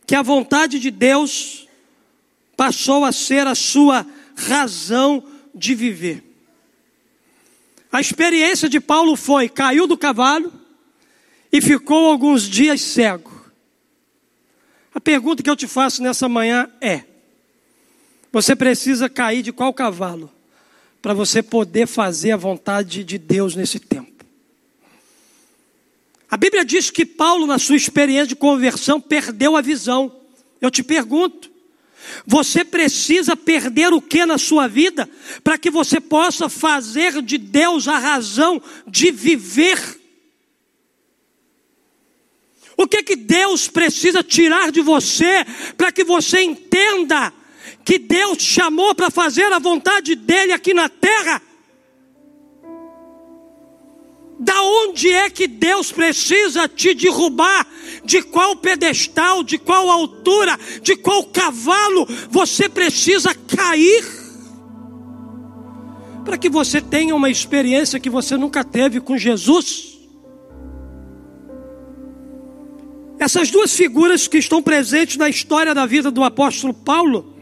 que 0.05 0.15
a 0.15 0.21
vontade 0.21 0.79
de 0.79 0.91
Deus 0.91 1.67
passou 2.55 3.03
a 3.03 3.11
ser 3.11 3.47
a 3.47 3.55
sua 3.55 4.05
razão 4.35 5.23
de 5.55 5.73
viver. 5.73 6.32
A 7.93 8.01
experiência 8.01 8.67
de 8.67 8.79
Paulo 8.79 9.15
foi: 9.15 9.47
caiu 9.47 9.85
do 9.85 9.95
cavalo 9.95 10.51
e 11.51 11.61
ficou 11.61 12.07
alguns 12.07 12.49
dias 12.49 12.81
cego. 12.81 13.31
A 14.95 14.99
pergunta 14.99 15.43
que 15.43 15.49
eu 15.49 15.55
te 15.55 15.67
faço 15.67 16.01
nessa 16.01 16.27
manhã 16.27 16.67
é: 16.81 17.03
você 18.31 18.55
precisa 18.55 19.07
cair 19.07 19.43
de 19.43 19.53
qual 19.53 19.71
cavalo 19.71 20.31
para 21.03 21.13
você 21.13 21.43
poder 21.43 21.85
fazer 21.85 22.31
a 22.31 22.37
vontade 22.37 23.03
de 23.03 23.19
Deus 23.19 23.55
nesse 23.55 23.79
tempo? 23.79 24.25
A 26.31 26.35
Bíblia 26.35 26.65
diz 26.65 26.89
que 26.89 27.05
Paulo, 27.05 27.45
na 27.45 27.59
sua 27.59 27.75
experiência 27.75 28.25
de 28.25 28.35
conversão, 28.35 28.99
perdeu 28.99 29.55
a 29.55 29.61
visão. 29.61 30.11
Eu 30.59 30.71
te 30.71 30.81
pergunto, 30.81 31.51
você 32.25 32.63
precisa 32.63 33.35
perder 33.35 33.93
o 33.93 34.01
que 34.01 34.25
na 34.25 34.37
sua 34.37 34.67
vida 34.67 35.09
para 35.43 35.57
que 35.57 35.69
você 35.69 35.99
possa 35.99 36.49
fazer 36.49 37.21
de 37.21 37.37
Deus 37.37 37.87
a 37.87 37.97
razão 37.97 38.61
de 38.87 39.11
viver? 39.11 39.79
O 42.75 42.87
que 42.87 43.03
que 43.03 43.15
Deus 43.15 43.67
precisa 43.67 44.23
tirar 44.23 44.71
de 44.71 44.81
você 44.81 45.45
para 45.77 45.91
que 45.91 46.03
você 46.03 46.41
entenda 46.41 47.31
que 47.85 47.99
Deus 47.99 48.41
chamou 48.41 48.95
para 48.95 49.09
fazer 49.09 49.51
a 49.51 49.59
vontade 49.59 50.15
dele 50.15 50.53
aqui 50.53 50.73
na 50.73 50.89
terra? 50.89 51.41
Da 54.43 54.61
onde 54.61 55.09
é 55.09 55.29
que 55.29 55.47
Deus 55.47 55.89
precisa 55.89 56.67
te 56.67 56.93
derrubar? 56.93 57.65
De 58.03 58.21
qual 58.21 58.57
pedestal, 58.57 59.41
de 59.41 59.57
qual 59.57 59.89
altura, 59.89 60.59
de 60.81 60.97
qual 60.97 61.23
cavalo 61.23 62.05
você 62.29 62.67
precisa 62.67 63.33
cair? 63.33 64.03
Para 66.25 66.37
que 66.37 66.49
você 66.49 66.81
tenha 66.81 67.15
uma 67.15 67.29
experiência 67.29 68.01
que 68.01 68.09
você 68.09 68.35
nunca 68.35 68.65
teve 68.65 68.99
com 68.99 69.17
Jesus. 69.17 69.97
Essas 73.17 73.49
duas 73.49 73.73
figuras 73.73 74.27
que 74.27 74.37
estão 74.37 74.61
presentes 74.61 75.15
na 75.15 75.29
história 75.29 75.73
da 75.73 75.85
vida 75.85 76.11
do 76.11 76.21
apóstolo 76.21 76.73
Paulo, 76.73 77.33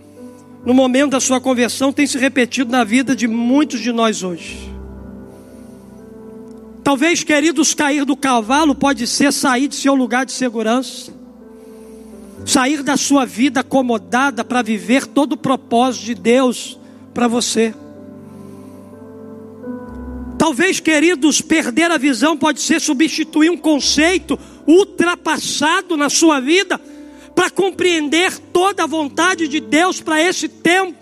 no 0.63 0.75
momento 0.75 1.11
da 1.11 1.19
sua 1.19 1.41
conversão, 1.41 1.91
têm 1.91 2.05
se 2.05 2.19
repetido 2.19 2.71
na 2.71 2.83
vida 2.83 3.15
de 3.15 3.27
muitos 3.27 3.79
de 3.79 3.91
nós 3.91 4.21
hoje. 4.21 4.70
Talvez, 6.83 7.23
queridos, 7.23 7.73
cair 7.73 8.05
do 8.05 8.17
cavalo 8.17 8.73
pode 8.73 9.05
ser 9.05 9.31
sair 9.31 9.67
de 9.67 9.75
seu 9.75 9.93
lugar 9.93 10.25
de 10.25 10.31
segurança, 10.31 11.13
sair 12.45 12.81
da 12.81 12.97
sua 12.97 13.23
vida 13.23 13.59
acomodada 13.59 14.43
para 14.43 14.63
viver 14.63 15.05
todo 15.05 15.33
o 15.33 15.37
propósito 15.37 16.05
de 16.05 16.15
Deus 16.15 16.79
para 17.13 17.27
você. 17.27 17.73
Talvez, 20.39 20.79
queridos, 20.79 21.39
perder 21.39 21.91
a 21.91 21.99
visão 21.99 22.35
pode 22.35 22.59
ser 22.61 22.81
substituir 22.81 23.51
um 23.51 23.57
conceito 23.57 24.39
ultrapassado 24.65 25.95
na 25.95 26.09
sua 26.09 26.39
vida 26.39 26.81
para 27.35 27.51
compreender 27.51 28.35
toda 28.51 28.83
a 28.83 28.87
vontade 28.87 29.47
de 29.47 29.59
Deus 29.59 30.01
para 30.01 30.19
esse 30.19 30.49
tempo. 30.49 30.97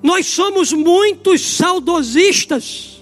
Nós 0.00 0.26
somos 0.26 0.72
muitos 0.72 1.40
saudosistas 1.56 2.97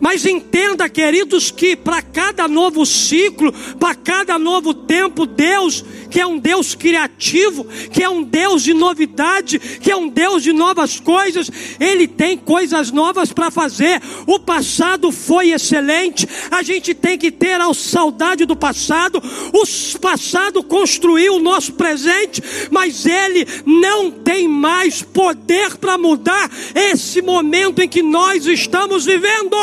mas 0.00 0.26
entenda, 0.26 0.88
queridos, 0.88 1.50
que 1.50 1.76
para 1.76 2.02
cada 2.02 2.46
novo 2.48 2.84
ciclo, 2.84 3.52
para 3.78 3.94
cada 3.94 4.38
novo 4.38 4.74
tempo, 4.74 5.26
Deus, 5.26 5.84
que 6.10 6.20
é 6.20 6.26
um 6.26 6.38
Deus 6.38 6.74
criativo, 6.74 7.64
que 7.92 8.02
é 8.02 8.08
um 8.08 8.22
Deus 8.22 8.62
de 8.62 8.74
novidade, 8.74 9.58
que 9.58 9.90
é 9.90 9.96
um 9.96 10.08
Deus 10.08 10.42
de 10.42 10.52
novas 10.52 11.00
coisas, 11.00 11.50
Ele 11.78 12.06
tem 12.06 12.36
coisas 12.36 12.90
novas 12.90 13.32
para 13.32 13.50
fazer. 13.50 14.00
O 14.26 14.38
passado 14.38 15.10
foi 15.12 15.50
excelente, 15.50 16.28
a 16.50 16.62
gente 16.62 16.94
tem 16.94 17.18
que 17.18 17.30
ter 17.30 17.60
a 17.60 17.72
saudade 17.74 18.44
do 18.44 18.56
passado. 18.56 19.22
O 19.52 19.98
passado 19.98 20.62
construiu 20.62 21.36
o 21.36 21.40
nosso 21.40 21.72
presente, 21.74 22.42
mas 22.70 23.06
Ele 23.06 23.46
não 23.64 24.10
tem 24.10 24.48
mais 24.48 25.02
poder 25.02 25.76
para 25.76 25.98
mudar 25.98 26.50
esse 26.74 27.20
momento 27.22 27.80
em 27.82 27.88
que 27.88 28.02
nós 28.02 28.46
estamos 28.46 29.04
vivendo. 29.04 29.56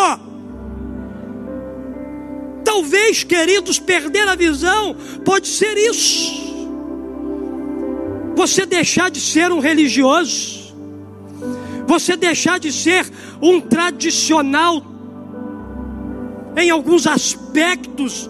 Talvez, 2.73 3.23
queridos, 3.23 3.77
perder 3.77 4.27
a 4.27 4.33
visão 4.33 4.95
pode 5.23 5.47
ser 5.47 5.77
isso. 5.77 6.33
Você 8.35 8.65
deixar 8.65 9.11
de 9.11 9.21
ser 9.21 9.51
um 9.51 9.59
religioso, 9.59 10.73
você 11.85 12.17
deixar 12.17 12.59
de 12.59 12.71
ser 12.71 13.05
um 13.39 13.61
tradicional 13.61 14.83
em 16.57 16.71
alguns 16.71 17.05
aspectos 17.05 18.27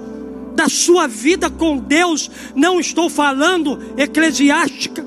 da 0.53 0.67
sua 0.67 1.07
vida 1.07 1.49
com 1.49 1.77
Deus, 1.77 2.29
não 2.53 2.81
estou 2.81 3.09
falando 3.09 3.79
eclesiástica. 3.95 5.05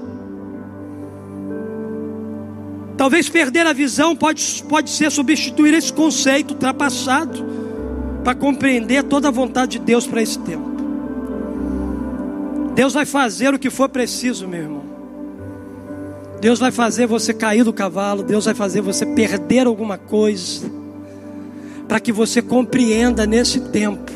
Talvez 2.97 3.29
perder 3.29 3.67
a 3.67 3.75
visão 3.75 4.17
pode, 4.17 4.65
pode 4.67 4.89
ser 4.89 5.13
substituir 5.13 5.75
esse 5.75 5.93
conceito 5.93 6.53
ultrapassado 6.53 7.66
para 8.27 8.35
compreender 8.35 9.05
toda 9.05 9.29
a 9.29 9.31
vontade 9.31 9.79
de 9.79 9.85
Deus 9.85 10.05
para 10.05 10.21
esse 10.21 10.37
tempo. 10.41 10.69
Deus 12.75 12.93
vai 12.93 13.07
fazer 13.07 13.55
o 13.55 13.59
que 13.59 13.71
for 13.71 13.89
preciso, 13.89 14.49
meu 14.49 14.63
irmão. 14.63 14.83
Deus 16.41 16.59
vai 16.59 16.73
fazer 16.73 17.07
você 17.07 17.33
cair 17.33 17.63
do 17.63 17.73
cavalo, 17.73 18.25
Deus 18.25 18.47
vai 18.47 18.53
fazer 18.53 18.81
você 18.81 19.07
perder 19.07 19.69
alguma 19.69 19.97
coisa, 19.97 20.69
para 21.87 22.01
que 22.01 22.11
você 22.11 22.43
compreenda 22.43 23.25
nesse 23.27 23.61
tempo 23.61 24.11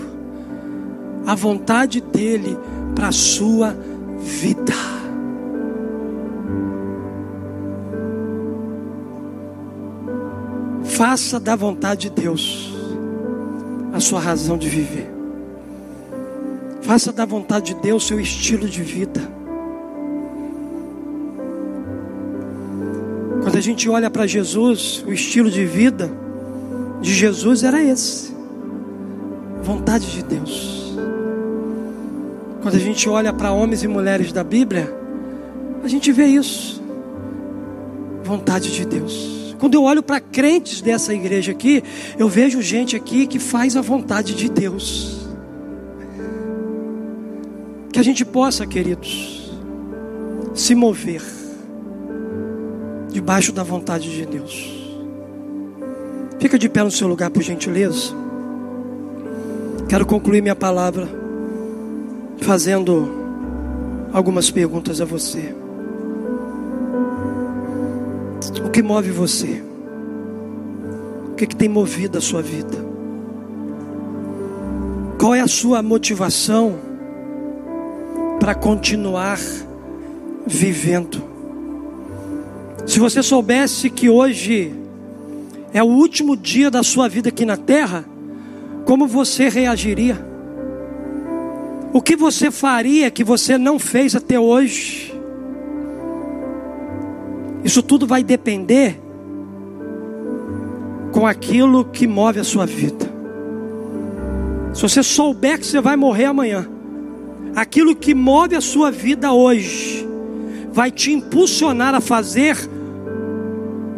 a 1.25 1.37
vontade 1.37 2.01
dEle 2.01 2.59
para 2.97 3.07
a 3.07 3.13
sua 3.13 3.77
vida. 4.19 4.75
Faça 10.83 11.39
da 11.39 11.55
vontade 11.55 12.11
de 12.11 12.23
Deus 12.23 12.70
a 13.93 14.01
sua 14.01 14.20
razão 14.20 14.57
de 14.57 14.68
viver. 14.68 15.11
Faça 16.82 17.12
da 17.12 17.24
vontade 17.24 17.74
de 17.74 17.80
Deus 17.80 18.07
seu 18.07 18.18
estilo 18.18 18.68
de 18.68 18.82
vida. 18.82 19.20
Quando 23.43 23.57
a 23.57 23.61
gente 23.61 23.88
olha 23.88 24.11
para 24.11 24.26
Jesus, 24.26 25.05
o 25.07 25.12
estilo 25.12 25.51
de 25.51 25.64
vida 25.64 26.11
de 27.01 27.12
Jesus 27.12 27.62
era 27.62 27.82
esse: 27.82 28.34
vontade 29.62 30.11
de 30.11 30.22
Deus. 30.22 30.95
Quando 32.62 32.74
a 32.74 32.78
gente 32.78 33.09
olha 33.09 33.32
para 33.32 33.53
homens 33.53 33.82
e 33.82 33.88
mulheres 33.88 34.32
da 34.32 34.45
Bíblia, 34.45 34.95
a 35.82 35.88
gente 35.88 36.12
vê 36.12 36.26
isso. 36.26 36.82
Vontade 38.22 38.70
de 38.70 38.84
Deus. 38.84 39.39
Quando 39.61 39.75
eu 39.75 39.83
olho 39.83 40.03
para 40.03 40.19
crentes 40.21 40.81
dessa 40.81 41.13
igreja 41.13 41.53
aqui, 41.53 41.85
eu 42.19 42.31
vejo 42.31 42.63
gente 42.63 42.97
aqui 42.97 43.27
que 43.27 43.39
faz 43.39 43.77
a 43.77 43.83
vontade 43.83 44.35
de 44.35 44.49
Deus. 44.49 45.29
Que 47.93 47.99
a 47.99 48.03
gente 48.03 48.25
possa, 48.25 48.67
queridos, 48.67 49.53
se 50.55 50.75
mover 50.75 51.23
debaixo 53.11 53.53
da 53.53 53.63
vontade 53.63 54.11
de 54.11 54.25
Deus. 54.25 54.81
Fica 56.39 56.59
de 56.59 56.67
pé 56.67 56.83
no 56.83 56.91
seu 56.91 57.07
lugar, 57.07 57.29
por 57.29 57.43
gentileza. 57.43 58.15
Quero 59.91 60.07
concluir 60.07 60.41
minha 60.41 60.57
palavra 60.57 61.07
fazendo 62.39 63.11
algumas 64.11 64.51
perguntas 64.51 65.03
a 65.03 65.05
você. 65.05 65.55
Que 68.81 68.83
move 68.83 69.11
você? 69.11 69.62
O 71.33 71.35
que, 71.35 71.47
que 71.47 71.55
tem 71.55 71.68
movido 71.68 72.16
a 72.16 72.20
sua 72.20 72.41
vida? 72.41 72.78
Qual 75.18 75.35
é 75.35 75.41
a 75.41 75.47
sua 75.47 75.83
motivação 75.83 76.78
para 78.39 78.55
continuar 78.55 79.39
vivendo? 80.47 81.22
Se 82.87 82.99
você 82.99 83.22
soubesse 83.22 83.91
que 83.91 84.09
hoje 84.09 84.72
é 85.74 85.83
o 85.83 85.87
último 85.87 86.35
dia 86.35 86.70
da 86.70 86.83
sua 86.83 87.07
vida 87.07 87.28
aqui 87.28 87.45
na 87.45 87.59
terra, 87.59 88.07
como 88.87 89.07
você 89.07 89.51
reagiria? 89.51 90.26
O 91.93 92.01
que 92.01 92.16
você 92.16 92.51
faria 92.51 93.11
que 93.11 93.22
você 93.22 93.59
não 93.59 93.78
fez 93.78 94.16
até 94.16 94.41
hoje? 94.41 95.10
Isso 97.71 97.85
tudo 97.85 98.05
vai 98.05 98.25
depender 98.25 99.01
com 101.12 101.25
aquilo 101.25 101.85
que 101.85 102.05
move 102.05 102.41
a 102.41 102.43
sua 102.43 102.66
vida. 102.66 103.09
Se 104.75 104.83
você 104.83 105.05
souber 105.05 105.57
que 105.57 105.64
você 105.64 105.81
vai 105.81 105.95
morrer 105.95 106.25
amanhã, 106.25 106.68
aquilo 107.55 107.95
que 107.95 108.12
move 108.12 108.57
a 108.57 108.61
sua 108.61 108.91
vida 108.91 109.33
hoje 109.33 110.05
vai 110.73 110.91
te 110.91 111.12
impulsionar 111.12 111.95
a 111.95 112.01
fazer 112.01 112.57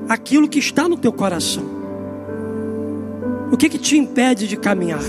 aquilo 0.06 0.50
que 0.50 0.58
está 0.58 0.86
no 0.86 0.98
teu 0.98 1.10
coração. 1.10 1.64
O 3.50 3.56
que 3.56 3.70
que 3.70 3.78
te 3.78 3.96
impede 3.96 4.46
de 4.46 4.58
caminhar? 4.58 5.00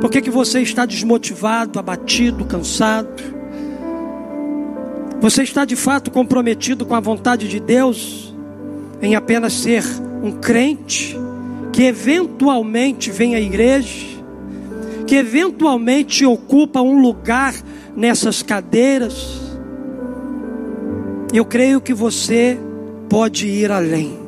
Por 0.00 0.08
que, 0.08 0.22
que 0.22 0.30
você 0.30 0.62
está 0.62 0.86
desmotivado, 0.86 1.78
abatido, 1.78 2.46
cansado? 2.46 3.37
Você 5.20 5.42
está 5.42 5.64
de 5.64 5.74
fato 5.74 6.12
comprometido 6.12 6.86
com 6.86 6.94
a 6.94 7.00
vontade 7.00 7.48
de 7.48 7.58
Deus 7.58 8.32
em 9.02 9.16
apenas 9.16 9.52
ser 9.52 9.82
um 10.22 10.30
crente 10.30 11.16
que 11.72 11.82
eventualmente 11.82 13.10
vem 13.10 13.34
à 13.34 13.40
igreja, 13.40 14.06
que 15.06 15.16
eventualmente 15.16 16.24
ocupa 16.24 16.80
um 16.80 17.00
lugar 17.00 17.54
nessas 17.96 18.42
cadeiras? 18.42 19.40
Eu 21.32 21.44
creio 21.44 21.80
que 21.80 21.92
você 21.92 22.58
pode 23.08 23.48
ir 23.48 23.72
além. 23.72 24.18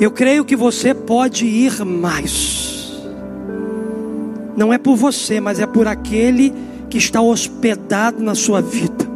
Eu 0.00 0.10
creio 0.10 0.46
que 0.46 0.56
você 0.56 0.94
pode 0.94 1.44
ir 1.44 1.84
mais. 1.84 3.04
Não 4.56 4.72
é 4.72 4.78
por 4.78 4.96
você, 4.96 5.40
mas 5.40 5.60
é 5.60 5.66
por 5.66 5.86
aquele 5.86 6.50
que 6.50 6.73
está 6.98 7.20
hospedado 7.20 8.22
na 8.22 8.34
sua 8.34 8.60
vida. 8.60 9.08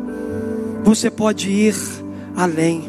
Você 0.85 1.11
pode 1.11 1.51
ir 1.51 1.75
além. 2.37 2.85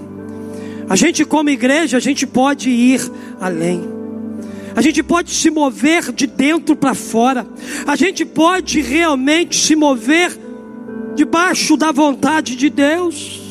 A 0.90 0.96
gente, 0.96 1.26
como 1.26 1.50
igreja, 1.50 1.98
a 1.98 2.00
gente 2.00 2.26
pode 2.26 2.70
ir 2.70 3.02
além. 3.40 3.84
A 4.76 4.82
gente 4.82 5.04
pode 5.04 5.32
se 5.32 5.50
mover 5.50 6.12
de 6.12 6.26
dentro 6.26 6.76
para 6.76 6.94
fora. 6.94 7.46
A 7.86 7.96
gente 7.96 8.26
pode 8.26 8.82
realmente 8.82 9.60
se 9.60 9.76
mover 9.76 10.38
debaixo 11.16 11.76
da 11.76 11.92
vontade 11.92 12.56
de 12.56 12.70
Deus. 12.70 13.42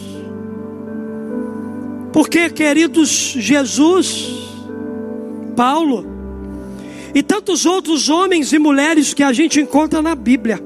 Porque, 2.13 2.49
queridos, 2.51 3.35
Jesus, 3.37 4.31
Paulo 5.55 6.07
e 7.15 7.23
tantos 7.23 7.67
outros 7.67 8.09
homens 8.09 8.53
e 8.53 8.59
mulheres 8.59 9.15
que 9.15 9.23
a 9.23 9.33
gente 9.33 9.61
encontra 9.61 10.01
na 10.01 10.15
Bíblia 10.15 10.63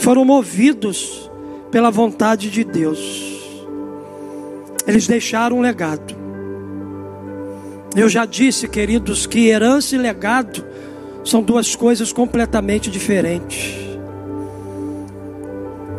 foram 0.00 0.24
movidos 0.24 1.30
pela 1.70 1.90
vontade 1.90 2.50
de 2.50 2.64
Deus. 2.64 3.38
Eles 4.86 5.06
deixaram 5.06 5.58
um 5.58 5.60
legado. 5.60 6.14
Eu 7.94 8.08
já 8.08 8.24
disse, 8.24 8.66
queridos, 8.66 9.26
que 9.26 9.48
herança 9.48 9.94
e 9.94 9.98
legado 9.98 10.64
são 11.24 11.42
duas 11.42 11.76
coisas 11.76 12.12
completamente 12.12 12.90
diferentes. 12.90 13.74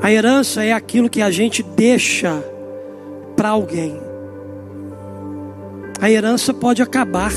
A 0.01 0.11
herança 0.11 0.63
é 0.63 0.73
aquilo 0.73 1.09
que 1.09 1.21
a 1.21 1.29
gente 1.29 1.61
deixa 1.61 2.43
para 3.35 3.49
alguém. 3.49 3.99
A 6.01 6.09
herança 6.09 6.53
pode 6.53 6.81
acabar. 6.81 7.31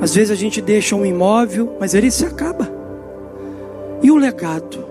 Às 0.00 0.14
vezes 0.14 0.30
a 0.30 0.36
gente 0.36 0.60
deixa 0.60 0.94
um 0.94 1.04
imóvel, 1.04 1.76
mas 1.80 1.94
ele 1.94 2.12
se 2.12 2.24
acaba. 2.24 2.70
E 4.02 4.10
o 4.10 4.16
legado? 4.16 4.89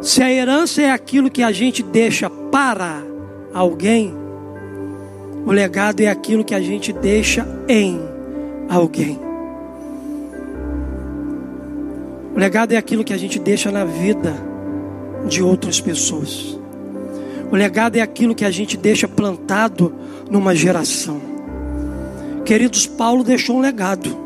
Se 0.00 0.22
a 0.22 0.32
herança 0.32 0.80
é 0.80 0.90
aquilo 0.90 1.30
que 1.30 1.42
a 1.42 1.52
gente 1.52 1.82
deixa 1.82 2.30
para 2.30 3.02
alguém, 3.52 4.14
o 5.46 5.52
legado 5.52 6.00
é 6.00 6.08
aquilo 6.08 6.42
que 6.42 6.54
a 6.54 6.60
gente 6.60 6.90
deixa 6.90 7.46
em 7.68 8.00
alguém. 8.68 9.18
O 12.34 12.38
legado 12.38 12.72
é 12.72 12.78
aquilo 12.78 13.04
que 13.04 13.12
a 13.12 13.18
gente 13.18 13.38
deixa 13.38 13.70
na 13.70 13.84
vida 13.84 14.34
de 15.26 15.42
outras 15.42 15.80
pessoas. 15.80 16.58
O 17.52 17.56
legado 17.56 17.96
é 17.96 18.00
aquilo 18.00 18.34
que 18.34 18.44
a 18.44 18.50
gente 18.50 18.78
deixa 18.78 19.06
plantado 19.06 19.92
numa 20.30 20.54
geração. 20.54 21.20
Queridos, 22.44 22.86
Paulo 22.86 23.22
deixou 23.22 23.56
um 23.56 23.60
legado. 23.60 24.16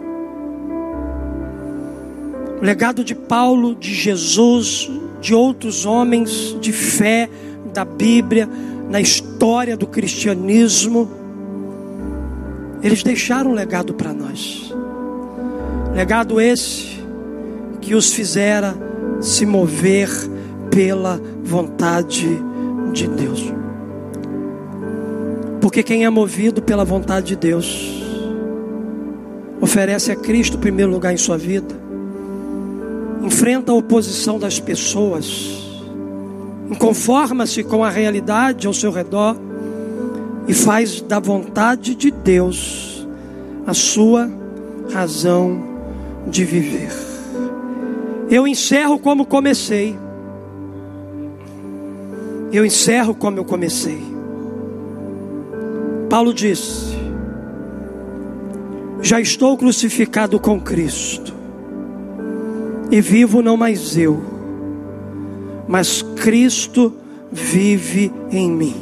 O 2.61 2.64
legado 2.64 3.03
de 3.03 3.14
Paulo, 3.14 3.75
de 3.75 3.93
Jesus, 3.93 4.91
de 5.25 5.35
outros 5.35 5.87
homens 5.87 6.57
de 6.61 6.72
fé 6.72 7.29
da 7.72 7.85
Bíblia, 7.85 8.49
na 8.91 9.01
história 9.01 9.77
do 9.77 9.87
cristianismo, 9.87 11.11
eles 12.83 13.03
deixaram 13.03 13.51
um 13.51 13.55
legado 13.55 13.95
para 13.95 14.12
nós. 14.12 14.72
Legado 15.95 16.41
esse 16.41 17.03
que 17.81 17.95
os 17.95 18.12
fizera 18.12 18.75
se 19.20 19.47
mover 19.47 20.09
pela 20.70 21.20
vontade 21.43 22.27
de 22.29 22.55
de 22.95 23.09
Deus. 23.09 23.53
Porque 25.61 25.83
quem 25.83 26.05
é 26.05 26.11
movido 26.11 26.62
pela 26.62 26.85
vontade 26.85 27.29
de 27.29 27.37
Deus, 27.37 28.03
oferece 29.61 30.12
a 30.12 30.16
Cristo 30.16 30.55
o 30.55 30.61
primeiro 30.61 30.91
lugar 30.91 31.12
em 31.12 31.16
sua 31.16 31.37
vida, 31.37 31.75
enfrenta 33.25 33.72
a 33.72 33.75
oposição 33.75 34.39
das 34.39 34.61
pessoas, 34.61 35.62
conforma-se 36.79 37.64
com 37.64 37.83
a 37.83 37.91
realidade 37.91 38.66
ao 38.66 38.75
seu 38.75 38.91
redor 38.91 39.37
e 40.47 40.55
faz 40.55 41.01
da 41.01 41.18
vontade 41.18 41.95
de 41.95 42.11
Deus 42.11 43.07
a 43.66 43.75
sua 43.75 44.31
razão 44.93 45.62
de 46.27 46.45
viver. 46.45 46.93
Eu 48.31 48.47
encerro 48.47 48.99
como 48.99 49.27
comecei 49.27 49.97
eu 52.57 52.64
encerro 52.64 53.16
como 53.16 53.39
eu 53.39 53.45
comecei. 53.45 54.01
Paulo 56.09 56.33
disse: 56.33 56.97
Já 59.03 59.20
estou 59.20 59.59
crucificado 59.59 60.39
com 60.39 60.61
Cristo, 60.61 61.35
e 62.91 63.01
vivo 63.01 63.43
não 63.43 63.57
mais 63.57 63.97
eu, 63.97 64.22
mas 65.66 66.03
Cristo 66.03 66.93
vive 67.30 68.12
em 68.30 68.51
mim. 68.51 68.76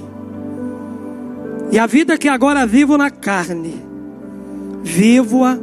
E 1.71 1.79
a 1.79 1.87
vida 1.87 2.19
que 2.19 2.29
agora 2.29 2.67
vivo 2.67 2.99
na 2.99 3.11
carne, 3.11 3.83
vivo-a 4.83 5.59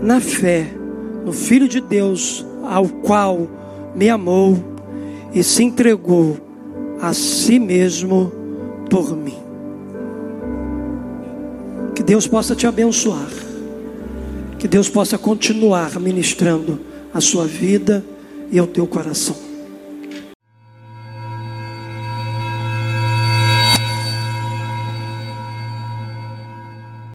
na 0.00 0.20
fé, 0.20 0.72
no 1.24 1.32
Filho 1.32 1.68
de 1.68 1.80
Deus, 1.80 2.46
ao 2.62 2.88
qual 2.88 3.46
me 3.94 4.08
amou 4.08 4.58
e 5.34 5.42
se 5.42 5.62
entregou 5.62 6.38
a 7.00 7.12
si 7.12 7.58
mesmo 7.58 8.32
por 8.88 9.16
mim. 9.16 9.36
Que 11.94 12.02
Deus 12.02 12.26
possa 12.26 12.54
te 12.54 12.66
abençoar. 12.66 13.28
Que 14.58 14.68
Deus 14.68 14.88
possa 14.88 15.18
continuar 15.18 15.98
ministrando 15.98 16.80
a 17.12 17.20
sua 17.20 17.46
vida 17.46 18.04
e 18.50 18.58
ao 18.58 18.66
teu 18.66 18.86
coração. 18.86 19.51